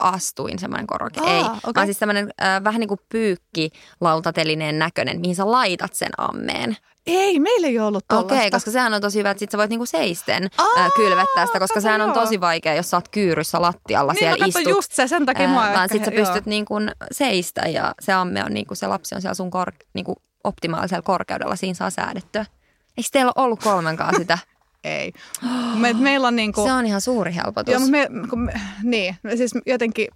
astuin 0.00 0.58
semmoinen 0.58 0.86
koroke, 0.86 1.20
Aa, 1.20 1.36
ei. 1.36 1.42
Okay. 1.42 1.72
Vaan 1.74 1.86
siis 1.86 1.98
semmoinen 1.98 2.30
äh, 2.42 2.64
vähän 2.64 2.80
niin 2.80 2.88
kuin 2.88 3.00
pyykkilautatelineen 3.08 4.78
näköinen, 4.78 5.20
mihin 5.20 5.36
sä 5.36 5.50
laitat 5.50 5.94
sen 5.94 6.10
ammeen. 6.18 6.76
Ei, 7.06 7.40
meillä 7.40 7.68
ei 7.68 7.78
ollut 7.78 8.04
Okei, 8.12 8.38
okay, 8.38 8.50
koska 8.50 8.70
sehän 8.70 8.94
on 8.94 9.00
tosi 9.00 9.18
hyvä, 9.18 9.30
että 9.30 9.38
sit 9.38 9.50
sä 9.50 9.58
voit 9.58 9.70
niinku 9.70 9.86
seisten 9.86 10.48
Aa, 10.58 10.90
kylvettää 10.96 11.46
sitä, 11.46 11.58
koska 11.58 11.80
sehän 11.80 12.00
on 12.00 12.08
joo. 12.08 12.24
tosi 12.24 12.40
vaikea, 12.40 12.74
jos 12.74 12.90
sä 12.90 12.96
oot 12.96 13.08
kyyryssä 13.08 13.62
lattialla 13.62 14.12
niin, 14.12 14.18
siellä 14.18 14.36
no, 14.40 14.46
istut. 14.46 14.68
just 14.68 14.92
se, 14.92 15.08
sen 15.08 15.26
takia 15.26 15.48
mua 15.48 15.62
Vaan 15.62 15.88
sit 15.88 16.04
sä 16.04 16.10
pystyt 16.10 16.46
niinku 16.46 16.74
seistä 17.12 17.60
ja 17.60 17.94
se 18.00 18.12
amme 18.12 18.44
on 18.44 18.54
niinku, 18.54 18.74
se 18.74 18.86
lapsi 18.86 19.14
on 19.14 19.20
siellä 19.20 19.34
sun 19.34 19.50
kor, 19.50 19.72
niinku 19.94 20.16
optimaalisella 20.44 21.02
korkeudella, 21.02 21.56
siinä 21.56 21.74
saa 21.74 21.90
säädettyä. 21.90 22.46
Eikö 22.96 23.08
teillä 23.12 23.32
ole 23.36 23.44
ollut 23.44 23.62
kolmenkaan 23.62 24.14
sitä? 24.16 24.38
Ei. 24.84 25.12
Me, 25.74 25.92
meillä 25.92 26.28
on 26.28 26.36
niinku, 26.36 26.64
Se 26.64 26.72
on 26.72 26.86
ihan 26.86 27.00
suuri 27.00 27.34
helpotus. 27.34 27.72
Joo, 27.72 27.86
me, 27.86 28.08
kun 28.30 28.38
me, 28.38 28.52
niin, 28.82 29.16
siis 29.36 29.52
jotenkin 29.66 30.08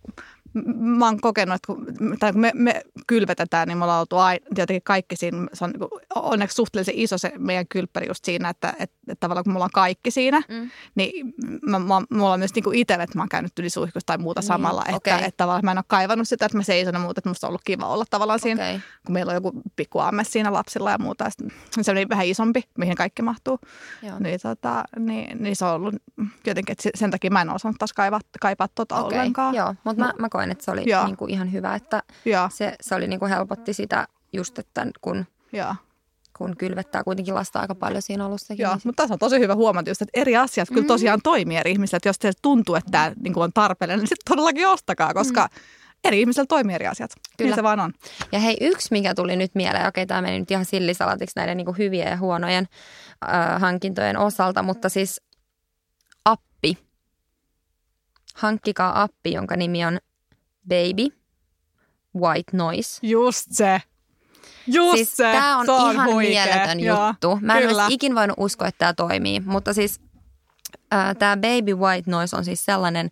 mä 0.76 1.04
oon 1.04 1.20
kokenut, 1.20 1.54
että 1.54 1.66
kun, 1.66 2.16
tai 2.18 2.32
kun 2.32 2.40
me, 2.40 2.50
me 2.54 2.82
kylvetetään, 3.06 3.68
niin 3.68 3.78
me 3.78 3.84
ollaan 3.84 4.00
oltu 4.00 4.16
aina, 4.16 4.46
jotenkin 4.58 4.82
kaikki 4.82 5.16
siinä, 5.16 5.46
se 5.52 5.64
on 5.64 5.70
niin 5.70 5.88
onneksi 6.14 6.54
suhteellisen 6.54 6.94
iso 6.98 7.18
se 7.18 7.32
meidän 7.38 7.66
kylppäri 7.68 8.08
just 8.08 8.24
siinä, 8.24 8.48
että, 8.48 8.70
että, 8.70 8.96
että 9.08 9.20
tavallaan 9.20 9.44
kun 9.44 9.52
mulla 9.52 9.64
on 9.64 9.70
kaikki 9.74 10.10
siinä, 10.10 10.42
mm. 10.48 10.70
niin 10.94 11.34
mä, 11.62 11.78
mä, 11.78 12.02
mulla 12.10 12.32
on 12.32 12.38
myös 12.38 12.54
niin 12.54 12.74
itselle, 12.74 13.04
että 13.04 13.18
mä 13.18 13.22
oon 13.22 13.28
käynyt 13.28 13.58
ylisuihkussa 13.58 14.06
tai 14.06 14.18
muuta 14.18 14.40
niin, 14.40 14.48
samalla, 14.48 14.82
että, 14.82 14.96
okay. 14.96 15.14
että, 15.14 15.26
että 15.26 15.36
tavallaan 15.36 15.64
mä 15.64 15.70
en 15.70 15.78
ole 15.78 15.84
kaivannut 15.88 16.28
sitä, 16.28 16.46
että 16.46 16.58
mä 16.58 16.62
seison 16.62 16.94
ja 16.94 17.00
muuta, 17.00 17.18
että 17.18 17.30
musta 17.30 17.46
on 17.46 17.48
ollut 17.48 17.62
kiva 17.64 17.86
olla 17.86 18.04
tavallaan 18.10 18.40
siinä, 18.40 18.62
okay. 18.62 18.80
kun 19.06 19.12
meillä 19.12 19.30
on 19.30 19.34
joku 19.34 19.62
pikku 19.76 19.98
amme 19.98 20.24
siinä 20.24 20.52
lapsilla 20.52 20.90
ja 20.90 20.98
muuta, 20.98 21.24
ja 21.24 21.30
se 21.82 21.90
on 21.90 21.94
niin 21.94 22.08
vähän 22.08 22.26
isompi, 22.26 22.62
mihin 22.78 22.94
kaikki 22.96 23.22
mahtuu, 23.22 23.58
niin, 24.20 24.40
tota, 24.42 24.84
niin, 24.98 25.42
niin 25.42 25.56
se 25.56 25.64
on 25.64 25.74
ollut 25.74 25.94
jotenkin, 26.46 26.72
että 26.72 26.90
sen 26.94 27.10
takia 27.10 27.30
mä 27.30 27.40
en 27.40 27.50
osannut 27.50 27.78
taas 27.78 27.92
kaivaa, 27.92 28.20
kaipaa 28.40 28.68
tota 28.74 28.96
okay. 28.96 29.18
ollenkaan. 29.18 29.54
Joo, 29.54 29.74
mutta 29.84 30.04
mä, 30.04 30.12
mä 30.18 30.28
koen, 30.28 30.45
että 30.50 30.64
se 30.64 30.70
oli 30.70 30.84
niin 31.04 31.16
kuin 31.16 31.30
ihan 31.30 31.52
hyvä, 31.52 31.74
että 31.74 32.02
se, 32.50 32.76
se 32.80 32.94
oli 32.94 33.06
niin 33.06 33.20
kuin 33.20 33.30
helpotti 33.30 33.72
sitä 33.72 34.08
just, 34.32 34.58
että 34.58 34.86
kun, 35.00 35.26
ja. 35.52 35.76
kun 36.38 36.56
kylvettää 36.56 37.04
kuitenkin 37.04 37.34
lasta 37.34 37.60
aika 37.60 37.74
paljon 37.74 38.02
siinä 38.02 38.26
alussakin. 38.26 38.62
Joo, 38.62 38.74
niin 38.74 38.82
mutta 38.84 39.02
tässä 39.02 39.14
on 39.14 39.18
tosi 39.18 39.38
hyvä 39.38 39.54
huomata 39.54 39.90
just, 39.90 40.02
että 40.02 40.20
eri 40.20 40.36
asiat 40.36 40.68
kyllä 40.68 40.80
mm. 40.80 40.86
tosiaan 40.86 41.20
toimii 41.22 41.56
eri 41.56 41.70
ihmisillä. 41.70 41.96
Että 41.96 42.08
jos 42.08 42.18
teille 42.18 42.38
tuntuu, 42.42 42.74
että 42.74 42.90
tämä 42.90 43.12
niin 43.22 43.34
kuin 43.34 43.44
on 43.44 43.52
tarpeellinen, 43.52 43.98
niin 43.98 44.08
sitten 44.08 44.30
todellakin 44.30 44.68
ostakaa, 44.68 45.14
koska 45.14 45.48
mm. 45.52 45.60
eri 46.04 46.20
ihmisillä 46.20 46.46
toimii 46.46 46.74
eri 46.74 46.86
asiat. 46.86 47.10
Kyllä. 47.38 47.48
Niin 47.48 47.54
se 47.54 47.62
vaan 47.62 47.80
on. 47.80 47.92
Ja 48.32 48.38
hei, 48.38 48.56
yksi 48.60 48.88
mikä 48.90 49.14
tuli 49.14 49.36
nyt 49.36 49.54
mieleen, 49.54 49.88
okei 49.88 50.06
tämä 50.06 50.22
meni 50.22 50.38
nyt 50.38 50.50
ihan 50.50 50.64
sillisalatiksi 50.64 51.36
näiden 51.36 51.56
niin 51.56 51.64
kuin 51.64 51.78
hyvien 51.78 52.10
ja 52.10 52.16
huonojen 52.16 52.68
äh, 53.28 53.60
hankintojen 53.60 54.18
osalta, 54.18 54.62
mutta 54.62 54.88
siis 54.88 55.20
appi. 56.24 56.78
Hankkikaa 58.34 59.02
appi, 59.02 59.32
jonka 59.32 59.56
nimi 59.56 59.84
on 59.84 59.98
Baby, 60.68 61.16
White 62.16 62.56
Noise. 62.56 63.06
Just 63.06 63.46
se. 63.50 63.82
Just 64.66 64.96
siis 64.96 65.16
se. 65.16 65.32
Tämä 65.32 65.58
on, 65.58 65.70
on 65.70 65.92
ihan 65.92 66.12
huikea. 66.12 66.44
mieletön 66.44 66.80
Joo, 66.80 67.06
juttu. 67.06 67.38
Mä 67.40 67.54
en 67.58 67.68
kyllä. 67.68 67.82
olisi 67.82 67.94
ikin 67.94 68.14
voinut 68.14 68.36
uskoa, 68.38 68.68
että 68.68 68.78
tämä 68.78 68.94
toimii, 68.94 69.40
mutta 69.40 69.72
siis 69.72 70.00
tämä 71.18 71.36
Baby 71.36 71.74
White 71.74 72.10
Noise 72.10 72.36
on 72.36 72.44
siis 72.44 72.64
sellainen, 72.64 73.10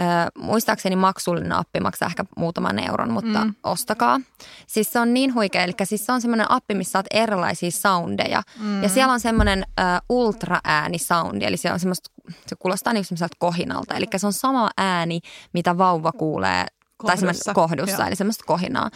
äh, 0.00 0.26
muistaakseni 0.38 0.96
maksullinen 0.96 1.52
appi 1.52 1.80
maksaa 1.80 2.08
ehkä 2.08 2.24
muutaman 2.36 2.78
euron, 2.78 3.12
mutta 3.12 3.44
mm. 3.44 3.54
ostakaa. 3.62 4.20
Siis 4.66 4.92
se 4.92 4.98
on 4.98 5.14
niin 5.14 5.34
huikea, 5.34 5.62
eli 5.62 5.72
siis 5.84 6.06
se 6.06 6.12
on 6.12 6.20
semmoinen 6.20 6.50
appi, 6.50 6.74
missä 6.74 6.92
saat 6.92 7.06
erilaisia 7.10 7.70
soundeja. 7.70 8.42
Mm. 8.58 8.82
Ja 8.82 8.88
siellä 8.88 9.12
on 9.12 9.20
semmoinen 9.20 9.66
äh, 9.80 10.00
ultraääni-soundi, 10.08 11.44
eli 11.44 11.56
se 11.56 11.72
on 11.72 11.80
semmoista, 11.80 12.10
se 12.46 12.56
kuulostaa 12.58 12.92
niin 12.92 13.04
semmoiselta 13.04 13.36
kohinalta. 13.38 13.94
Eli 13.94 14.06
se 14.16 14.26
on 14.26 14.32
sama 14.32 14.70
ääni, 14.76 15.20
mitä 15.52 15.78
vauva 15.78 16.12
kuulee 16.12 16.66
kohdussa. 17.02 17.06
tai 17.06 17.16
semmoista 17.16 17.54
kohdussa, 17.54 17.96
Joo. 17.96 18.06
eli 18.06 18.16
semmoista 18.16 18.44
kohinaa. 18.46 18.90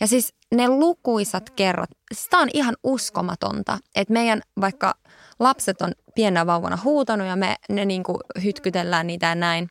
Ja 0.00 0.06
siis 0.06 0.34
ne 0.54 0.68
lukuisat 0.68 1.50
kerrat, 1.50 1.90
siis 2.14 2.28
tämä 2.28 2.42
on 2.42 2.48
ihan 2.54 2.76
uskomatonta, 2.84 3.78
että 3.94 4.12
meidän 4.12 4.40
vaikka 4.60 4.94
lapset 5.38 5.82
on 5.82 5.92
pienenä 6.14 6.46
vauvana 6.46 6.78
huutanut 6.84 7.26
ja 7.26 7.36
me 7.36 7.56
ne 7.68 7.84
niin 7.84 8.02
kuin 8.02 8.18
hytkytellään 8.44 9.06
niitä 9.06 9.26
ja 9.26 9.34
näin. 9.34 9.68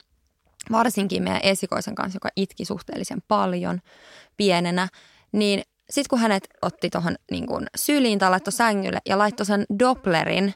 Varsinkin 0.71 1.23
meidän 1.23 1.41
esikoisen 1.43 1.95
kanssa, 1.95 2.15
joka 2.15 2.29
itki 2.35 2.65
suhteellisen 2.65 3.21
paljon 3.27 3.79
pienenä, 4.37 4.87
niin 5.31 5.61
sitten 5.89 6.09
kun 6.09 6.19
hänet 6.19 6.47
otti 6.61 6.89
tuohon 6.89 7.15
niin 7.31 7.47
syliin 7.75 8.19
tai 8.19 8.29
laittoi 8.29 8.51
sängylle 8.51 8.99
ja 9.05 9.17
laittoi 9.17 9.45
sen 9.45 9.65
Dopplerin 9.79 10.53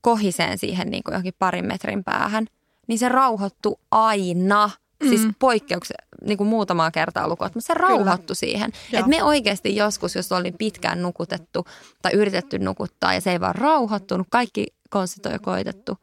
kohiseen 0.00 0.58
siihen 0.58 0.90
niin 0.90 1.02
kuin 1.02 1.12
johonkin 1.12 1.34
parin 1.38 1.66
metrin 1.66 2.04
päähän, 2.04 2.46
niin 2.86 2.98
se 2.98 3.08
rauhoittui 3.08 3.76
aina– 3.90 4.70
Siis 5.08 5.24
mm. 5.24 5.34
poikkeuksia 5.38 5.96
niin 6.24 6.38
kuin 6.38 6.48
muutamaa 6.48 6.90
kertaa 6.90 7.28
lukua, 7.28 7.50
mutta 7.54 7.66
se 7.66 7.74
rauhoittu 7.74 8.34
siihen. 8.34 8.72
Että 8.92 9.08
me 9.08 9.22
oikeasti 9.22 9.76
joskus, 9.76 10.14
jos 10.14 10.32
oli 10.32 10.52
pitkään 10.52 11.02
nukutettu 11.02 11.66
tai 12.02 12.12
yritetty 12.12 12.58
nukuttaa 12.58 13.14
ja 13.14 13.20
se 13.20 13.30
ei 13.32 13.40
vaan 13.40 13.54
rauhoittunut, 13.54 14.26
kaikki 14.30 14.66
konstit 14.90 15.26
on 15.26 15.32
jo 15.32 15.38
koitettu. 15.38 15.98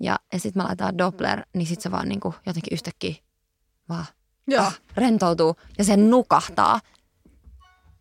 Ja, 0.00 0.18
ja 0.32 0.38
sitten 0.38 0.62
mä 0.62 0.66
laitan 0.68 0.98
Doppler, 0.98 1.42
niin 1.54 1.66
sitten 1.66 1.82
se 1.82 1.90
vaan 1.90 2.08
niin 2.08 2.20
kuin 2.20 2.34
jotenkin 2.46 2.74
yhtäkkiä 2.74 3.14
vaan 3.88 4.04
Joo. 4.46 4.64
Ah, 4.64 4.80
rentoutuu 4.96 5.56
ja 5.78 5.84
se 5.84 5.96
nukahtaa. 5.96 6.80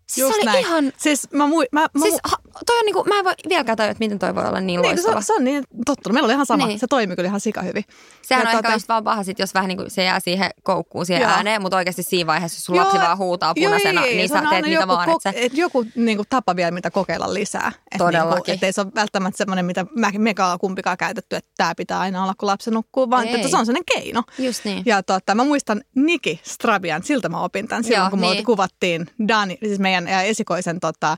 Siis 0.09 0.17
Just 0.17 0.33
se 0.33 0.37
oli 0.37 0.45
näin. 0.45 0.59
ihan... 0.59 0.91
Siis 0.97 1.31
mä, 1.31 1.47
mui, 1.47 1.65
mä, 1.71 1.87
mä 1.93 2.01
siis, 2.01 2.19
ha, 2.23 2.37
toi 2.65 2.79
on 2.79 2.85
niinku, 2.85 3.03
mä 3.03 3.19
en 3.19 3.25
voi 3.25 3.33
vieläkään 3.49 3.77
tajua, 3.77 3.91
että 3.91 4.03
miten 4.03 4.19
toi 4.19 4.35
voi 4.35 4.45
olla 4.45 4.59
niin, 4.59 4.81
niin 4.81 4.81
loistava. 4.81 5.21
Se, 5.21 5.25
se 5.25 5.33
on 5.33 5.43
niin 5.43 5.63
totta. 5.85 6.13
Meillä 6.13 6.25
oli 6.27 6.33
ihan 6.33 6.45
sama. 6.45 6.67
Niin. 6.67 6.79
Se 6.79 6.87
toimii 6.87 7.15
kyllä 7.15 7.27
ihan 7.27 7.39
sika 7.39 7.61
hyvin. 7.61 7.83
Sehän 8.21 8.43
ja 8.43 8.49
on 8.49 8.51
tuota... 8.51 8.67
ehkä 8.67 8.75
just 8.75 8.89
vaan 8.89 9.03
paha 9.03 9.23
sit, 9.23 9.39
jos 9.39 9.53
vähän 9.53 9.67
niinku 9.67 9.83
se 9.87 10.03
jää 10.03 10.19
siihen 10.19 10.49
koukkuun 10.63 11.05
siihen 11.05 11.21
Joo. 11.21 11.31
ääneen, 11.31 11.61
mutta 11.61 11.77
oikeasti 11.77 12.03
siinä 12.03 12.27
vaiheessa, 12.27 12.57
jos 12.57 12.65
sun 12.65 12.75
Joo. 12.75 12.85
lapsi 12.85 12.99
vaan 12.99 13.17
huutaa 13.17 13.53
punaisena, 13.53 14.01
Joo, 14.01 14.15
niin 14.15 14.29
sä 14.29 14.43
teet 14.49 14.65
mitä 14.65 14.87
vaan. 14.87 15.09
Ko- 15.09 15.15
et 15.15 15.21
se... 15.21 15.33
et 15.35 15.57
joku 15.57 15.85
niinku 15.95 16.23
tapa 16.29 16.55
vielä, 16.55 16.71
mitä 16.71 16.91
kokeilla 16.91 17.33
lisää. 17.33 17.71
Et 17.91 17.97
Todellakin. 17.97 18.51
Niinku, 18.51 18.65
ei 18.65 18.73
se 18.73 18.81
ole 18.81 18.91
välttämättä 18.95 19.37
semmoinen, 19.37 19.65
mitä 19.65 19.85
me, 19.95 20.11
meka 20.17 20.57
kumpikaan 20.57 20.97
käytetty, 20.97 21.35
että 21.35 21.51
tämä 21.57 21.75
pitää 21.75 21.99
aina 21.99 22.23
olla, 22.23 22.33
kun 22.37 22.47
lapsi 22.47 22.71
nukkuu, 22.71 23.09
vaan 23.09 23.27
ei. 23.27 23.35
että 23.35 23.47
se 23.47 23.57
on 23.57 23.65
sellainen 23.65 24.01
keino. 24.01 24.23
Just 24.37 24.65
niin. 24.65 24.83
Ja 24.85 25.03
tota, 25.03 25.35
mä 25.35 25.43
muistan 25.43 25.81
Niki 25.95 26.39
Strabian, 26.43 27.03
siltä 27.03 27.29
mä 27.29 27.41
opin 27.41 27.67
tämän 27.67 27.83
silloin, 27.83 28.01
Joo, 28.01 28.09
kun 28.09 28.21
niin. 28.21 28.37
me 28.37 28.43
kuvattiin 28.43 29.07
Dani, 29.27 29.57
siis 29.65 29.79
meidän 29.79 30.07
esikoisen 30.07 30.79
tota, 30.79 31.17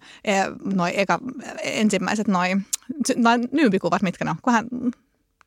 noi 0.73 0.91
eka, 0.95 1.19
ensimmäiset 1.63 2.27
noi, 2.27 2.49
noi 3.15 3.39
nyympikuvat, 3.51 4.01
mitkä 4.01 4.25
ne 4.25 4.31
on, 4.31 4.37
kun 4.41 4.53
hän 4.53 4.67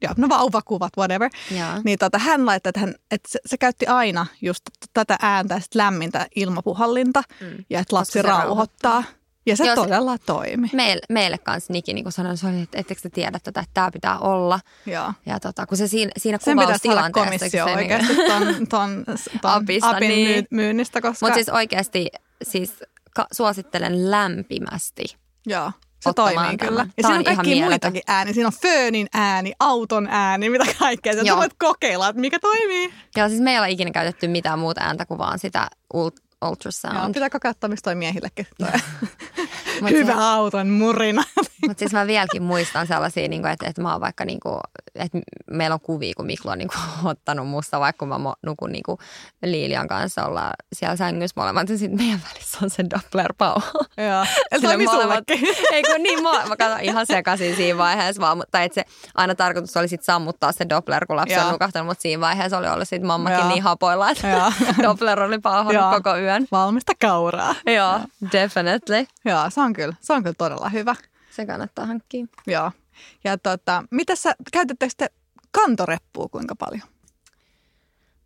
ja 0.03 0.15
no 0.17 0.29
vauvakuvat, 0.29 0.93
whatever. 0.99 1.31
Ja. 1.51 1.81
Niin 1.85 1.99
tota, 1.99 2.19
hän 2.19 2.47
laittoi, 2.47 2.69
että, 2.71 2.81
hän, 2.81 2.95
että 3.11 3.29
se, 3.29 3.39
se, 3.47 3.59
käytti 3.59 3.87
aina 3.87 4.27
just 4.43 4.63
tätä 4.95 5.17
ääntä 5.23 5.55
ja 5.55 5.61
lämmintä 5.75 6.27
ilmapuhallinta 6.37 7.23
mm. 7.41 7.65
ja 7.71 7.81
että 7.81 7.97
lapsi 7.97 8.23
rauhoittaa. 8.23 8.49
rauhoittaa. 8.49 9.27
Ja 9.47 9.57
se 9.57 9.67
Jos, 9.67 9.75
todella 9.75 10.19
toimi. 10.19 10.71
Meille, 10.73 11.03
meille 11.09 11.39
kanssa 11.39 11.73
Niki 11.73 11.95
niin 11.95 12.13
sanoi, 12.13 12.63
että 12.63 12.79
ettekö 12.79 13.01
te 13.01 13.11
tiedä 13.11 13.39
tätä, 13.43 13.61
että 13.61 13.71
tämä 13.75 13.91
pitää 13.91 14.19
olla. 14.19 14.61
Joo. 14.87 15.13
Ja 15.27 15.41
tota, 15.41 15.67
kun 15.67 15.79
se 15.79 15.89
siinä, 15.89 16.11
siinä 16.17 16.39
Sen 16.43 16.59
pitäisi 16.59 16.89
olla 16.89 17.11
komissio 17.11 17.65
se, 17.65 17.65
niin- 17.65 17.77
oikeasti 17.77 18.17
ton, 18.17 18.67
ton, 18.69 19.05
ton 19.43 19.51
Apista, 19.51 19.91
apin 19.91 20.09
niin. 20.09 20.47
myynnistä. 20.51 21.01
Koska... 21.01 21.27
Mutta 21.27 21.35
siis 21.35 21.49
oikeasti 21.49 22.09
siis 22.43 22.75
ka- 23.15 23.27
suosittelen 23.33 24.11
lämpimästi. 24.11 25.05
Joo. 25.47 25.73
Se 26.01 26.13
toimii 26.13 26.57
kyllä. 26.57 26.87
Ja 26.97 27.03
siinä 27.03 27.19
on 27.19 27.25
kaikki 27.25 27.63
muitakin 27.63 28.03
ääni. 28.07 28.35
Siinä 28.35 28.47
on 28.47 28.53
föönin 28.63 29.07
ääni, 29.15 29.53
auton 29.61 30.09
ääni, 30.11 30.51
mitä 30.51 30.65
kaikkea. 30.79 31.25
Sä 31.25 31.37
voit 31.37 31.53
kokeilla, 31.59 32.09
että 32.09 32.21
mikä 32.21 32.39
toimii. 32.39 32.93
Joo, 33.17 33.29
siis 33.29 33.41
me 33.41 33.53
ei 33.53 33.59
ole 33.59 33.71
ikinä 33.71 33.91
käytetty 33.91 34.29
mitään 34.29 34.59
muuta 34.59 34.81
ääntä 34.81 35.07
kuin 35.07 35.19
vaan 35.19 35.39
sitä 35.39 35.69
ultrasound. 36.43 36.97
Joo, 36.97 37.09
pitääkö 37.09 37.39
katsoa, 37.41 37.69
mistä 37.69 37.85
toi 37.85 37.95
miehillekin. 37.95 38.47
Toi. 38.59 39.91
Hyvä 39.91 40.13
se, 40.13 40.19
auton 40.21 40.69
murina. 40.69 41.25
Mutta 41.67 41.79
siis 41.79 41.93
mä 41.93 42.07
vieläkin 42.07 42.43
muistan 42.43 42.87
sellaisia, 42.87 43.29
niin 43.29 43.43
kuin, 43.43 43.53
että, 43.53 43.67
että 43.67 43.83
mä 43.83 43.93
oon 43.93 44.01
vaikka, 44.01 44.25
niin 44.25 44.41
kuin, 44.41 44.59
että 44.95 45.19
meillä 45.51 45.75
on 45.75 45.81
kuvia, 45.81 46.13
kun 46.17 46.27
Miklo 46.27 46.53
on 46.53 46.59
niin 46.59 46.69
kuin, 46.69 46.81
ottanut 47.11 47.49
musta, 47.49 47.81
vaikka 47.81 47.99
kun 47.99 48.09
mä 48.09 48.33
nukun 48.43 48.73
niin 48.73 48.83
kuin 48.83 48.99
Liilian 49.43 49.89
kanssa 49.89 50.25
ollaan 50.25 50.53
siellä 50.73 50.97
sängyssä 50.97 51.41
molemmat, 51.41 51.69
ja 51.69 51.79
sitten 51.79 51.99
meidän 51.99 52.21
välissä 52.31 52.59
on 52.63 52.71
se 52.71 52.85
Doppler-pau. 52.95 53.61
Joo, 53.97 54.27
eli 54.73 54.85
molemmat, 54.85 55.25
ei 55.73 55.83
kun 55.83 56.03
niin, 56.03 56.23
mä, 56.23 56.47
mä 56.49 56.57
katson 56.57 56.81
ihan 56.81 57.07
sekaisin 57.07 57.57
siinä 57.57 57.79
vaiheessa 57.79 58.23
vaan, 58.23 58.43
tai 58.51 58.65
että 58.65 58.75
se 58.75 58.85
aina 59.15 59.35
tarkoitus 59.35 59.77
oli 59.77 59.89
sitten 59.89 60.05
sammuttaa 60.05 60.53
se 60.53 60.69
Doppler, 60.69 61.07
kun 61.07 61.17
lapsi 61.17 61.35
Joo. 61.35 61.45
on 61.45 61.53
nukahtanut, 61.53 61.87
mutta 61.87 62.03
siinä 62.03 62.21
vaiheessa 62.21 62.59
oli 62.59 62.69
ollut 62.69 62.89
sitten 62.89 63.07
mammakin 63.07 63.39
Joo. 63.39 63.49
niin 63.49 63.63
hapoilla, 63.63 64.11
että 64.11 64.53
Doppler 64.83 65.21
oli 65.21 65.39
pauhannut 65.39 65.95
koko 65.95 66.17
yön. 66.17 66.47
Valmista 66.53 66.93
kauraa. 67.01 67.55
Joo, 67.67 68.01
definitely. 68.33 69.07
Joo, 69.25 69.51
se 69.51 69.61
on 69.61 69.73
kyllä, 69.73 69.95
se 70.01 70.13
on 70.13 70.23
kyllä 70.23 70.35
todella 70.39 70.69
hyvä. 70.69 70.95
Se 71.37 71.47
kannattaa 71.47 71.87
hankkia. 71.87 72.27
Joo. 72.47 72.73
Ja 73.25 73.39
tota, 73.39 73.85
mitä 73.91 74.17
sä, 74.17 74.35
käytettekö 74.53 74.93
te 74.97 75.11
kantoreppua 75.51 76.29
kuinka 76.29 76.57
paljon? 76.57 76.83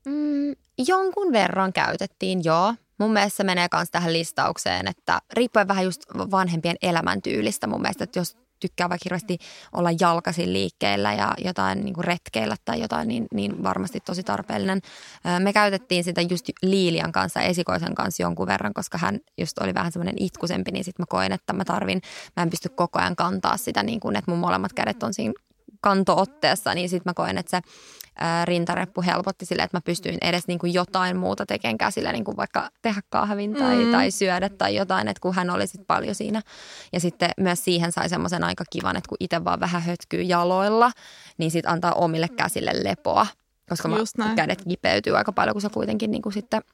Mm, 0.07 0.55
jonkun 0.89 1.33
verran 1.33 1.73
käytettiin, 1.73 2.45
joo. 2.45 2.75
Mun 2.99 3.13
mielestä 3.13 3.37
se 3.37 3.45
menee 3.45 3.69
myös 3.75 3.91
tähän 3.91 4.13
listaukseen, 4.13 4.89
että 4.89 5.21
riippuen 5.33 5.69
vähän 5.69 5.85
just 5.85 6.03
vanhempien 6.31 6.77
elämäntyylistä 6.83 7.67
mun 7.67 7.81
mielestä, 7.81 8.05
että 8.05 8.19
jos 8.19 8.37
tykkää 8.61 8.89
vaikka 8.89 9.05
hirveästi 9.05 9.39
olla 9.73 9.91
jalkaisin 10.01 10.53
liikkeellä 10.53 11.13
ja 11.13 11.35
jotain 11.45 11.85
niin 11.85 11.95
kuin 11.95 12.05
retkeillä 12.05 12.57
tai 12.65 12.81
jotain, 12.81 13.09
niin, 13.09 13.27
niin 13.35 13.63
varmasti 13.63 14.01
tosi 14.01 14.23
tarpeellinen. 14.23 14.81
Me 15.39 15.53
käytettiin 15.53 16.05
sitä 16.05 16.21
just 16.21 16.49
Liilian 16.63 17.13
kanssa, 17.13 17.41
esikoisen 17.41 17.95
kanssa 17.95 18.23
jonkun 18.23 18.47
verran, 18.47 18.75
koska 18.75 18.99
hän 18.99 19.21
just 19.39 19.59
oli 19.59 19.75
vähän 19.75 19.93
semmoinen 19.93 20.23
itkusempi, 20.23 20.71
niin 20.71 20.85
sitten 20.85 21.03
mä 21.03 21.07
koin, 21.09 21.33
että 21.33 21.53
mä 21.53 21.65
tarvin, 21.65 22.03
mä 22.37 22.43
en 22.43 22.51
pysty 22.51 22.69
koko 22.69 22.99
ajan 22.99 23.17
kantaa 23.17 23.57
sitä 23.57 23.83
niin 23.83 24.01
kuin, 24.01 24.17
että 24.17 24.31
mun 24.31 24.41
molemmat 24.41 24.73
kädet 24.73 25.03
on 25.03 25.15
siinä 25.15 25.33
kantootteessa, 25.81 26.75
niin 26.75 26.89
sitten 26.89 27.11
mä 27.11 27.15
koen, 27.15 27.39
että 27.39 27.51
se 27.51 27.61
rintareppu 28.45 29.03
helpotti 29.03 29.47
sille, 29.47 29.63
että 29.63 29.77
mä 29.77 29.81
pystyin 29.81 30.19
edes 30.21 30.47
niin 30.47 30.59
kuin 30.59 30.75
jotain 30.75 31.17
muuta 31.17 31.47
tekemään 31.47 31.79
käsillä, 31.79 32.13
niin 32.13 32.25
kuin 32.25 32.37
vaikka 32.37 32.71
tehdä 32.83 33.01
kahvin 33.09 33.55
tai, 33.55 33.85
mm. 33.85 33.93
tai 33.93 34.11
syödä 34.11 34.49
tai 34.49 34.75
jotain, 34.75 35.09
että 35.09 35.21
kun 35.21 35.35
hän 35.35 35.51
oli 35.51 35.67
sitten 35.67 35.87
paljon 35.87 36.15
siinä. 36.15 36.43
Ja 36.93 37.01
sitten 37.01 37.31
myös 37.37 37.65
siihen 37.65 37.93
sai 37.93 38.09
semmoisen 38.09 38.45
aika 38.45 38.65
kivan, 38.71 38.97
että 38.97 39.09
kun 39.09 39.17
itse 39.21 39.45
vaan 39.45 39.61
vähän 39.61 39.83
hötkyy 39.83 40.23
jaloilla, 40.23 40.93
niin 41.39 41.51
sitten 41.51 41.73
antaa 41.73 41.93
omille 41.93 42.29
käsille 42.29 42.73
lepoa, 42.85 43.27
koska 43.69 43.89
mä, 43.89 44.35
kädet 44.37 44.63
kipeytyy 44.69 45.17
aika 45.17 45.33
paljon, 45.33 45.55
kun 45.55 45.63
se 45.63 45.69
kuitenkin 45.69 46.11
niin 46.11 46.23
kuin 46.23 46.33
sitten– 46.33 46.63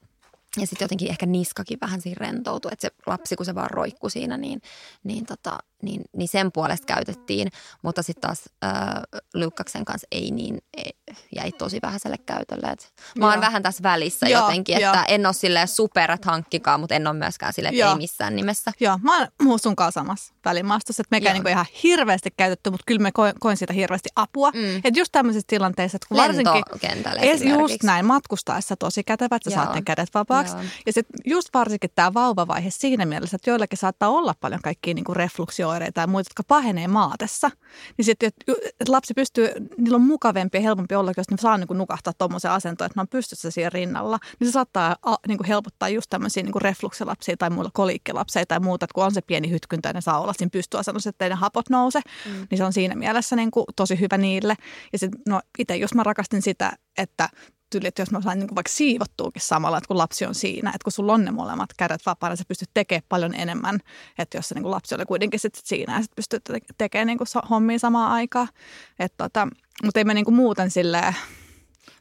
ja 0.57 0.67
sitten 0.67 0.85
jotenkin 0.85 1.09
ehkä 1.09 1.25
niskakin 1.25 1.77
vähän 1.81 2.01
siinä 2.01 2.17
rentoutui, 2.19 2.71
että 2.73 2.87
se 2.87 2.91
lapsi, 3.05 3.35
kun 3.35 3.45
se 3.45 3.55
vaan 3.55 3.69
roikku 3.69 4.09
siinä, 4.09 4.37
niin, 4.37 4.61
niin, 5.03 5.25
tota, 5.25 5.57
niin, 5.81 6.01
niin 6.17 6.27
sen 6.27 6.51
puolesta 6.51 6.85
käytettiin. 6.85 7.51
Mutta 7.81 8.03
sitten 8.03 8.21
taas 8.21 8.43
äh, 8.65 8.71
Lykkaksen 9.33 9.85
kanssa 9.85 10.07
ei 10.11 10.31
niin, 10.31 10.57
ei, 10.77 10.91
jäi 11.35 11.51
tosi 11.51 11.79
vähäiselle 11.81 12.17
käytölle. 12.17 12.67
Et 12.67 12.93
mä 13.17 13.31
oon 13.31 13.41
vähän 13.41 13.63
tässä 13.63 13.83
välissä 13.83 14.27
Joo, 14.27 14.41
jotenkin, 14.41 14.75
että 14.75 15.03
en 15.07 15.25
ole 15.25 15.33
silleen 15.33 15.67
super, 15.67 16.11
että 16.11 16.31
hankkikaa, 16.31 16.77
mutta 16.77 16.95
en 16.95 17.07
ole 17.07 17.17
myöskään 17.17 17.53
silleen, 17.53 17.75
että 17.75 17.89
ei 17.89 17.95
missään 17.95 18.35
nimessä. 18.35 18.71
Joo, 18.79 18.99
mä 19.03 19.27
oon 19.47 19.59
sun 19.59 19.75
kanssa 19.75 19.99
samassa 20.01 20.33
välimaastossa, 20.45 21.01
että 21.01 21.15
mekään 21.15 21.33
niinku 21.33 21.49
ihan 21.49 21.65
hirveästi 21.83 22.29
käytetty, 22.37 22.69
mutta 22.69 22.83
kyllä 22.87 23.01
me 23.01 23.11
koin, 23.11 23.33
koin 23.39 23.57
siitä 23.57 23.73
hirveästi 23.73 24.09
apua. 24.15 24.51
Mm. 24.51 24.75
Että 24.75 24.99
just 24.99 25.11
tämmöisissä 25.11 25.47
tilanteissa, 25.47 25.95
että 25.95 26.07
kun 26.07 26.17
varsinkin... 26.17 26.63
Just 27.59 27.83
näin, 27.83 28.05
matkustaessa 28.05 28.75
tosi 28.75 29.03
kätevät, 29.03 29.33
että 29.33 29.49
sä 29.49 29.55
saat 29.55 29.75
ne 29.75 29.81
kädet 29.81 30.09
vapaaksi. 30.13 30.55
Joo. 30.55 30.63
Ja 30.85 30.93
sitten 30.93 31.19
just 31.25 31.49
varsinkin 31.53 31.89
tämä 31.95 32.13
vauvavaihe 32.13 32.69
siinä 32.69 33.05
mielessä, 33.05 33.35
että 33.35 33.49
joillakin 33.49 33.77
saattaa 33.77 34.09
olla 34.09 34.35
paljon 34.39 34.61
kaikkia 34.63 34.93
niinku 34.93 35.13
refluksioireita 35.67 36.01
ja 36.01 36.07
muita, 36.07 36.29
jotka 36.29 36.43
pahenee 36.47 36.87
maatessa. 36.87 37.51
Niin 37.97 38.05
sitten, 38.05 38.27
että 38.27 38.53
et 38.79 38.89
lapsi 38.89 39.13
pystyy, 39.13 39.49
niillä 39.77 39.95
on 39.95 40.01
mukavempi 40.01 40.57
ja 40.57 40.61
helpompi 40.61 40.95
olla, 40.95 41.11
jos 41.17 41.31
ne 41.31 41.37
saa 41.39 41.57
niinku 41.57 41.73
nukahtaa 41.73 42.13
tuommoisen 42.17 42.51
asentoon, 42.51 42.85
että 42.85 42.99
ne 42.99 43.01
on 43.01 43.07
pystyssä 43.07 43.51
siinä 43.51 43.69
rinnalla. 43.69 44.19
Niin 44.39 44.47
se 44.47 44.51
saattaa 44.51 44.95
a, 45.03 45.15
niinku 45.27 45.43
helpottaa 45.47 45.89
just 45.89 46.09
tämmöisiä 46.09 46.43
niinku 46.43 46.59
refluksilapsia 46.59 47.37
tai 47.37 47.49
muilla 47.49 47.71
koliikkilapsia 47.73 48.45
tai 48.45 48.59
muuta, 48.59 48.85
että 48.85 48.93
kun 48.93 49.03
on 49.03 49.13
se 49.13 49.21
pieni 49.21 49.49
hytkyntä 49.49 49.93
ne 49.93 50.01
saa 50.01 50.21
olla 50.21 50.33
siinä 50.33 50.49
pystyasennossa, 50.49 51.09
että 51.09 51.29
ne 51.29 51.35
hapot 51.35 51.69
nouse. 51.69 51.99
Mm. 52.25 52.47
Niin 52.51 52.57
se 52.57 52.63
on 52.63 52.73
siinä 52.73 52.95
mielessä 52.95 53.35
niinku 53.35 53.65
tosi 53.75 53.99
hyvä 53.99 54.17
niille. 54.17 54.55
Ja 54.93 54.99
sitten 54.99 55.21
no 55.27 55.41
itse 55.59 55.75
jos 55.75 55.93
mä 55.93 56.03
rakastin 56.03 56.41
sitä, 56.41 56.73
että 56.97 57.29
tyyli, 57.69 57.87
että 57.87 58.01
jos 58.01 58.11
mä 58.11 58.21
saan 58.21 58.39
niin 58.39 58.55
vaikka 58.55 58.71
siivottuukin 58.71 59.41
samalla, 59.41 59.77
että 59.77 59.87
kun 59.87 59.97
lapsi 59.97 60.25
on 60.25 60.35
siinä, 60.35 60.69
että 60.69 60.83
kun 60.83 60.91
sulla 60.91 61.13
on 61.13 61.25
ne 61.25 61.31
molemmat 61.31 61.69
kädet 61.77 62.05
vapaana, 62.05 62.35
sä 62.35 62.43
pystyt 62.47 62.69
tekemään 62.73 63.03
paljon 63.09 63.33
enemmän, 63.33 63.79
että 64.17 64.37
jos 64.37 64.49
se 64.49 64.55
niin 64.55 64.63
kuin 64.63 64.71
lapsi 64.71 64.95
oli 64.95 65.05
kuitenkin 65.05 65.39
sit 65.39 65.55
siinä 65.63 65.93
ja 65.93 66.01
sitten 66.01 66.15
pystyt 66.15 66.43
tekemään 66.77 67.07
niin 67.07 67.17
kuin 67.17 67.27
hommia 67.49 67.79
samaan 67.79 68.11
aikaan. 68.11 68.47
Että 68.99 69.23
tota, 69.23 69.47
Mutta 69.83 69.99
ei 69.99 70.03
me 70.03 70.13
niinku 70.13 70.31
muuten 70.31 70.71
silleen, 70.71 71.15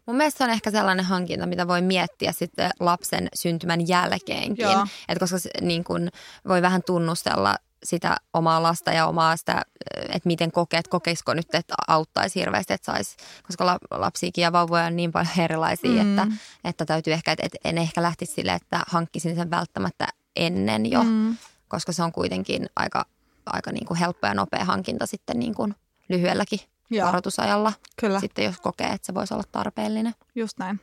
Mun 0.06 0.16
mielestä 0.16 0.38
se 0.38 0.44
on 0.44 0.50
ehkä 0.50 0.70
sellainen 0.70 1.04
hankinta, 1.04 1.46
mitä 1.46 1.68
voi 1.68 1.82
miettiä 1.82 2.32
sitten 2.32 2.70
lapsen 2.80 3.28
syntymän 3.34 3.88
jälkeenkin. 3.88 4.62
Joo. 4.62 4.86
Et 5.08 5.18
koska 5.18 5.38
se, 5.38 5.50
niin 5.60 5.84
kun, 5.84 6.08
voi 6.48 6.62
vähän 6.62 6.82
tunnustella 6.86 7.56
sitä 7.84 8.16
omaa 8.32 8.62
lasta 8.62 8.92
ja 8.92 9.06
omaa 9.06 9.36
sitä, 9.36 9.62
että 10.08 10.26
miten 10.26 10.52
kokeet, 10.52 10.88
kokeisiko 10.88 11.34
nyt, 11.34 11.54
että 11.54 11.74
auttaisi 11.88 12.40
hirveästi, 12.40 12.72
että 12.72 12.92
sais, 12.96 13.16
koska 13.46 13.66
la- 13.66 13.78
lapsiakin 13.90 14.42
ja 14.42 14.52
vauvoja 14.52 14.84
on 14.84 14.96
niin 14.96 15.12
paljon 15.12 15.38
erilaisia, 15.38 16.04
Mm. 16.04 16.18
että, 16.18 16.26
että 16.64 16.84
täytyy 16.86 17.12
ehkä, 17.12 17.32
että 17.32 17.46
että 17.46 17.58
en 17.64 17.78
ehkä 17.78 18.02
lähtisi 18.02 18.32
sille, 18.32 18.52
että 18.52 18.80
hankkisin 18.86 19.36
sen 19.36 19.50
välttämättä 19.50 20.08
ennen 20.36 20.90
jo, 20.90 21.02
Mm. 21.02 21.36
koska 21.68 21.92
se 21.92 22.02
on 22.02 22.12
kuitenkin 22.12 22.66
aika, 22.76 23.06
aika 23.46 23.72
niin 23.72 23.86
kuin 23.86 23.98
helppo 23.98 24.26
ja 24.26 24.34
nopea 24.34 24.64
hankinta 24.64 25.06
sitten 25.06 25.38
niin 25.38 25.54
kuin 25.54 25.74
lyhyelläkin 26.08 26.60
Joo. 26.90 27.06
varoitusajalla, 27.06 27.72
kyllä, 28.00 28.20
sitten 28.20 28.44
jos 28.44 28.60
kokee, 28.60 28.86
että 28.88 29.06
se 29.06 29.14
voisi 29.14 29.34
olla 29.34 29.44
tarpeellinen. 29.52 30.14
just 30.34 30.58
näin. 30.58 30.80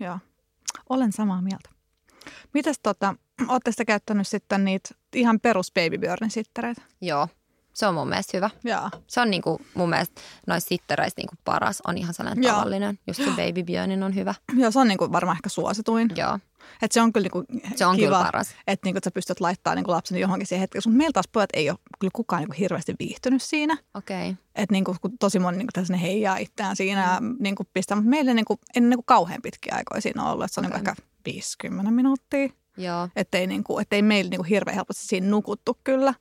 Joo, 0.00 0.18
olen 0.88 1.12
samaa 1.12 1.42
mieltä. 1.42 1.70
Mites 2.54 2.78
tota, 2.82 3.14
ootte 3.48 3.70
sitä 3.70 3.84
käyttänyt 3.84 4.28
sitten 4.28 4.64
niitä 4.64 4.88
ihan 5.14 5.40
perus 5.40 5.72
Baby 5.72 5.98
Björnin 5.98 6.30
sittereitä? 6.30 6.82
Joo, 7.00 7.28
se 7.76 7.86
on 7.86 7.94
mun 7.94 8.08
mielestä 8.08 8.36
hyvä. 8.36 8.50
Joo. 8.64 8.90
Se 9.06 9.20
on 9.20 9.30
niinku 9.30 9.60
mun 9.74 9.90
mielestä 9.90 10.20
noissa 10.46 10.68
sittereistä 10.68 11.20
niinku 11.20 11.34
paras, 11.44 11.82
on 11.86 11.98
ihan 11.98 12.14
sellainen 12.14 12.44
Joo. 12.44 12.54
tavallinen. 12.54 12.98
Just 13.06 13.24
se 13.24 13.30
Baby 13.46 13.62
Björnin 13.62 14.02
on 14.02 14.14
hyvä. 14.14 14.34
Joo, 14.56 14.70
se 14.70 14.78
on 14.78 14.88
niinku 14.88 15.12
varmaan 15.12 15.36
ehkä 15.36 15.48
suosituin. 15.48 16.10
Joo, 16.16 16.38
Et 16.82 16.92
se 16.92 17.00
on 17.00 17.12
kyllä 17.12 17.24
niinku 17.24 17.44
se 17.76 17.86
on 17.86 17.96
kiva, 17.96 18.06
kyllä 18.06 18.24
paras. 18.24 18.54
että 18.66 18.86
niinku, 18.86 18.98
että 18.98 19.06
sä 19.06 19.14
pystyt 19.14 19.40
laittamaan 19.40 19.76
niinku 19.76 19.90
lapsen 19.90 20.18
johonkin 20.18 20.46
siihen 20.46 20.60
hetkeen. 20.60 20.82
Mutta 20.86 20.98
meillä 20.98 21.12
taas 21.12 21.28
pojat 21.32 21.50
ei 21.54 21.70
ole 21.70 21.78
kyllä 21.98 22.10
kukaan 22.14 22.42
niinku 22.42 22.54
hirveästi 22.58 22.94
viihtynyt 22.98 23.42
siinä. 23.42 23.76
Okei. 23.94 24.30
Okay. 24.30 24.42
Että 24.54 24.72
niinku, 24.72 24.96
kun 25.00 25.18
tosi 25.18 25.38
moni 25.38 25.56
niinku, 25.56 25.70
tässä 25.72 25.92
ne 25.92 26.02
heijaa 26.02 26.36
itseään 26.36 26.76
siinä 26.76 27.00
ja 27.00 27.20
niinku, 27.38 27.64
pistää. 27.72 27.96
Mutta 27.96 28.10
meillä 28.10 28.34
niinku, 28.34 28.58
ei 28.74 28.80
niinku 28.80 29.04
kauhean 29.06 29.42
pitkiä 29.42 29.74
aikoja 29.76 30.00
siinä 30.00 30.30
ollut. 30.30 30.44
Että 30.44 30.54
se 30.54 30.60
on 30.60 30.66
Okei. 30.66 30.78
niinku 30.78 30.90
ehkä 30.90 31.02
50 31.24 31.90
minuuttia. 31.90 32.48
Joo. 32.76 33.08
Että 33.16 33.38
ei, 33.38 33.46
niinku, 33.46 33.78
ettei 33.78 34.02
meillä 34.02 34.30
niinku 34.30 34.44
hirveän 34.44 34.74
helposti 34.74 35.06
siinä 35.06 35.28
nukuttu 35.28 35.78
kyllä. 35.84 36.14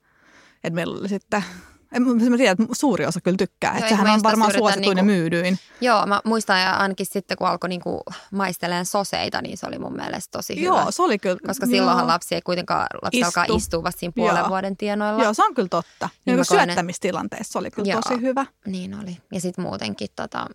Että 0.63 0.75
meillä 0.75 0.99
oli 0.99 1.09
sitten... 1.09 1.43
en- 1.91 2.03
Mä 2.31 2.37
tiedän, 2.37 2.57
että 2.61 2.75
suuri 2.75 3.05
osa 3.05 3.21
kyllä 3.21 3.37
tykkää. 3.37 3.69
Joo, 3.71 3.75
Että 3.77 3.87
eikö 3.87 3.97
sehän 4.03 4.15
on 4.15 4.23
varmaan 4.23 4.51
suosituin 4.57 4.97
ja 4.97 5.03
niinku- 5.03 5.05
myydyin. 5.21 5.59
Joo, 5.81 6.05
mä 6.05 6.21
muistan 6.25 6.61
ja 6.61 6.71
ainakin 6.77 7.05
sitten 7.05 7.37
kun 7.37 7.47
alkoi 7.47 7.69
niinku 7.69 8.01
maisteleen 8.31 8.85
soseita, 8.85 9.41
niin 9.41 9.57
se 9.57 9.67
oli 9.67 9.79
mun 9.79 9.95
mielestä 9.95 10.31
tosi 10.37 10.55
hyvä. 10.55 10.65
Joo, 10.65 10.91
se 10.91 11.01
oli 11.01 11.17
kyllä. 11.19 11.37
Koska 11.47 11.65
silloinhan 11.65 12.03
joo. 12.03 12.07
lapsi 12.07 12.35
ei 12.35 12.41
kuitenkaan, 12.41 12.87
lapsi 13.01 13.19
Istu. 13.19 13.39
alkaa 13.39 13.55
istua 13.57 13.83
vasta 13.83 13.99
siinä 13.99 14.13
puolen 14.15 14.37
Joo. 14.39 14.49
vuoden 14.49 14.77
tienoilla. 14.77 15.23
Joo, 15.23 15.33
se 15.33 15.43
on 15.43 15.53
kyllä 15.55 15.69
totta. 15.69 16.09
Niin 16.25 16.35
Niin 16.35 16.39
että- 16.41 16.65
syöttämistilanteessa 16.65 17.51
se 17.51 17.59
oli 17.59 17.71
kyllä 17.71 17.91
Joo. 17.91 18.01
tosi 18.01 18.21
hyvä. 18.21 18.45
Niin 18.65 18.99
oli. 18.99 19.17
Ja 19.31 19.41
sitten 19.41 19.65
muutenkin 19.65 20.07
tota, 20.15 20.47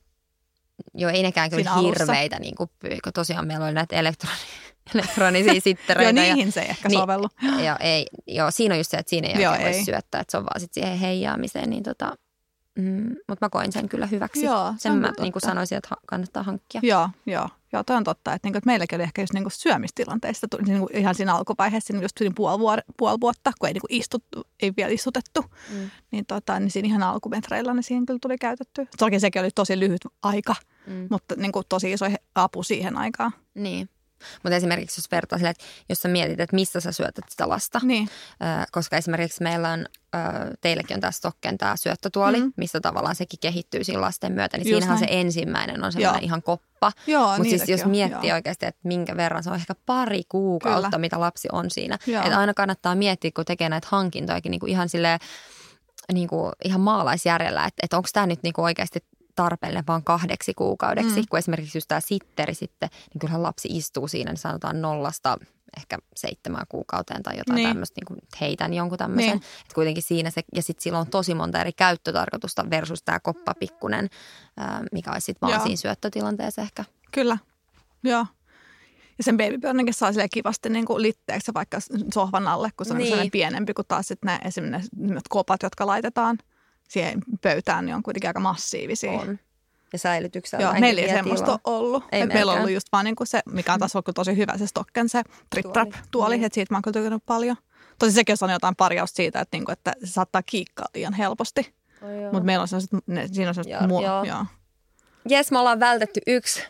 joo 0.95 1.11
ei 1.11 1.23
nekään 1.23 1.51
kyllä 1.51 1.63
Siinä 1.63 1.75
alussa. 1.75 2.05
hirveitä, 2.05 2.39
niin 2.39 2.55
kuin, 2.57 2.71
kun 3.05 3.13
tosiaan 3.13 3.47
meillä 3.47 3.65
oli 3.67 3.75
näitä 3.75 3.97
elektroni, 3.97 4.37
elektronisia 4.95 5.53
Joo, 5.55 5.61
sittereitä. 5.61 6.21
ja, 6.21 6.35
niihin 6.35 6.53
se 6.53 6.61
ei 6.61 6.69
ehkä 6.69 6.89
Niin. 6.89 7.01
sovellu. 7.01 7.29
ja 7.65 7.77
ei, 7.77 8.07
joo, 8.27 8.51
siinä 8.51 8.75
on 8.75 8.79
just 8.79 8.91
se, 8.91 8.97
että 8.97 9.11
siinä 9.11 9.29
ei 9.29 9.43
Joo, 9.43 9.53
oikein 9.53 9.69
voi 9.71 9.79
ei. 9.79 9.85
syöttää, 9.85 10.21
että 10.21 10.31
se 10.31 10.37
on 10.39 10.45
vaan 10.45 10.61
sit 10.61 10.73
siihen 10.75 10.99
heijaamiseen. 10.99 11.71
Niin 11.71 11.83
tota, 11.83 12.17
mm, 12.79 13.15
mutta 13.29 13.47
mä 13.47 13.51
koin 13.51 13.73
sen 13.73 13.89
kyllä 13.89 14.07
hyväksi. 14.07 14.45
Joo, 14.45 14.73
se 14.77 14.81
sen 14.83 14.93
on 14.93 14.99
mä 14.99 15.07
kyllä 15.09 15.23
niin 15.23 15.33
kuin 15.33 15.41
totta. 15.41 15.49
sanoisin, 15.49 15.79
että 15.79 15.89
kannattaa 16.07 16.43
hankkia. 16.43 16.81
Joo, 16.85 17.09
joo. 17.27 17.49
Joo, 17.73 17.85
toi 17.85 17.97
on 17.97 18.05
totta. 18.05 18.33
Että, 18.35 18.47
niinku, 18.47 18.59
että 18.59 18.67
meilläkin 18.67 18.97
oli 18.97 19.03
ehkä 19.03 19.23
just 19.23 19.33
niinku 19.33 19.51
syömistilanteista 19.51 20.49
tuli 20.49 20.63
niinku 20.63 20.89
ihan 20.95 21.15
siinä 21.15 21.35
alkuvaiheessa, 21.35 21.93
niin 21.93 22.03
just 22.03 22.19
siinä 22.19 22.33
puoli, 22.37 22.59
vuor- 22.59 22.83
puoli 22.97 23.21
vuotta, 23.21 23.53
kun 23.59 23.67
ei, 23.69 23.73
niinku 23.73 23.87
istuttu, 23.91 24.47
ei 24.63 24.73
vielä 24.77 24.91
istutettu. 24.93 25.45
Mm. 25.71 25.91
Niin, 26.11 26.27
tota, 26.27 26.61
niin 26.61 26.71
siinä 26.71 26.87
ihan 26.87 27.03
alkumetreillä 27.03 27.75
niin 27.75 27.83
siihen 27.83 28.07
kyllä 28.07 28.19
tuli 28.23 28.39
käytetty. 28.39 28.87
Toki 28.99 29.21
sekin 29.21 29.43
oli 29.43 29.51
tosi 29.55 29.79
lyhyt 29.81 30.01
aika, 30.23 30.55
Mm. 30.87 31.07
mutta 31.11 31.35
niinku, 31.37 31.63
tosi 31.69 31.93
iso 31.93 32.07
apu 32.35 32.63
siihen 32.63 32.99
aikaan. 32.99 33.33
Niin. 33.55 33.89
Mutta 34.43 34.57
esimerkiksi 34.57 35.01
jos 35.01 35.11
vertaa 35.11 35.39
sille, 35.39 35.51
että 35.51 35.65
jos 35.89 35.99
sä 35.99 36.09
mietit, 36.09 36.41
että 36.41 36.57
missä 36.57 36.81
sä 36.81 36.93
syötät 36.93 37.25
sitä 37.29 37.49
lasta, 37.49 37.81
Niin, 37.83 38.09
Ö, 38.33 38.67
koska 38.73 38.97
esimerkiksi 38.97 39.43
meillä 39.43 39.69
on, 39.71 39.81
ö, 40.15 40.19
teillekin 40.61 40.95
on 40.95 41.01
tämä 41.01 41.11
Stokken 41.11 41.59
tämä 41.59 41.77
syöttötuoli, 41.77 42.37
Mhm. 42.39 42.47
mm. 42.47 42.53
missä 42.57 42.81
tavallaan 42.81 43.15
sekin 43.17 43.41
kehittyy 43.41 43.85
siinä 43.85 44.01
lasten 44.01 44.33
myötä, 44.33 44.57
niin 44.59 44.69
Just 44.71 44.83
siinähän 44.83 45.01
näin. 45.01 45.09
se 45.13 45.21
ensimmäinen 45.21 45.85
on 45.85 45.93
semmoinen 45.93 46.21
Joo. 46.21 46.25
ihan 46.27 46.43
koppa. 46.43 46.93
Mutta 47.37 47.51
siis 47.51 47.69
jos 47.69 47.85
miettii 47.85 48.29
joo. 48.29 48.35
oikeasti, 48.37 48.67
että 48.67 48.81
minkä 48.85 49.17
verran, 49.17 49.43
se 49.43 49.51
on 49.51 49.57
ehkä 49.57 49.75
pari 49.87 50.23
kuukautta, 50.29 50.89
Kyllä. 50.89 50.99
mitä 50.99 51.21
lapsi 51.21 51.49
on 51.53 51.71
siinä. 51.71 51.99
Että 52.25 52.39
aina 52.39 52.55
kannattaa 52.55 52.95
miettiä, 52.95 53.31
kun 53.35 53.45
tekee 53.45 53.69
näitä 53.69 53.89
hankintojakin 53.91 54.51
niin 54.51 54.61
kuin 54.61 54.71
ihan 54.71 54.89
silleen, 54.89 55.21
niin 56.13 56.29
kuin 56.29 56.53
ihan 56.65 56.81
maalaisjärjellä, 56.81 57.65
että, 57.65 57.81
että 57.83 57.97
onko 57.97 58.09
tämä 58.13 58.27
nyt 58.27 58.43
niin 58.43 58.53
kuin 58.53 58.65
oikeasti 58.65 59.05
tarpeellinen 59.43 59.85
vaan 59.89 60.05
kahdeksi 60.05 60.55
kuukaudeksi, 60.55 61.21
Mm. 61.21 61.25
kun 61.31 61.39
esimerkiksi 61.39 61.79
just 61.79 61.89
tämä 61.89 62.01
sitteri 62.01 62.55
sitten, 62.55 62.89
niin 63.15 63.19
kyllähän 63.21 63.43
lapsi 63.43 63.69
istuu 63.71 64.09
siinä, 64.09 64.31
niin 64.31 64.39
sanotaan 64.39 64.83
nollasta 64.83 65.39
ehkä 65.77 65.99
seitsemään 66.17 66.67
kuukauteen 66.69 67.23
tai 67.23 67.39
jotain 67.39 67.57
Niin. 67.57 67.69
tämmöistä, 67.69 68.01
niin 68.01 68.07
kuin 68.07 68.19
heitän 68.41 68.75
jonkun 68.75 68.99
tämmöisen. 68.99 69.31
Niin. 69.31 69.43
Että 69.63 69.75
kuitenkin 69.75 70.03
siinä 70.03 70.31
se, 70.31 70.41
ja 70.55 70.63
sitten 70.63 70.83
sillä 70.83 70.99
on 70.99 71.07
tosi 71.07 71.35
monta 71.35 71.61
eri 71.61 71.73
käyttötarkoitusta 71.73 72.71
versus 72.71 73.03
tämä 73.03 73.21
koppapikkunen, 73.21 74.09
mikä 74.93 75.13
olisi 75.13 75.25
sitten 75.25 75.41
vaan 75.41 75.53
Joo. 75.53 75.63
siinä 75.63 75.77
syöttötilanteessa 75.77 76.63
ehkä. 76.63 76.85
Kyllä, 77.13 77.39
joo. 78.05 78.27
Ja 79.19 79.25
sen 79.25 79.37
babybjörninkin 79.37 79.95
saa 79.95 80.13
silleen 80.13 80.29
kivasti 80.33 80.69
niin 80.69 80.85
kuin 80.87 81.03
litteeksi 81.03 81.55
vaikka 81.55 81.79
sohvan 82.15 82.49
alle, 82.49 82.71
kun 82.77 82.87
se 82.87 82.93
on 82.93 82.99
Niin. 82.99 83.31
pienempi 83.31 83.75
kuin 83.75 83.87
taas 83.89 84.09
sitten 84.09 84.27
ne 84.27 84.49
esimerkiksi 84.49 84.91
ne 84.97 85.21
kopat, 85.29 85.63
jotka 85.63 85.87
laitetaan 85.87 86.39
siihen 86.91 87.23
pöytään, 87.41 87.87
niin 87.87 87.95
on 87.95 88.03
kuitenkin 88.03 88.31
aika 88.31 88.41
massiivisia. 88.41 89.11
On. 89.13 89.39
Ja 89.93 89.99
säilytyksellä 89.99 90.63
Joo, 90.63 90.73
meillä 90.81 91.01
ei 91.03 91.09
semmoista 91.09 91.53
ole 91.53 91.61
ollut. 91.65 92.05
Ei 92.13 92.27
meillä 92.27 92.53
on 92.53 92.59
ollut 92.59 92.71
just 92.71 92.89
vaan 92.93 93.05
niinku 93.05 93.25
se, 93.25 93.41
mikä 93.47 93.73
on 93.73 93.79
taas 93.79 93.97
ollut 93.97 94.15
tosi 94.15 94.37
hyvä, 94.37 94.59
se 94.59 94.67
Stocken, 94.67 95.09
se 95.09 95.23
trip 95.51 95.73
trap 95.73 95.89
Tuoli. 95.91 96.03
tuoli, 96.11 96.37
Niin. 96.37 96.45
että 96.45 96.55
siitä 96.55 96.75
mä 96.75 96.77
oon 96.77 96.83
kyllä 96.83 96.93
tykännyt 96.93 97.23
paljon. 97.27 97.57
Tosi 97.99 98.13
sekin 98.13 98.37
on 98.41 98.51
jotain 98.51 98.77
parjausta 98.77 99.17
siitä, 99.17 99.41
että, 99.41 99.57
niinku, 99.57 99.73
että 99.73 99.93
se 100.05 100.13
saattaa 100.13 100.43
kiikkaa 100.43 100.87
liian 100.95 101.13
helposti. 101.13 101.75
Mutta 102.33 102.45
meillä 102.47 102.63
on 102.63 102.69
sellaiset, 102.69 102.91
ne, 103.07 103.29
siinä 103.33 103.49
on 103.49 103.55
sellaiset 103.55 103.81
Joo, 103.81 103.89
mua, 103.89 104.03
joo. 104.03 104.25
joo. 104.25 104.45
Jes, 105.29 105.51
me 105.51 105.59
ollaan 105.59 105.81
vältetty 105.81 106.21
yksi. 106.27 106.63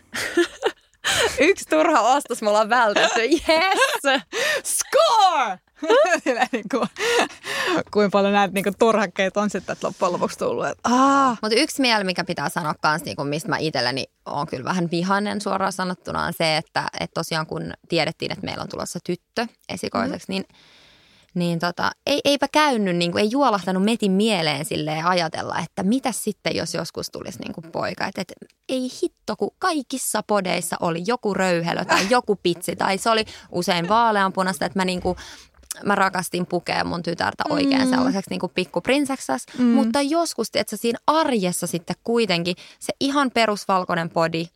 yksi 1.50 1.64
turha 1.68 2.00
ostos 2.00 2.42
me 2.42 2.48
ollaan 2.48 2.68
vältetty. 2.68 3.20
Yes! 3.48 4.22
Score! 4.64 5.58
Silleen 6.24 6.48
niinku, 6.52 6.86
kuinka 7.90 8.10
paljon 8.10 8.32
näitä 8.32 8.54
niinku 8.54 8.70
turhakkeita 8.78 9.40
on 9.40 9.50
sitten 9.50 9.72
että 9.72 9.86
loppujen 9.86 10.12
lopuksi 10.12 10.38
tullut. 10.38 10.66
Mutta 11.42 11.56
yksi 11.56 11.80
mieli, 11.80 12.04
mikä 12.04 12.24
pitää 12.24 12.48
sanoa 12.48 12.74
kans, 12.82 13.04
niin 13.04 13.16
mistä 13.28 13.48
mä 13.48 13.58
itselleni 13.58 14.04
on 14.26 14.46
kyllä 14.46 14.64
vähän 14.64 14.90
vihainen 14.90 15.40
suoraan 15.40 15.72
sanottuna, 15.72 16.24
on 16.24 16.32
se, 16.32 16.56
että, 16.56 16.88
että 17.00 17.14
tosiaan 17.14 17.46
kun 17.46 17.72
tiedettiin, 17.88 18.32
että 18.32 18.44
meillä 18.44 18.62
on 18.62 18.68
tulossa 18.68 18.98
tyttö 19.04 19.46
esikoiseksi, 19.68 20.32
mm-hmm. 20.32 20.44
niin 20.50 20.70
niin 21.34 21.58
tota, 21.58 21.90
ei, 22.06 22.20
eipä 22.24 22.46
käynyt, 22.52 22.96
niin 22.96 23.12
kuin, 23.12 23.22
ei 23.22 23.28
juolahtanut 23.30 23.84
metin 23.84 24.12
mieleen 24.12 24.64
silleen 24.64 25.06
ajatella, 25.06 25.58
että 25.58 25.82
mitä 25.82 26.12
sitten, 26.12 26.56
jos 26.56 26.74
joskus 26.74 27.10
tulisi 27.10 27.38
niin 27.38 27.52
kuin 27.52 27.72
poika. 27.72 28.06
Että 28.06 28.22
et, 28.22 28.34
ei 28.68 28.88
hitto, 29.02 29.36
kun 29.36 29.50
kaikissa 29.58 30.22
podeissa 30.22 30.76
oli 30.80 31.02
joku 31.06 31.34
röyhelö 31.34 31.84
tai 31.84 32.06
joku 32.10 32.36
pitsi 32.36 32.76
tai 32.76 32.98
se 32.98 33.10
oli 33.10 33.24
usein 33.52 33.88
vaaleanpunasta, 33.88 34.66
että 34.66 34.78
mä 34.78 34.84
niin 34.84 35.00
kuin, 35.00 35.16
mä 35.84 35.94
rakastin 35.94 36.46
pukea 36.46 36.84
mun 36.84 37.02
tytärtä 37.02 37.44
oikein 37.48 37.82
Mm. 37.84 37.90
sellaiseksi 37.90 38.30
niin 38.30 38.40
kuin 38.40 38.52
pikkuprinsessas, 38.54 39.46
Mm. 39.58 39.64
mutta 39.64 40.00
joskus, 40.02 40.48
että 40.54 40.76
siinä 40.76 40.98
arjessa 41.06 41.66
sitten 41.66 41.96
kuitenkin 42.04 42.56
se 42.78 42.92
ihan 43.00 43.30
perusvalkoinen 43.30 44.10
podi 44.10 44.46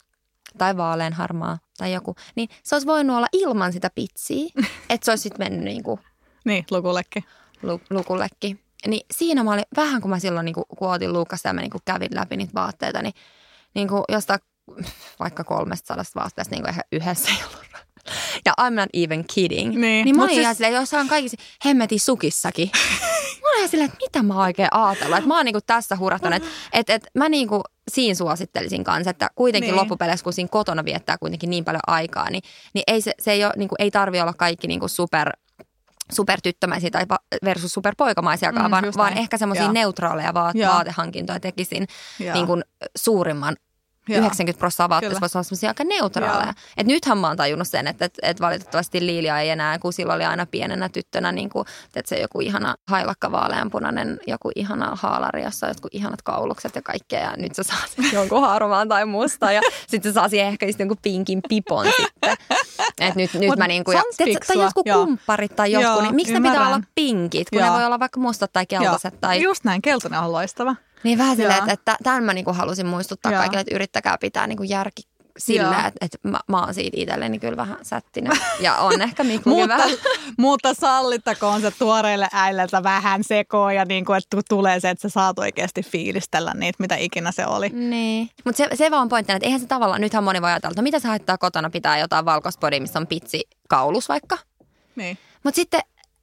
tai 0.58 0.76
vaaleanharmaa 0.76 1.58
tai 1.78 1.92
joku, 1.92 2.16
niin 2.36 2.48
se 2.62 2.74
olisi 2.74 2.86
voinut 2.86 3.16
olla 3.16 3.26
ilman 3.32 3.72
sitä 3.72 3.90
pitsiä, 3.94 4.44
että 4.90 5.04
se 5.04 5.10
olisi 5.12 5.22
sitten 5.22 5.46
mennyt 5.46 5.64
niin 5.64 5.82
kuin 5.82 6.00
niin, 6.44 6.64
lukullekin. 6.70 7.24
lu- 7.62 7.80
lukullekin. 7.90 8.60
Niin 8.86 9.06
siinä 9.10 9.44
mä 9.44 9.52
olin, 9.52 9.64
vähän 9.76 10.00
kun 10.00 10.10
mä 10.10 10.18
silloin 10.18 10.44
niin 10.44 10.54
kun 10.54 10.66
otin 10.80 11.12
Luukasta 11.12 11.48
ja 11.48 11.52
mä 11.52 11.60
niin 11.60 11.70
kuin 11.70 11.82
kävin 11.84 12.08
läpi 12.14 12.36
niitä 12.36 12.54
vaatteita, 12.54 13.02
niin, 13.02 13.14
niin 13.74 13.88
kuin 13.88 14.04
jostain 14.08 14.40
vaikka 15.20 15.44
300 15.44 16.04
vaatteesta 16.14 16.50
niin 16.54 16.62
kuin 16.62 16.68
ehkä 16.70 16.82
yhdessä 16.92 17.28
ei 17.30 17.44
ollut. 17.44 17.64
Ja 18.46 18.52
I'm 18.60 18.70
not 18.74 18.88
even 18.92 19.24
kidding. 19.34 19.70
Niin, 19.76 20.04
niin 20.04 20.16
mä 20.16 20.22
olin 20.22 20.34
siis- 20.34 20.42
ihan 20.42 20.54
silleen, 20.54 20.74
jossain 20.74 21.08
kaikissa 21.08 21.36
hemmetin 21.64 22.00
sukissakin. 22.00 22.70
Mä 23.42 23.48
olin 23.50 23.58
ihan 23.58 23.68
silleen, 23.68 23.90
että 23.90 23.98
mitä 24.04 24.22
mä 24.22 24.42
oikein 24.42 24.68
ajatellut. 24.70 25.18
Että 25.18 25.28
mä 25.28 25.36
oon 25.36 25.44
niinku 25.44 25.60
tässä 25.66 25.96
hurahtanut. 25.96 26.36
Että 26.36 26.48
et, 26.72 26.90
et 26.90 27.10
mä 27.14 27.28
niinku 27.28 27.62
siinä 27.90 28.14
suosittelisin 28.14 28.84
kanssa, 28.84 29.10
että 29.10 29.30
kuitenkin 29.34 29.68
Niin. 29.70 29.76
loppupeleissä, 29.76 30.24
kun 30.24 30.32
siinä 30.32 30.48
kotona 30.48 30.84
viettää 30.84 31.18
kuitenkin 31.18 31.50
niin 31.50 31.64
paljon 31.64 31.80
aikaa, 31.86 32.30
niin, 32.30 32.42
niin 32.74 32.82
ei, 32.86 33.00
se, 33.00 33.12
se 33.18 33.32
ei, 33.32 33.44
ole, 33.44 33.52
niinku, 33.56 33.74
ei 33.78 33.90
tarvi 33.90 34.20
olla 34.20 34.32
kaikki 34.32 34.66
niinku 34.68 34.88
super 34.88 35.30
supertyttömäisiä 36.12 36.90
tai 36.90 37.04
versus 37.44 37.72
superpoikamaisiakaan, 37.72 38.66
Mm, 38.66 38.70
vaan, 38.70 38.84
vaan 38.96 39.18
ehkä 39.18 39.38
semmoisia 39.38 39.72
neutraaleja 39.72 40.34
va- 40.34 40.52
Joo. 40.54 40.72
vaatehankintoja 40.72 41.40
tekisin 41.40 41.86
niin 42.34 42.46
kuin 42.46 42.64
suurimman 42.96 43.56
Joo. 44.08 44.18
90 44.18 44.58
prosenttia 44.58 44.88
vaatteista 44.88 45.20
voisi 45.20 45.38
olla 45.38 45.42
sellaisia 45.42 45.70
aika 45.70 45.84
neutraaleja. 45.84 46.44
Joo. 46.44 46.52
Et 46.76 46.86
nythän 46.86 47.18
mä 47.18 47.28
oon 47.28 47.36
tajunnut 47.36 47.68
sen, 47.68 47.86
että, 47.86 48.04
että, 48.04 48.18
että 48.22 48.40
valitettavasti 48.40 49.06
Liilia 49.06 49.40
ei 49.40 49.50
enää, 49.50 49.78
kun 49.78 49.92
silloin 49.92 50.16
oli 50.16 50.24
aina 50.24 50.46
pienenä 50.46 50.88
tyttönä, 50.88 51.32
niin 51.32 51.50
kuin, 51.50 51.66
että 51.96 52.08
se 52.08 52.20
joku 52.20 52.40
ihana 52.40 52.74
hailakka 52.88 53.32
vaaleanpunainen, 53.32 54.20
joku 54.26 54.50
ihana 54.56 54.96
haalari, 55.00 55.42
jossa 55.42 55.66
on 55.66 55.70
jotkut 55.70 55.94
ihanat 55.94 56.22
kaulukset 56.22 56.74
ja 56.74 56.82
kaikkea. 56.82 57.20
Ja 57.20 57.32
nyt 57.36 57.54
se 57.54 57.62
saa 57.62 57.78
sen 57.96 58.04
jonkun 58.18 58.40
harmaan 58.40 58.88
tai 58.88 59.06
musta 59.06 59.52
ja 59.52 59.60
sitten 59.86 60.12
se 60.12 60.14
saa 60.14 60.28
siihen 60.28 60.48
ehkä 60.48 60.66
just 60.66 60.78
jonkun 60.78 60.98
pinkin 61.02 61.40
pipon 61.48 61.86
sitten. 61.86 62.36
Et 63.00 63.14
nyt, 63.14 63.34
nyt 63.34 63.48
Mut 63.48 63.58
mä 63.58 63.68
niinku, 63.68 63.90
se 63.90 63.96
ja, 63.96 64.02
tiedätkö, 64.16 64.46
tai 64.46 64.64
jotkut 64.64 64.86
joo. 64.86 65.04
kumpparit 65.04 65.56
tai 65.56 65.72
jotkut, 65.72 65.92
Joo, 65.92 66.02
niin 66.02 66.14
miksi 66.14 66.32
ne 66.32 66.50
pitää 66.50 66.66
olla 66.66 66.80
pinkit, 66.94 67.50
kun 67.50 67.58
Joo. 67.58 67.68
ne 67.68 67.74
voi 67.74 67.84
olla 67.84 67.98
vaikka 67.98 68.20
mustat 68.20 68.52
tai 68.52 68.66
keltaiset 68.66 69.20
tai 69.20 69.42
Just 69.42 69.64
näin, 69.64 69.82
keltainen 69.82 70.20
on 70.20 70.32
loistava. 70.32 70.76
Niin 71.04 71.18
vähän 71.18 71.36
silleen, 71.36 71.58
että, 71.58 71.72
että 71.72 71.96
tämän 72.02 72.24
mä 72.24 72.34
niinku 72.34 72.52
halusin 72.52 72.86
muistuttaa 72.86 73.32
Joo. 73.32 73.40
kaikille, 73.40 73.60
että 73.60 73.74
yrittäkää 73.74 74.18
pitää 74.18 74.46
niinku 74.46 74.62
järki 74.62 75.02
sillä, 75.38 75.86
että, 75.86 76.04
että 76.04 76.18
mä, 76.22 76.40
mä 76.48 76.60
oon 76.60 76.74
siitä 76.74 76.96
itselleni 77.00 77.38
kyllä 77.38 77.56
vähän 77.56 77.76
sättinen. 77.82 78.32
Ja 78.60 78.76
on 78.76 79.02
ehkä 79.02 79.24
Miklukin 79.24 79.62
Mutta, 79.62 79.76
vähän. 79.76 79.98
mutta 80.38 80.74
sallittakoon 80.74 81.60
se 81.60 81.70
tuoreille 81.70 82.28
äidiltä 82.32 82.82
vähän 82.82 83.24
sekoon 83.24 83.74
ja 83.74 83.84
niin 83.84 84.04
kuin, 84.04 84.18
että 84.18 84.40
tulee 84.48 84.80
se, 84.80 84.90
että 84.90 85.02
sä 85.02 85.08
saat 85.08 85.38
oikeasti 85.38 85.82
fiilistellä 85.82 86.54
niitä, 86.54 86.76
mitä 86.78 86.96
ikinä 86.96 87.32
se 87.32 87.46
oli. 87.46 87.68
Niin. 87.68 88.30
Mutta 88.44 88.56
se, 88.56 88.68
se 88.74 88.90
vaan 88.90 89.08
pointtina, 89.08 89.36
että 89.36 89.46
eihän 89.46 89.60
se 89.60 89.66
tavallaan, 89.66 90.00
nythän 90.00 90.24
moni 90.24 90.42
voi 90.42 90.50
ajatella, 90.50 90.72
että 90.72 90.82
no 90.82 90.84
mitä 90.84 90.98
se 90.98 91.08
haittaa 91.08 91.38
kotona 91.38 91.70
pitää 91.70 91.98
jotain 91.98 92.24
valkoispodia, 92.24 92.80
missä 92.80 92.98
on 92.98 93.06
pitsi 93.06 93.48
kaulus 93.68 94.08
vaikka. 94.08 94.38
Niin. 94.96 95.18
Mutta 95.44 95.56
sitten 95.56 95.80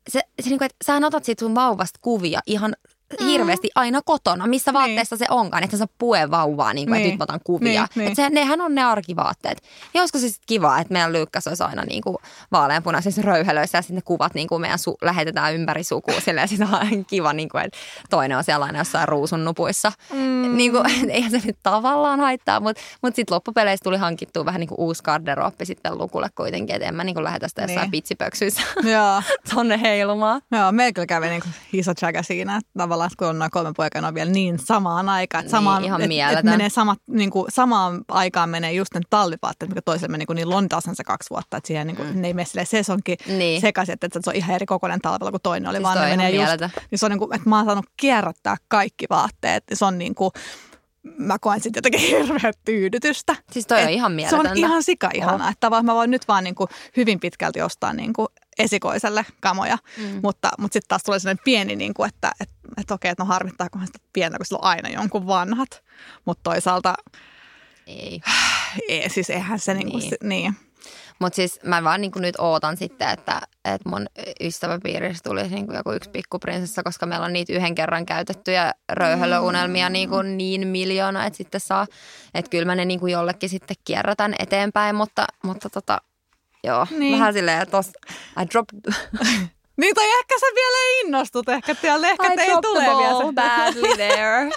se, 0.10 0.22
se 0.42 0.50
niinku, 0.50 0.64
että 0.66 0.78
sä 0.86 1.00
otat 1.08 1.24
siitä 1.24 1.40
sun 1.40 1.56
vauvasta 1.56 2.00
kuvia 2.02 2.40
ihan 2.46 2.76
hirveästi 3.20 3.70
aina 3.76 4.02
kotona, 4.06 4.48
missä 4.48 4.74
vaatteessa 4.74 5.18
se 5.18 5.26
onkaan, 5.30 5.64
että 5.64 5.78
sä 5.78 5.86
pue 5.98 6.32
vauvaa, 6.32 6.74
niin 6.74 6.88
kuin, 6.88 6.94
Niin. 6.98 7.02
että 7.06 7.12
nyt 7.14 7.20
mä 7.20 7.24
otan 7.24 7.40
kuvia. 7.44 7.82
Niin, 7.82 7.90
niin. 7.96 8.08
Että 8.08 8.24
se, 8.24 8.30
nehän 8.30 8.62
on 8.62 8.76
ne 8.76 8.84
arkivaatteet. 8.84 9.62
Ja 9.94 10.02
olisiko 10.02 10.20
se 10.20 10.28
sitten 10.28 10.44
kiva, 10.48 10.80
että 10.80 10.94
meidän 10.94 11.14
lyykkäs 11.14 11.48
olisi 11.48 11.64
aina 11.64 11.84
niin 11.84 12.02
kuin 12.04 12.18
vaaleanpunaisissa 12.52 13.22
röyhelöissä 13.22 13.78
ja 13.78 13.82
sitten 13.82 13.96
ne 13.96 14.02
kuvat 14.02 14.34
niin 14.34 14.48
kuin 14.48 14.62
meidän 14.62 14.80
su- 14.80 14.98
lähetetään 15.02 15.54
ympäri 15.56 15.84
sukua 15.84 16.20
silleen, 16.26 16.48
sitten 16.48 16.68
on 16.74 17.06
kiva, 17.10 17.34
niin 17.34 17.50
kuin, 17.50 17.64
että 17.64 17.78
toinen 18.10 18.38
on 18.38 18.44
siellä 18.44 18.66
aina 18.66 18.80
jossain 18.80 19.08
ruusun 19.08 19.46
nupuissa. 19.46 19.92
Mm. 20.14 20.58
Niin 20.58 20.72
kuin, 20.72 20.86
eihän 21.10 21.32
se 21.32 21.42
nyt 21.46 21.58
tavallaan 21.64 22.20
haittaa, 22.20 22.60
mutta, 22.60 22.82
mutta 23.02 23.16
sitten 23.16 23.36
loppupeleissä 23.36 23.84
tuli 23.84 23.98
hankittua 23.98 24.46
vähän 24.46 24.60
niin 24.60 24.68
kuin 24.68 24.80
uusi 24.80 25.04
garderooppi 25.04 25.66
sitten 25.66 25.98
lukulle 25.98 26.28
kuitenkin, 26.36 26.76
että 26.76 26.88
en 26.88 26.96
mä 26.96 27.04
niin 27.04 27.16
kuin 27.16 27.24
lähetä 27.24 27.48
sitä 27.48 27.62
jossain 27.62 27.82
Niin. 27.82 27.92
pitsipöksyissä 27.92 28.62
tonne 29.56 29.82
heilumaan. 29.82 30.42
Joo, 30.52 30.72
meillä 30.72 30.94
kyllä 30.94 31.06
kävi 31.06 31.30
niin 31.30 31.42
iso 31.74 31.94
tsäkä 31.94 32.24
siinä, 32.24 32.56
että 32.58 32.72
tavallaan, 32.78 33.01
että 33.06 33.16
kun 33.18 33.28
on 33.28 33.40
noin 33.40 33.52
kolme 33.52 33.72
poikaa, 33.78 34.02
ne 34.02 34.08
on 34.08 34.14
vielä 34.14 34.32
niin 34.32 34.60
samaan 34.60 35.10
aikaan. 35.10 35.40
Että 35.46 35.58
Niin, 35.58 35.64
samaan, 35.64 35.84
ihan 35.84 36.02
et, 36.02 36.38
et 36.40 36.44
menee 36.46 36.70
samat, 36.70 37.00
niin 37.08 37.30
kuin, 37.30 37.46
samaan 37.50 38.02
aikaan 38.08 38.50
menee 38.50 38.74
just 38.74 38.94
ne 38.94 39.02
talvivaatteet, 39.10 39.70
mikä 39.70 39.82
toiselle 39.82 40.12
meni, 40.12 40.26
kun 40.26 40.36
niin 40.36 40.50
Lontaasen 40.50 40.96
se 40.96 41.04
kaksi 41.04 41.30
vuotta, 41.30 41.58
että 41.58 41.68
siihen 41.68 41.88
niin 41.88 41.98
kuin, 41.98 42.22
ne 42.22 42.28
ei 42.28 42.34
mene 42.34 42.46
silleen 42.46 42.68
sesonkin 42.68 43.18
Niin. 43.28 43.62
sekaisin, 43.62 43.94
että, 43.94 44.06
että 44.08 44.20
se 44.24 44.30
on 44.30 44.36
ihan 44.36 44.56
eri 44.56 44.66
kokoinen 44.66 45.00
talvella 45.02 45.32
kuin 45.32 45.42
toinen 45.42 45.70
oli, 45.70 45.78
Siis 45.78 45.84
vaan 45.84 45.98
toi 45.98 46.06
ne 46.06 46.12
on 46.12 46.18
menee 46.18 46.32
ihan 46.32 46.60
just, 46.62 46.76
niin 46.92 47.00
se 47.00 47.06
on 47.06 47.10
niin 47.12 47.20
kuin, 47.20 47.36
että 47.36 47.50
mä 47.50 47.56
oon 47.58 47.66
saanut 47.66 47.86
kierrättää 47.98 48.56
kaikki 48.68 49.06
vaatteet, 49.10 49.64
se 49.74 49.86
on 49.86 49.98
niin 49.98 50.16
kuin, 50.16 50.32
mä 51.18 51.38
koen 51.42 51.62
sitten 51.62 51.78
jotenkin 51.80 52.02
hirveä 52.28 52.52
tyydytystä. 52.66 53.36
Siis 53.52 53.68
toi 53.68 53.78
on 53.78 53.84
Et 53.84 53.90
ihan 53.94 54.12
Se 54.12 54.16
mieletöntä. 54.16 54.50
on 54.52 54.58
ihan 54.58 54.84
sika 54.84 55.10
ihanaa, 55.14 55.50
että 55.50 55.60
tavallaan 55.60 55.86
mä 55.86 55.96
voin 55.96 56.12
nyt 56.12 56.28
vaan 56.28 56.44
niin 56.44 56.56
kuin 56.56 56.68
hyvin 56.98 57.20
pitkälti 57.20 57.62
ostaa 57.62 57.94
niin 57.94 58.14
kuin 58.14 58.28
esikoiselle 58.60 59.26
kamoja, 59.42 59.78
mm. 59.98 60.20
mutta, 60.24 60.50
mutta 60.60 60.74
sitten 60.74 60.88
taas 60.88 61.04
tulee 61.04 61.20
sellainen 61.20 61.44
pieni, 61.46 61.76
niin 61.76 61.94
kuin, 61.94 62.08
että 62.08 62.32
et, 62.40 62.50
et 62.78 62.92
okei, 62.92 63.12
että 63.12 63.24
no 63.24 63.28
harmittaakohan 63.28 63.88
sitä 63.88 64.00
pientä, 64.14 64.38
kun 64.38 64.46
sillä 64.46 64.60
on 64.62 64.70
aina 64.70 64.90
jonkun 64.90 65.28
vanhat. 65.28 65.84
Mutta 66.26 66.42
toisaalta, 66.44 66.96
Ei. 67.88 68.22
ei, 68.90 69.10
siis 69.10 69.30
eihän 69.30 69.60
se 69.60 69.74
niin 69.74 69.92
kuin, 69.92 70.02
Niin. 70.02 70.12
niin. 70.22 70.30
niin. 70.30 70.72
Mutta 71.22 71.36
siis 71.36 71.60
mä 71.64 71.84
vaan 71.84 72.02
niin 72.02 72.12
nyt 72.16 72.36
ootan 72.38 72.78
sitten, 72.78 73.10
että, 73.10 73.42
että 73.66 73.90
mun 73.90 74.06
ystäväpiirissä 74.44 75.24
tulisi 75.24 75.56
niin 75.56 75.74
joku 75.74 75.92
yksi 75.92 76.10
pikkuprinsessa, 76.10 76.84
koska 76.84 77.06
meillä 77.06 77.26
on 77.26 77.34
niitä 77.34 77.54
yhden 77.54 77.76
kerran 77.76 78.06
käytettyjä 78.06 78.72
röyhölöunelmia 78.92 79.90
niin, 79.90 80.10
kuin 80.10 80.38
niin 80.38 80.68
miljoona, 80.68 81.26
että 81.26 81.38
sitten 81.38 81.62
saa, 81.62 81.88
että 82.34 82.50
kyllä 82.50 82.66
mä 82.66 82.76
ne 82.76 82.86
niin 82.86 83.00
kuin 83.00 83.14
jollekin 83.14 83.50
sitten 83.50 83.78
kierrätän 83.86 84.36
eteenpäin, 84.40 84.96
mutta, 84.96 85.28
mutta 85.44 85.70
tota, 85.70 86.02
joo, 86.64 86.88
Niin. 86.92 87.14
vähän 87.20 87.34
silleen, 87.34 87.62
että 87.62 87.72
tos, 87.72 87.88
I 88.42 88.46
dropped, 88.54 88.80
Niin 89.78 89.96
tai 89.96 90.06
ehkä 90.20 90.40
sä 90.40 90.46
vielä 90.56 90.78
innostut, 91.06 91.50
ehkä, 91.50 91.76
tiedä, 91.76 91.96
ehkä 92.08 92.34
I 92.34 92.36
teillä 92.36 92.62
dropped 92.62 92.84
the 92.84 92.98
vielä 92.98 93.18
se. 93.18 93.34
badly 93.34 93.96
there. 94.08 94.50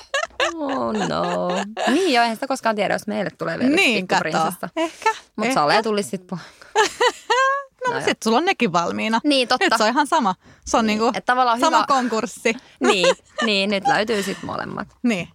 Oh 0.55 0.93
no. 1.09 1.49
Niin 1.95 2.13
joo, 2.13 2.23
eihän 2.23 2.37
sitä 2.37 2.47
koskaan 2.47 2.77
tiedä, 2.77 2.95
jos 2.95 3.07
meille 3.07 3.31
tulee 3.31 3.59
vielä 3.59 3.75
Niin, 3.77 4.07
pikkuprinsessa. 4.09 4.69
Ehkä. 4.77 5.15
Mutta. 5.37 5.55
Sale 5.55 5.83
tulisi 5.83 6.09
sitten 6.09 6.39
No, 7.89 7.95
no 7.95 7.99
sitten 8.01 8.17
sulla 8.25 8.39
on 8.39 8.45
nekin 8.45 8.73
valmiina. 8.73 9.21
Niin, 9.25 9.49
totta. 9.49 9.65
Nyt 9.67 9.73
se 9.77 9.83
on 9.85 9.89
ihan 9.91 10.07
sama. 10.07 10.35
Se 10.67 10.77
on 10.77 10.87
Niin, 10.87 10.99
niin, 11.01 11.13
niinku 11.13 11.61
sama 11.61 11.77
hyvä- 11.79 11.85
konkurssi. 11.89 12.55
niin, 12.81 13.15
niin, 13.45 13.71
nyt 13.71 13.87
löytyy 13.87 14.23
sitten 14.23 14.47
molemmat. 14.47 14.89
Niin. 15.03 15.29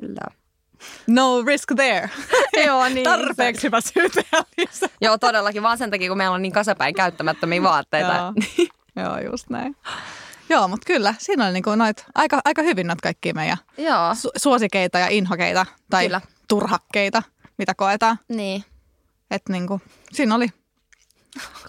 Kyllä. 0.00 0.26
No 1.06 1.42
risk 1.46 1.72
there. 1.76 2.10
Joo, 2.66 2.88
niin. 2.88 3.04
Tarpeeksi 3.10 3.68
hyvä. 3.68 3.78
Joo, 5.00 5.18
todellakin, 5.18 5.62
vaan 5.62 5.78
sen 5.78 5.90
takia, 5.90 6.08
kun 6.08 6.18
meillä 6.18 6.34
on 6.34 6.42
niin 6.42 6.52
kasapäin 6.52 6.94
käyttämättömiä 6.94 7.62
vaatteita. 7.62 8.14
Joo. 8.14 8.32
Joo, 8.96 9.18
just 9.30 9.50
näin. 9.50 9.76
Joo, 10.48 10.68
mutta 10.68 10.86
kyllä, 10.86 11.14
siinä 11.18 11.44
oli 11.44 11.52
niinku 11.52 11.74
noit, 11.74 12.04
aika, 12.14 12.40
aika 12.44 12.62
hyvin 12.62 12.86
noita 12.86 13.02
kaikkia 13.02 13.34
meidän 13.34 13.56
Joo, 13.78 14.12
su- 14.12 14.30
suosikeita 14.36 14.98
ja 14.98 15.08
inhokeita 15.08 15.66
tai 15.90 16.04
Kyllä. 16.06 16.20
turhakkeita, 16.48 17.22
mitä 17.58 17.74
koetaan. 17.74 18.18
niin. 18.28 18.64
Että 19.30 19.52
niinku, 19.52 19.80
siinä 20.12 20.34
oli, 20.34 20.48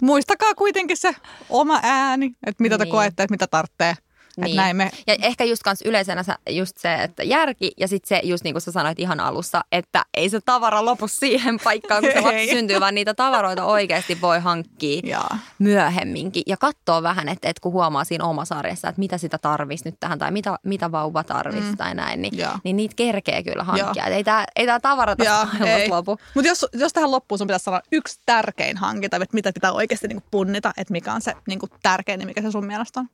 muistakaa 0.02 0.56
kuitenkin 0.56 0.98
se 0.98 1.16
oma 1.50 1.80
ääni, 1.84 2.26
että 2.46 2.64
mitä 2.64 2.78
te 2.78 2.84
Niin. 2.84 2.92
koette, 2.92 3.24
että 3.24 3.34
mitä 3.34 3.48
tarvitsee. 3.48 3.96
Että 4.38 4.46
Niin. 4.46 4.56
näin 4.56 4.76
me, 4.76 4.92
Ja 5.08 5.16
ehkä 5.22 5.44
just 5.44 5.64
kans 5.64 5.82
yleisenä 5.82 6.24
just 6.50 6.78
se, 6.78 6.94
että 6.94 7.24
järki 7.24 7.72
ja 7.78 7.88
sitten 7.88 8.08
se 8.08 8.22
just 8.24 8.44
niin 8.44 8.54
kuin 8.54 8.62
sä 8.62 8.72
sanoit 8.72 9.00
ihan 9.00 9.20
alussa, 9.20 9.64
että 9.72 10.06
ei 10.14 10.30
se 10.30 10.40
tavara 10.42 10.86
lopu 10.86 11.08
siihen 11.08 11.60
paikkaan, 11.64 12.04
kun 12.04 12.12
se 12.14 12.22
lapsi 12.22 12.48
syntyy, 12.56 12.80
vaan 12.80 12.96
niitä 12.96 13.14
tavaroita 13.14 13.66
oikeasti 13.66 14.22
voi 14.22 14.40
hankkia 14.40 15.02
Jaa. 15.04 15.38
myöhemminkin. 15.60 16.44
Ja 16.48 16.58
katsoa 16.58 17.04
vähän, 17.04 17.30
että, 17.30 17.50
että 17.50 17.62
kun 17.62 17.72
huomaa 17.72 18.04
siinä 18.04 18.26
omassa 18.26 18.56
arjessa, 18.56 18.90
että 18.90 19.00
mitä 19.00 19.18
sitä 19.18 19.38
tarvisi 19.38 19.86
nyt 19.86 19.96
tähän 20.00 20.20
tai 20.20 20.32
mitä, 20.32 20.60
mitä 20.64 20.92
vauva 20.92 21.24
tarvisi 21.24 21.70
mm. 21.70 21.78
tai 21.78 21.96
näin, 21.96 22.22
niin, 22.22 22.34
niin 22.64 22.76
niitä 22.76 22.96
kerkee 22.96 23.44
kyllä 23.44 23.64
hankkia. 23.64 24.06
Ei 24.06 24.24
tämä 24.24 24.46
ei 24.56 24.66
tää 24.66 24.80
tavara 24.80 25.16
tässä 25.16 25.48
lopu. 25.90 26.18
Mutta 26.34 26.48
jos, 26.48 26.66
jos 26.74 26.94
tähän 26.94 27.12
loppuun 27.12 27.38
sun 27.38 27.48
pitäisi 27.48 27.64
sanoa 27.64 27.82
yksi 27.92 28.20
tärkein 28.26 28.78
hankinta, 28.78 29.18
että 29.18 29.28
mitä 29.34 29.52
pitää 29.54 29.72
oikeasti 29.72 30.08
niinku 30.08 30.28
punnita, 30.32 30.74
että 30.78 30.92
mikä 30.92 31.14
on 31.14 31.22
se 31.22 31.34
niinku 31.48 31.68
tärkein, 31.84 32.20
niin 32.20 32.28
mikä 32.28 32.42
se 32.42 32.52
sun 32.52 32.66
mielestä 32.66 33.00
on? 33.00 33.10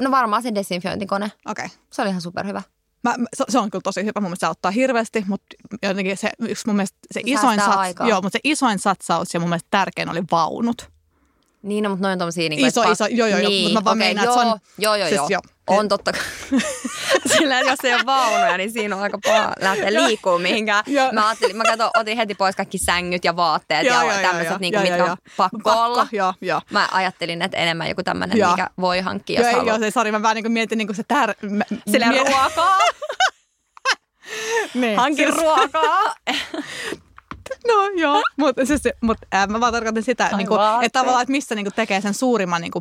No 0.00 0.10
varmaan 0.10 0.42
se 0.42 0.54
desinfiointikone. 0.54 1.32
Okei. 1.46 1.64
Okay. 1.66 1.78
Se 1.92 2.02
oli 2.02 2.10
ihan 2.10 2.20
superhyvä. 2.20 2.62
Mä, 3.04 3.14
se, 3.34 3.44
se 3.48 3.58
on 3.58 3.70
kyllä 3.70 3.82
tosi 3.82 4.04
hyvä. 4.04 4.20
Mun 4.20 4.22
mielestä 4.22 4.46
se 4.46 4.48
auttaa 4.48 4.70
hirveästi, 4.70 5.24
mutta 5.28 5.46
jotenkin 5.82 6.16
se 6.16 6.30
yksi 6.38 6.66
mun 6.66 6.76
mielestä 6.76 6.98
se, 7.12 7.20
Se 7.20 7.22
isoin, 7.24 7.60
sats, 7.60 7.76
aikaa. 7.76 8.08
joo, 8.08 8.20
mutta 8.22 8.36
se 8.36 8.40
isoin 8.44 8.78
satsaus 8.78 9.34
ja 9.34 9.40
mun 9.40 9.48
mielestä 9.48 9.68
tärkein 9.70 10.10
oli 10.10 10.22
vaunut. 10.30 10.90
Niin, 11.66 11.84
no, 11.84 11.90
mutta 11.90 12.06
noin 12.08 12.18
tommosia... 12.18 12.48
Niin 12.48 12.66
Iso, 12.66 12.82
iso, 12.92 13.06
joo, 13.10 13.28
joo, 13.28 13.38
joo, 13.38 13.48
niin, 13.50 13.62
mutta 13.62 13.80
mä 13.80 13.84
vaan 13.84 13.96
okei, 13.98 14.06
meinaan, 14.06 14.24
joo, 14.24 14.34
se 14.34 14.40
on- 14.46 14.58
Joo, 14.78 14.94
joo, 14.94 15.08
siis 15.08 15.18
joo. 15.20 15.28
joo. 15.30 15.40
On 15.66 15.88
totta 15.88 16.12
kai. 16.12 16.22
Sillä 17.38 17.60
jos 17.60 17.78
ei 17.84 17.94
ole 17.94 18.06
vaunuja, 18.06 18.56
niin 18.56 18.72
siinä 18.72 18.96
on 18.96 19.02
aika 19.02 19.18
paha 19.24 19.52
lähteä 19.60 19.92
liikkuu 19.92 20.38
mihinkään. 20.38 20.84
Joo. 20.86 21.12
Mä, 21.12 21.26
ajattelin, 21.28 21.56
mä 21.56 21.64
katson, 21.64 21.90
otin 22.00 22.16
heti 22.16 22.34
pois 22.34 22.56
kaikki 22.56 22.78
sängyt 22.78 23.24
ja 23.24 23.36
vaatteet 23.36 23.86
ja 23.86 24.04
tämmöiset, 24.22 24.58
niinku, 24.60 24.80
mitkä 24.80 25.04
on 25.04 25.16
pakko, 25.36 25.70
olla. 25.70 26.06
Joo, 26.12 26.34
joo. 26.40 26.60
Mä 26.70 26.88
ajattelin, 26.92 27.42
että 27.42 27.56
enemmän 27.56 27.88
joku 27.88 28.02
tämmöinen, 28.02 28.38
Joo. 28.38 28.50
mikä 28.50 28.70
voi 28.80 29.00
hankkia, 29.00 29.40
jos 29.40 29.46
Joo, 29.50 29.56
haluaa. 29.58 29.74
joo, 29.74 29.78
se, 29.78 29.90
sori, 29.90 30.12
mä 30.12 30.22
vähän 30.22 30.34
niin 30.34 30.44
kuin 30.44 30.52
mietin 30.52 30.78
niin 30.78 30.88
kuin 30.88 30.96
se 30.96 31.02
tär... 31.08 31.34
Mä, 31.42 31.64
mie- 32.08 32.18
ruokaa, 32.30 32.78
niin, 34.74 34.96
hankin 34.96 35.26
siis- 35.32 35.38
ruokaa. 35.42 36.14
No 37.66 37.88
joo, 37.96 38.22
mutta 38.36 38.66
siis, 38.66 38.82
mut, 39.00 39.18
äh, 39.34 39.48
mä 39.48 39.60
vaan 39.60 39.72
tarkoitan 39.72 40.02
sitä, 40.02 40.36
niin 40.36 40.48
vaatteet. 40.48 40.86
että 40.86 40.98
tavallaan, 40.98 41.22
että 41.22 41.32
missä 41.32 41.54
niin 41.54 41.64
kuin, 41.64 41.74
tekee 41.74 42.00
sen 42.00 42.14
suurimman 42.14 42.60
niin 42.60 42.72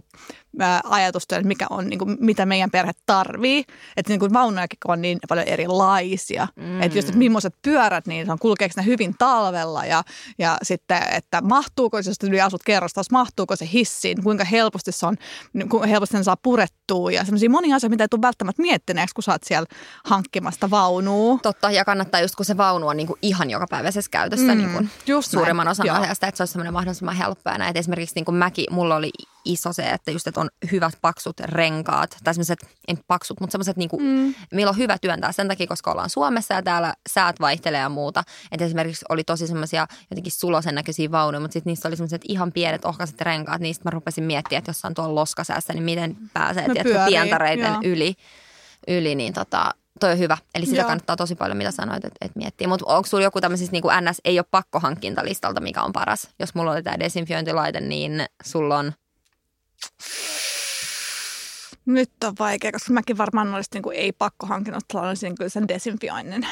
kuin, 0.58 0.82
ajatustyön, 0.84 1.40
että 1.40 1.48
mikä 1.48 1.66
on, 1.70 1.88
niin 1.88 2.00
kuin, 2.00 2.18
mitä 2.20 2.46
meidän 2.46 2.72
perhe 2.72 2.92
tarvii. 3.06 3.66
Että 3.98 4.12
niin 4.12 4.20
kuin, 4.20 4.34
vaunujakin 4.34 4.78
on 4.88 5.02
niin 5.02 5.20
paljon 5.30 5.48
erilaisia. 5.48 6.48
Mm. 6.56 6.82
Että 6.82 6.98
just, 6.98 7.08
että 7.08 7.18
millaiset 7.18 7.56
pyörät, 7.62 8.06
niin 8.06 8.26
se 8.26 8.32
on, 8.32 8.40
kulkeeko 8.40 8.74
ne 8.78 8.86
hyvin 8.86 9.16
talvella 9.18 9.86
ja, 9.86 10.04
ja 10.38 10.58
sitten, 10.64 11.02
että 11.12 11.42
mahtuuko, 11.42 11.98
jos 11.98 12.18
yli 12.24 12.42
asut 12.42 12.64
kerrostalossa, 12.64 13.12
mahtuuko 13.12 13.56
se 13.56 13.70
hissiin, 13.74 14.24
kuinka 14.24 14.44
helposti 14.44 14.92
se 14.92 15.06
on, 15.06 15.16
niin 15.54 15.70
kuinka 15.70 15.88
helposti 15.88 16.14
sen 16.14 16.24
saa 16.24 16.38
purettua 16.38 17.12
ja 17.12 17.26
sellaisia 17.26 17.50
monia 17.50 17.76
asioita, 17.76 17.94
mitä 17.94 18.04
ei 18.04 18.08
tule 18.08 18.22
välttämättä 18.22 18.62
miettineeksi, 18.62 19.16
kun 19.16 19.24
sä 19.24 19.32
oot 19.32 19.44
siellä 19.44 19.66
hankkimasta 20.06 20.70
vaunua. 20.70 21.40
Totta, 21.44 21.72
ja 21.72 21.86
kannattaa 21.86 22.22
just 22.22 22.36
kun 22.36 22.46
se 22.46 22.58
vaunu 22.58 22.88
on 22.88 22.98
niinku 22.98 23.18
ihan 23.22 23.50
jokapäiväisessä 23.50 24.12
käytössä, 24.12 24.52
mm. 24.52 24.58
niin 24.58 24.72
kuin 24.72 24.90
just 25.08 25.32
suurimman 25.32 25.66
näin, 25.66 25.72
osan 25.72 25.86
joo. 25.86 26.02
ajasta, 26.02 26.28
että 26.28 26.38
se 26.38 26.42
olisi 26.44 26.52
semmoinen 26.52 26.74
mahdollisimman 26.74 27.16
helppoa. 27.16 27.54
Ja 27.54 27.58
näin, 27.58 27.78
esimerkiksi 27.78 28.16
niin 28.16 28.26
kuin 28.26 28.36
mäkin, 28.36 28.66
mulla 28.72 28.96
oli 28.96 29.12
iso 29.46 29.74
se, 29.74 29.90
että 29.90 30.12
just, 30.12 30.28
että 30.28 30.42
on 30.42 30.45
hyvät 30.72 30.94
paksut 31.02 31.40
renkaat, 31.40 32.18
tai 32.24 32.34
semmoiset, 32.34 32.60
en 32.88 32.98
paksut, 33.08 33.40
mutta 33.40 33.52
semmoiset, 33.52 33.78
niin 33.78 33.90
mm. 34.00 34.36
millä 34.52 34.70
on 34.70 34.78
hyvä 34.78 34.98
työntää 35.02 35.32
sen 35.32 35.48
takia, 35.48 35.68
koska 35.68 35.92
ollaan 35.92 36.10
Suomessa 36.10 36.54
ja 36.54 36.64
täällä 36.64 36.94
säät 37.10 37.40
vaihtelee 37.40 37.80
ja 37.80 37.90
muuta. 37.90 38.24
Että 38.52 38.66
esimerkiksi 38.66 39.06
oli 39.10 39.24
tosi 39.24 39.48
semmoisia 39.48 39.88
jotenkin 40.10 40.32
sulosen 40.32 40.76
näköisiä 40.76 41.12
vaunuja, 41.12 41.40
mutta 41.40 41.54
sitten 41.54 41.72
niissä 41.72 41.88
oli 41.88 41.96
semmoiset 41.96 42.22
ihan 42.28 42.52
pienet 42.52 42.86
ohkaiset 42.86 43.22
renkaat, 43.22 43.62
niistä 43.62 43.82
mä 43.86 43.90
rupesin 43.90 44.24
miettimään, 44.24 44.60
että 44.60 44.70
jos 44.70 44.86
on 44.86 44.94
tuolla 44.94 45.16
loskasäässä, 45.16 45.74
niin 45.74 45.84
miten 45.84 46.18
pääsee 46.34 46.68
Ne 46.68 46.74
tiedätkö, 46.74 47.06
pientareiden 47.06 47.74
joo. 47.74 47.82
yli, 47.84 48.16
yli, 48.88 49.16
niin 49.16 49.34
tota, 49.34 49.72
toi 50.00 50.12
on 50.12 50.20
hyvä. 50.20 50.38
Eli 50.56 50.66
sitä 50.66 50.78
Joo. 50.78 50.88
kannattaa 50.88 51.16
tosi 51.16 51.36
paljon, 51.36 51.58
mitä 51.58 51.72
sanoit, 51.72 52.06
että, 52.06 52.18
että 52.26 52.40
miettiä. 52.40 52.68
Mutta 52.68 52.86
onko 52.88 53.08
sulla 53.08 53.24
joku 53.24 53.42
tämmöisistä 53.42 53.72
niin 53.72 53.82
kuin 53.82 53.96
NS 54.02 54.22
ei 54.26 54.40
ole 54.40 54.46
pakkohankintalistalta, 54.52 55.62
mikä 55.62 55.84
on 55.84 55.94
paras? 55.94 56.30
Jos 56.40 56.56
mulla 56.56 56.72
oli 56.72 56.84
tämä 56.84 57.00
desinfiointilaite, 57.00 57.82
niin 57.82 58.26
sulla 58.44 58.78
on... 58.78 58.94
Nyt 61.86 62.12
on 62.24 62.34
vaikea, 62.40 62.72
koska 62.72 62.94
mäkin 62.94 63.18
varmaan 63.18 63.54
olisin 63.54 63.70
niin 63.74 63.84
kuin 63.84 63.98
ei 63.98 64.12
pakko 64.12 64.46
hankinut, 64.48 64.84
olisin 64.94 65.36
kyllä 65.36 65.50
sen 65.50 65.68
desinfioinnin. 65.68 66.48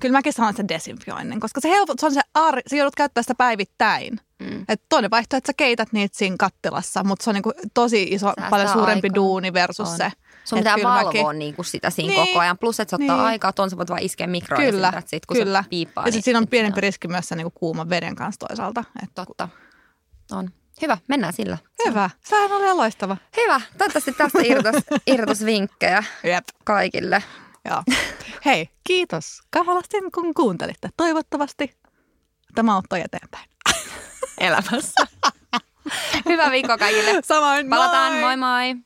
Kyllä 0.00 0.12
mäkin 0.12 0.32
sanon 0.32 0.56
sen 0.56 0.68
desinfioinnin, 0.68 1.40
koska 1.40 1.60
se, 1.60 1.68
helpot, 1.68 1.98
se 1.98 2.06
on 2.06 2.14
se 2.14 2.20
ar, 2.34 2.60
sä 2.70 2.76
joudut 2.76 2.94
käyttää 2.96 3.22
sitä 3.22 3.34
päivittäin. 3.34 4.20
Mm. 4.38 4.64
Et 4.68 4.82
toinen 4.88 5.10
vaihtoehto, 5.10 5.36
että 5.38 5.48
sä 5.48 5.54
keität 5.56 5.92
niitä 5.92 6.18
siinä 6.18 6.36
kattilassa, 6.38 7.04
mutta 7.04 7.22
se 7.24 7.30
on 7.30 7.34
niinku 7.34 7.52
tosi 7.74 8.02
iso, 8.02 8.26
Säästää 8.26 8.50
paljon 8.50 8.68
suurempi 8.68 9.06
aikaa. 9.06 9.14
duuni 9.14 9.52
versus 9.52 9.88
On. 9.90 9.96
se. 9.96 10.12
Sun 10.44 10.58
pitää 10.58 10.76
valvoa 10.84 11.32
niin 11.32 11.54
kuin 11.54 11.66
sitä 11.66 11.90
siinä 11.90 12.12
Niin. 12.12 12.26
koko 12.26 12.38
ajan. 12.40 12.58
Plus, 12.58 12.80
että 12.80 12.90
se 12.96 13.02
ottaa 13.02 13.16
Niin. 13.16 13.26
aikaa, 13.26 13.52
ton 13.52 13.70
sä 13.70 13.76
voit 13.76 13.90
vaan 13.90 14.02
iskeä 14.02 14.26
mikroon 14.26 14.62
Kyllä, 14.62 14.92
ja 14.94 15.02
sit, 15.06 15.26
kun 15.26 15.36
kyllä. 15.36 15.62
se 15.62 15.68
piippaa. 15.68 16.02
ja 16.02 16.06
sitten 16.06 16.16
niin 16.18 16.24
siinä 16.24 16.38
on 16.38 16.42
sit 16.42 16.50
pienempi 16.50 16.76
se 16.76 16.80
riski 16.80 17.08
myös 17.08 17.28
sen 17.28 17.38
niinku 17.38 17.58
kuuman 17.58 17.88
veden 17.90 18.14
kanssa 18.16 18.46
toisaalta. 18.48 18.84
Et 19.02 19.10
Totta. 19.14 19.48
On. 20.32 20.50
Hyvä, 20.82 20.98
mennään 21.08 21.32
sillä. 21.32 21.58
Hyvä. 21.88 22.10
Sehän 22.24 22.52
oli 22.52 22.74
loistava. 22.74 23.16
Hyvä. 23.36 23.60
Toivottavasti 23.78 24.12
tästä 24.12 24.38
irtos, 24.44 24.74
irtosvinkkejä 25.06 26.04
Jep. 26.24 26.44
kaikille. 26.64 27.22
Joo. 27.68 27.82
Hei, 28.44 28.68
kiitos 28.84 29.42
kamalasti 29.50 29.96
kun 30.14 30.34
kuuntelitte. 30.34 30.88
Toivottavasti 30.96 31.76
tämä 32.54 32.74
auttoi 32.74 33.00
eteenpäin. 33.00 33.50
Elämässä. 34.38 35.06
Hyvää 36.28 36.50
viikkoa 36.50 36.78
kaikille. 36.78 37.20
Samoin, 37.24 37.68
Palataan. 37.70 38.12
Moi 38.12 38.36
moi. 38.36 38.85